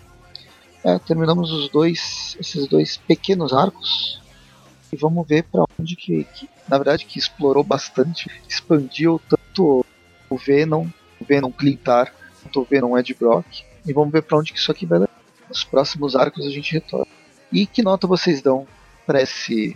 É, 0.87 0.97
terminamos 0.99 1.51
os 1.51 1.67
dois, 1.67 2.37
esses 2.39 2.65
dois 2.65 2.95
pequenos 2.95 3.51
arcos. 3.51 4.21
E 4.89 4.95
vamos 4.95 5.27
ver 5.27 5.43
pra 5.43 5.65
onde 5.77 5.97
que, 5.97 6.23
que, 6.23 6.49
na 6.65 6.77
verdade, 6.77 7.03
que 7.03 7.19
explorou 7.19 7.61
bastante, 7.61 8.31
expandiu 8.47 9.21
tanto 9.27 9.85
o 10.29 10.37
Venom, 10.37 10.87
o 11.19 11.25
Venom 11.25 11.51
Clintar, 11.51 12.13
quanto 12.41 12.61
o 12.61 12.63
Venom 12.63 12.97
Ed 12.97 13.13
Brock. 13.15 13.65
E 13.85 13.91
vamos 13.91 14.13
ver 14.13 14.21
pra 14.21 14.37
onde 14.37 14.53
que 14.53 14.59
isso 14.59 14.71
aqui 14.71 14.85
vai 14.85 14.99
levar. 14.99 15.21
Nos 15.49 15.65
próximos 15.65 16.15
arcos 16.15 16.47
a 16.47 16.49
gente 16.49 16.71
retorna. 16.71 17.11
E 17.51 17.65
que 17.65 17.83
nota 17.83 18.07
vocês 18.07 18.41
dão 18.41 18.65
pra 19.05 19.21
esse 19.21 19.75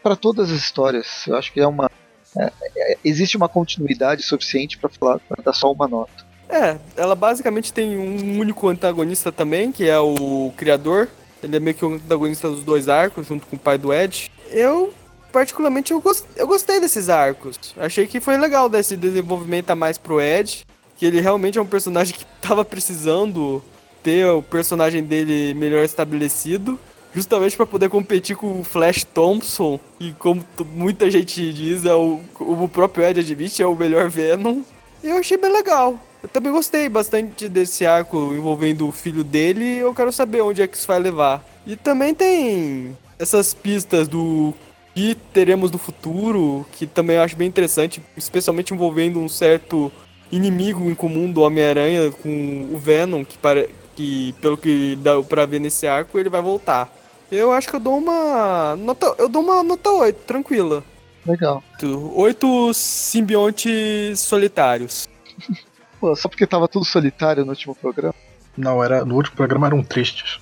para 0.00 0.14
todas 0.14 0.52
as 0.52 0.58
histórias. 0.58 1.26
Eu 1.26 1.36
acho 1.36 1.52
que 1.52 1.58
é 1.58 1.66
uma. 1.66 1.90
É, 2.38 2.52
é, 2.76 2.98
existe 3.04 3.36
uma 3.36 3.48
continuidade 3.48 4.22
suficiente 4.22 4.78
para 4.78 4.90
falar 4.90 5.18
pra 5.18 5.42
dar 5.42 5.52
só 5.52 5.72
uma 5.72 5.88
nota. 5.88 6.24
É, 6.48 6.76
ela 6.96 7.14
basicamente 7.14 7.72
tem 7.72 7.98
um 7.98 8.38
único 8.38 8.68
antagonista 8.68 9.32
também, 9.32 9.72
que 9.72 9.88
é 9.88 9.98
o 9.98 10.52
criador. 10.56 11.08
Ele 11.42 11.56
é 11.56 11.60
meio 11.60 11.76
que 11.76 11.84
o 11.84 11.94
antagonista 11.94 12.48
dos 12.48 12.62
dois 12.62 12.88
arcos, 12.88 13.26
junto 13.26 13.46
com 13.46 13.56
o 13.56 13.58
pai 13.58 13.76
do 13.76 13.92
Ed. 13.92 14.30
Eu, 14.50 14.92
particularmente, 15.32 15.92
eu, 15.92 16.00
gost, 16.00 16.24
eu 16.36 16.46
gostei 16.46 16.80
desses 16.80 17.08
arcos. 17.08 17.58
Achei 17.76 18.06
que 18.06 18.20
foi 18.20 18.36
legal 18.36 18.68
desse 18.68 18.96
desenvolvimento 18.96 19.70
a 19.70 19.76
mais 19.76 19.98
pro 19.98 20.20
Ed. 20.20 20.64
Que 20.96 21.04
ele 21.04 21.20
realmente 21.20 21.58
é 21.58 21.62
um 21.62 21.66
personagem 21.66 22.14
que 22.14 22.24
tava 22.40 22.64
precisando 22.64 23.62
ter 24.02 24.26
o 24.26 24.42
personagem 24.42 25.02
dele 25.02 25.52
melhor 25.54 25.84
estabelecido 25.84 26.78
justamente 27.16 27.56
para 27.56 27.64
poder 27.64 27.88
competir 27.88 28.36
com 28.36 28.60
o 28.60 28.62
Flash 28.62 29.02
Thompson, 29.02 29.80
e 29.98 30.12
como 30.12 30.44
muita 30.74 31.10
gente 31.10 31.50
diz, 31.50 31.86
é 31.86 31.94
o, 31.94 32.20
o 32.38 32.68
próprio 32.68 33.06
Ed 33.06 33.20
admite, 33.20 33.62
é 33.62 33.66
o 33.66 33.74
melhor 33.74 34.10
Venom. 34.10 34.60
E 35.02 35.08
eu 35.08 35.16
achei 35.16 35.38
bem 35.38 35.50
legal. 35.50 35.98
Eu 36.26 36.30
também 36.30 36.50
gostei 36.50 36.88
bastante 36.88 37.48
desse 37.48 37.86
arco 37.86 38.34
envolvendo 38.34 38.88
o 38.88 38.90
filho 38.90 39.22
dele 39.22 39.64
e 39.64 39.78
eu 39.78 39.94
quero 39.94 40.10
saber 40.10 40.40
onde 40.40 40.60
é 40.60 40.66
que 40.66 40.76
isso 40.76 40.88
vai 40.88 40.98
levar. 40.98 41.40
E 41.64 41.76
também 41.76 42.12
tem 42.12 42.98
essas 43.16 43.54
pistas 43.54 44.08
do 44.08 44.52
que 44.92 45.14
teremos 45.32 45.70
no 45.70 45.78
futuro, 45.78 46.66
que 46.72 46.84
também 46.84 47.14
eu 47.14 47.22
acho 47.22 47.36
bem 47.36 47.46
interessante, 47.46 48.02
especialmente 48.16 48.74
envolvendo 48.74 49.20
um 49.20 49.28
certo 49.28 49.92
inimigo 50.32 50.90
em 50.90 50.96
comum 50.96 51.30
do 51.30 51.42
Homem-Aranha 51.42 52.10
com 52.10 52.70
o 52.72 52.76
Venom, 52.76 53.24
que, 53.24 53.38
para, 53.38 53.68
que 53.94 54.34
pelo 54.40 54.56
que 54.56 54.96
dá 54.96 55.22
pra 55.22 55.46
ver 55.46 55.60
nesse 55.60 55.86
arco, 55.86 56.18
ele 56.18 56.28
vai 56.28 56.42
voltar. 56.42 56.92
Eu 57.30 57.52
acho 57.52 57.68
que 57.68 57.76
eu 57.76 57.80
dou 57.80 57.98
uma 57.98 58.74
nota, 58.74 59.14
eu 59.16 59.28
dou 59.28 59.42
uma 59.42 59.62
nota 59.62 59.90
8, 59.90 60.24
tranquila. 60.26 60.82
Legal. 61.24 61.62
Oito 62.16 62.74
simbiontes 62.74 64.18
solitários. 64.18 65.08
Pô, 66.00 66.14
só 66.14 66.28
porque 66.28 66.46
tava 66.46 66.68
tudo 66.68 66.84
solitário 66.84 67.44
no 67.44 67.50
último 67.50 67.74
programa? 67.74 68.14
Não, 68.56 68.82
era 68.82 69.04
no 69.04 69.14
último 69.14 69.36
programa 69.36 69.66
eram 69.66 69.82
tristes. 69.82 70.38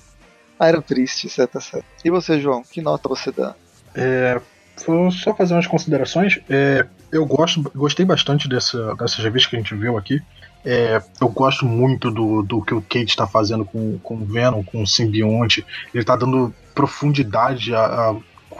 Ah, 0.59 0.67
eram 0.67 0.81
tristes, 0.81 1.37
é, 1.37 1.47
tá 1.47 1.59
certo. 1.59 1.85
E 2.03 2.09
você, 2.09 2.39
João, 2.39 2.63
que 2.63 2.81
nota 2.81 3.09
você 3.09 3.31
dá? 3.31 3.55
É, 3.93 4.39
vou 4.85 5.11
só 5.11 5.33
fazer 5.35 5.53
umas 5.53 5.67
considerações. 5.67 6.39
É, 6.49 6.85
eu 7.11 7.25
gosto, 7.25 7.69
gostei 7.75 8.05
bastante 8.05 8.47
dessa, 8.47 8.95
dessas 8.95 9.23
revistas 9.23 9.49
que 9.49 9.55
a 9.55 9.59
gente 9.59 9.75
viu 9.75 9.97
aqui. 9.97 10.21
É, 10.63 11.01
eu 11.21 11.27
gosto 11.29 11.65
muito 11.65 12.09
do, 12.09 12.41
do 12.41 12.61
que 12.61 12.73
o 12.73 12.81
Kate 12.81 13.05
está 13.05 13.27
fazendo 13.27 13.63
com, 13.63 13.99
com 13.99 14.15
o 14.15 14.25
Venom, 14.25 14.63
com 14.63 14.81
o 14.81 14.87
simbionte. 14.87 15.65
Ele 15.93 16.01
está 16.01 16.15
dando 16.15 16.53
profundidade 16.73 17.73
a, 17.75 17.85
a, 17.85 18.15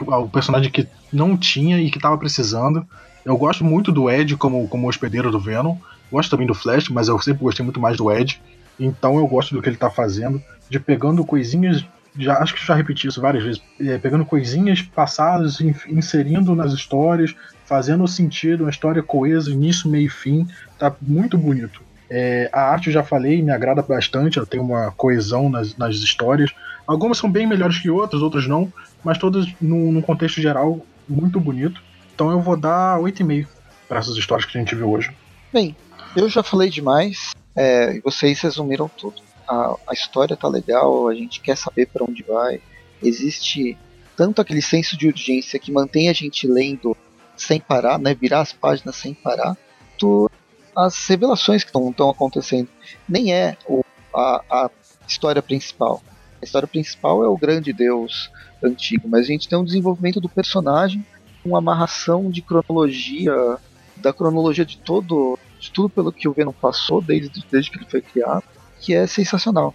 ao 0.08 0.30
personagem 0.30 0.72
que 0.72 0.88
não 1.12 1.36
tinha 1.36 1.80
e 1.80 1.89
que 1.89 1.98
estava 1.98 2.18
precisando. 2.18 2.86
Eu 3.24 3.36
gosto 3.38 3.64
muito 3.64 3.91
do 3.91 4.10
Ed 4.10 4.38
como, 4.38 4.68
como 4.68 4.88
hospedeiro 4.88 5.32
do 5.32 5.39
Venom. 5.39 5.78
Gosto 6.16 6.30
também 6.30 6.47
do 6.47 6.53
Flash, 6.53 6.88
mas 6.88 7.09
eu 7.09 7.20
sempre 7.20 7.43
gostei 7.43 7.61
muito 7.61 7.78
mais 7.78 7.97
do 7.97 8.09
Ed. 8.09 8.41
Então 8.80 9.18
eu 9.18 9.28
gosto 9.28 9.53
do 9.53 9.61
que 9.61 9.68
ele 9.68 9.76
está 9.76 9.89
fazendo, 9.89 10.41
de 10.70 10.80
pegando 10.80 11.26
coisinhas, 11.26 11.86
já 12.18 12.38
acho 12.38 12.55
que 12.55 12.66
já 12.66 12.74
repeti 12.74 13.05
isso 13.05 13.20
várias 13.20 13.43
vezes, 13.43 13.61
é, 13.82 13.97
pegando 13.97 14.26
coisinhas 14.26 14.82
passadas, 14.82 15.59
inserindo 15.89 16.55
nas 16.55 16.72
histórias, 16.72 17.36
fazendo 17.66 18.07
sentido, 18.07 18.63
uma 18.63 18.70
história 18.70 19.03
coesa, 19.03 19.51
início, 19.51 19.89
meio 19.89 20.05
e 20.05 20.09
fim. 20.09 20.47
Tá 20.80 20.95
muito 21.01 21.38
bonito. 21.38 21.82
É, 22.09 22.49
a 22.53 22.61
arte, 22.61 22.88
eu 22.88 22.93
já 22.93 23.03
falei, 23.03 23.41
me 23.41 23.51
agrada 23.51 23.82
bastante, 23.82 24.38
ela 24.38 24.47
tem 24.47 24.61
uma 24.61 24.91
coesão 24.91 25.49
nas, 25.49 25.76
nas 25.76 25.95
histórias. 25.97 26.49
Algumas 26.88 27.18
são 27.18 27.30
bem 27.30 27.45
melhores 27.45 27.78
que 27.78 27.89
outras, 27.89 28.22
outras 28.22 28.47
não, 28.47 28.72
mas 29.03 29.18
todas, 29.18 29.53
num, 29.59 30.01
contexto 30.01 30.39
geral, 30.39 30.80
muito 31.09 31.41
bonito. 31.41 31.84
Então 32.13 32.32
eu 32.32 32.39
vou 32.39 32.55
dar 32.55 32.99
8,5 32.99 33.47
para 33.89 33.99
essas 33.99 34.16
histórias 34.16 34.49
que 34.49 34.57
a 34.57 34.61
gente 34.61 34.76
viu 34.76 34.89
hoje. 34.89 35.11
Bem, 35.51 35.76
eu 36.16 36.30
já 36.30 36.41
falei 36.41 36.70
demais, 36.70 37.34
é, 37.55 37.99
vocês 38.01 38.39
resumiram 38.41 38.89
tudo. 38.89 39.22
A, 39.47 39.76
a 39.88 39.93
história 39.93 40.36
tá 40.36 40.47
legal, 40.47 41.07
a 41.07 41.13
gente 41.13 41.41
quer 41.41 41.57
saber 41.57 41.88
para 41.88 42.03
onde 42.03 42.24
vai. 42.24 42.61
Existe 43.03 43.78
tanto 44.16 44.41
aquele 44.41 44.61
senso 44.61 44.97
de 44.97 45.07
urgência 45.07 45.59
que 45.59 45.72
mantém 45.72 46.09
a 46.09 46.13
gente 46.13 46.47
lendo 46.47 46.95
sem 47.36 47.59
parar, 47.59 47.99
né, 47.99 48.13
virar 48.13 48.41
as 48.41 48.53
páginas 48.53 48.95
sem 48.95 49.13
parar, 49.13 49.57
tu, 49.97 50.30
as 50.76 51.05
revelações 51.07 51.63
que 51.63 51.70
estão 51.70 52.09
acontecendo. 52.09 52.70
Nem 53.07 53.34
é 53.34 53.57
o, 53.68 53.84
a, 54.13 54.41
a 54.49 54.70
história 55.07 55.41
principal. 55.41 56.01
A 56.41 56.45
história 56.45 56.68
principal 56.68 57.24
é 57.24 57.28
o 57.28 57.38
grande 57.38 57.74
deus 57.74 58.32
antigo, 58.63 59.07
mas 59.07 59.22
a 59.22 59.28
gente 59.28 59.47
tem 59.47 59.57
um 59.57 59.66
desenvolvimento 59.66 60.20
do 60.22 60.30
personagem, 60.30 61.05
uma 61.43 61.59
amarração 61.59 62.30
de 62.30 62.41
cronologia, 62.41 63.57
da 63.97 64.13
cronologia 64.13 64.66
de 64.66 64.78
todo, 64.78 65.38
de 65.66 65.72
tudo 65.72 65.89
pelo 65.89 66.11
que 66.11 66.28
o 66.28 66.34
Venom 66.34 66.53
passou 66.53 67.01
desde, 67.01 67.43
desde 67.51 67.72
que 67.72 67.78
ele 67.78 67.89
foi 67.89 68.01
criado, 68.01 68.43
que 68.80 68.93
é 68.93 69.05
sensacional. 69.07 69.74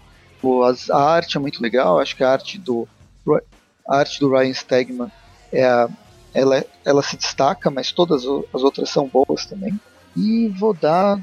As, 0.67 0.89
a 0.91 0.99
arte 0.99 1.37
é 1.37 1.41
muito 1.41 1.63
legal, 1.63 1.99
acho 1.99 2.17
que 2.17 2.25
a 2.25 2.31
arte 2.31 2.59
do 2.59 2.89
a 3.87 3.99
arte 3.99 4.21
do 4.21 4.31
Ryan 4.31 4.55
Stegman 4.55 5.13
é 5.53 5.65
a, 5.65 5.89
ela, 6.33 6.65
ela 6.85 7.03
se 7.03 7.17
destaca, 7.17 7.71
mas 7.71 7.93
todas 7.93 8.23
as 8.55 8.63
outras 8.63 8.89
são 8.89 9.09
boas 9.09 9.45
também. 9.47 9.79
E 10.17 10.49
vou 10.49 10.73
dar 10.73 11.23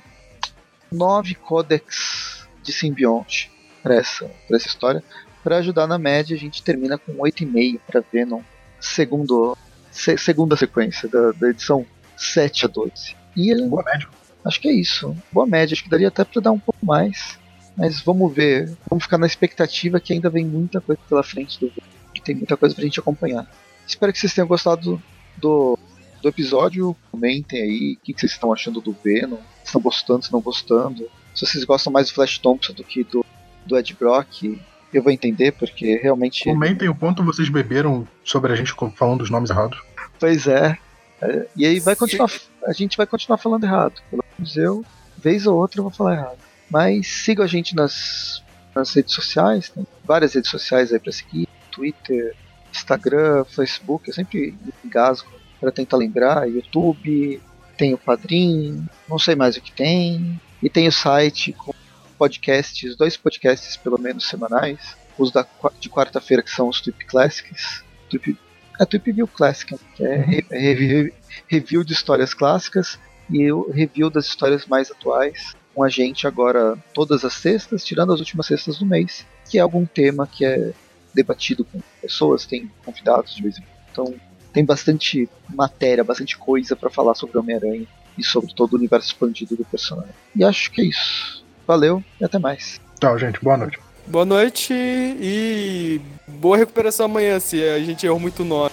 nove 0.92 1.36
códex 1.36 2.48
de 2.62 2.74
simbionte 2.74 3.52
para 3.82 3.96
essa, 3.96 4.30
essa 4.52 4.68
história. 4.68 5.04
Para 5.44 5.58
ajudar 5.58 5.88
na 5.88 5.98
média, 5.98 6.36
a 6.36 6.40
gente 6.40 6.62
termina 6.62 6.98
com 6.98 7.14
8,5 7.14 7.80
para 7.88 8.04
Venom, 8.12 8.42
segundo, 8.80 9.58
se, 9.92 10.18
segunda 10.18 10.58
sequência 10.58 11.08
da, 11.08 11.32
da, 11.32 11.50
edição 11.50 11.86
7 12.18 12.66
a 12.66 12.68
12. 12.68 13.16
E 13.36 13.52
ele, 13.52 13.68
Boa 13.68 13.84
média. 13.84 14.10
Acho 14.48 14.62
que 14.62 14.70
é 14.70 14.74
isso. 14.74 15.16
Boa 15.32 15.46
média. 15.46 15.74
Acho 15.74 15.84
que 15.84 15.90
daria 15.90 16.08
até 16.08 16.24
para 16.24 16.42
dar 16.42 16.52
um 16.52 16.60
pouco 16.60 16.86
mais. 16.86 17.38
Mas 17.76 18.02
vamos 18.02 18.34
ver. 18.34 18.76
Vamos 18.90 19.04
ficar 19.04 19.18
na 19.18 19.28
expectativa 19.28 20.00
que 20.00 20.14
ainda 20.14 20.30
vem 20.30 20.46
muita 20.46 20.80
coisa 20.80 21.02
pela 21.08 21.22
frente 21.22 21.60
do 21.60 21.72
que 22.14 22.22
tem 22.22 22.36
muita 22.36 22.56
coisa 22.58 22.74
pra 22.74 22.84
gente 22.84 23.00
acompanhar. 23.00 23.48
Espero 23.86 24.12
que 24.12 24.20
vocês 24.20 24.34
tenham 24.34 24.48
gostado 24.48 25.02
do, 25.38 25.78
do 26.22 26.30
episódio. 26.30 26.96
Comentem 27.12 27.62
aí 27.62 27.98
o 28.00 28.06
que, 28.06 28.14
que 28.14 28.20
vocês 28.20 28.32
estão 28.32 28.52
achando 28.52 28.82
do 28.82 28.96
Venom. 29.04 29.38
Se 29.38 29.66
estão 29.66 29.82
gostando, 29.82 30.26
se 30.26 30.32
não 30.32 30.42
gostando. 30.42 31.10
Se 31.36 31.46
vocês 31.46 31.64
gostam 31.64 31.94
mais 31.94 32.08
do 32.08 32.16
Flash 32.16 32.40
Thompson 32.40 32.74
do 32.74 32.84
que 32.84 33.04
do, 33.04 33.24
do 33.66 33.78
Ed 33.78 33.94
Brock, 33.94 34.60
eu 34.94 35.04
vou 35.04 35.12
entender, 35.12 35.52
porque 35.52 35.98
realmente. 35.98 36.46
Comentem 36.46 36.90
o 36.90 36.96
quanto 36.96 37.24
vocês 37.24 37.50
beberam 37.50 38.08
sobre 38.24 38.54
a 38.54 38.56
gente 38.56 38.74
falando 38.96 39.22
os 39.22 39.30
nomes 39.30 39.50
errados. 39.50 39.80
Pois 40.20 40.48
é. 40.48 40.78
é 41.22 41.48
e 41.56 41.66
aí 41.66 41.80
vai 41.80 41.96
continuar. 41.96 42.32
A 42.66 42.74
gente 42.74 42.98
vai 42.98 43.06
continuar 43.06 43.38
falando 43.38 43.64
errado. 43.66 44.02
Pelo 44.38 44.48
menos 44.48 44.58
eu, 44.58 44.86
vez 45.18 45.48
ou 45.48 45.58
outra, 45.58 45.80
eu 45.80 45.84
vou 45.84 45.92
falar 45.92 46.14
errado. 46.14 46.38
Mas 46.70 47.08
siga 47.08 47.44
a 47.44 47.48
gente 47.48 47.76
nas, 47.76 48.44
nas 48.76 48.94
redes 48.94 49.14
sociais, 49.14 49.70
tem 49.70 49.86
várias 50.06 50.34
redes 50.34 50.50
sociais 50.50 50.94
aí 50.94 51.00
para 51.00 51.12
seguir: 51.12 51.48
Twitter, 51.72 52.36
Instagram, 52.72 53.44
Facebook. 53.46 54.08
Eu 54.08 54.14
sempre 54.14 54.56
engasgo 54.84 55.30
para 55.60 55.72
tentar 55.72 55.98
lembrar. 55.98 56.50
YouTube, 56.50 57.42
tem 57.78 57.94
o 57.94 57.98
Padrim, 57.98 58.88
não 59.10 59.18
sei 59.18 59.36
mais 59.36 59.58
o 59.58 59.62
que 59.62 59.72
tem. 59.72 60.40
E 60.62 60.70
tem 60.70 60.88
o 60.88 60.92
site 60.92 61.54
com 61.54 61.74
podcasts, 62.18 62.96
dois 62.96 63.16
podcasts 63.16 63.78
pelo 63.78 63.98
menos 63.98 64.28
semanais. 64.28 64.96
Os 65.18 65.32
da, 65.32 65.46
de 65.80 65.90
quarta-feira, 65.90 66.44
que 66.44 66.52
são 66.52 66.68
os 66.68 66.80
Tweep 66.80 67.06
Classics. 67.06 67.84
Tweep, 68.10 68.38
é 68.80 68.86
Tweep 68.86 69.12
View 69.12 69.28
Classic, 69.28 69.76
que 69.96 70.06
é 70.06 70.18
review, 70.52 71.12
review 71.48 71.84
de 71.84 71.94
histórias 71.94 72.34
clássicas 72.34 73.00
e 73.30 73.52
o 73.52 73.70
review 73.70 74.10
das 74.10 74.26
histórias 74.26 74.66
mais 74.66 74.92
atuais 74.92 75.56
com 75.74 75.84
a 75.84 75.90
gente 75.90 76.26
agora 76.26 76.78
todas 76.94 77.24
as 77.24 77.34
sextas, 77.34 77.86
tirando 77.86 78.12
as 78.12 78.20
últimas 78.20 78.48
sextas 78.48 78.80
do 78.80 78.86
mês, 78.86 79.26
que 79.48 79.60
é 79.60 79.62
algum 79.62 79.86
tema 79.86 80.26
que 80.26 80.44
é 80.44 80.74
debatido 81.14 81.64
com 81.64 81.80
pessoas, 82.02 82.46
tem 82.46 82.72
convidados 82.84 83.36
de 83.36 83.44
vez 83.44 83.58
em 83.58 83.62
quando. 83.62 83.78
Então 83.92 84.28
tem 84.52 84.66
bastante 84.66 85.30
matéria, 85.50 86.04
bastante 86.04 86.38
coisa 86.38 86.76
para 86.76 86.90
falar 86.90 87.14
sobre 87.14 87.38
Homem-Aranha 87.38 87.86
e 88.18 88.24
sobre 88.24 88.54
todo 88.54 88.74
o 88.74 88.76
universo 88.76 89.10
expandido 89.10 89.56
do 89.56 89.64
personagem. 89.66 90.14
E 90.36 90.44
acho 90.44 90.72
que 90.72 90.82
é 90.82 90.86
isso. 90.86 91.46
Valeu 91.68 92.04
e 92.20 92.26
até 92.26 92.40
mais. 92.40 92.82
Tchau, 93.00 93.20
gente. 93.20 93.40
Boa 93.40 93.58
noite. 93.58 93.80
Boa 94.08 94.26
noite 94.26 94.74
e 94.74 96.02
boa 96.28 96.58
recuperação 96.58 97.06
amanhã, 97.06 97.40
se 97.40 97.62
a 97.62 97.80
gente 97.80 98.06
errou 98.06 98.20
muito 98.20 98.44
nome. 98.44 98.72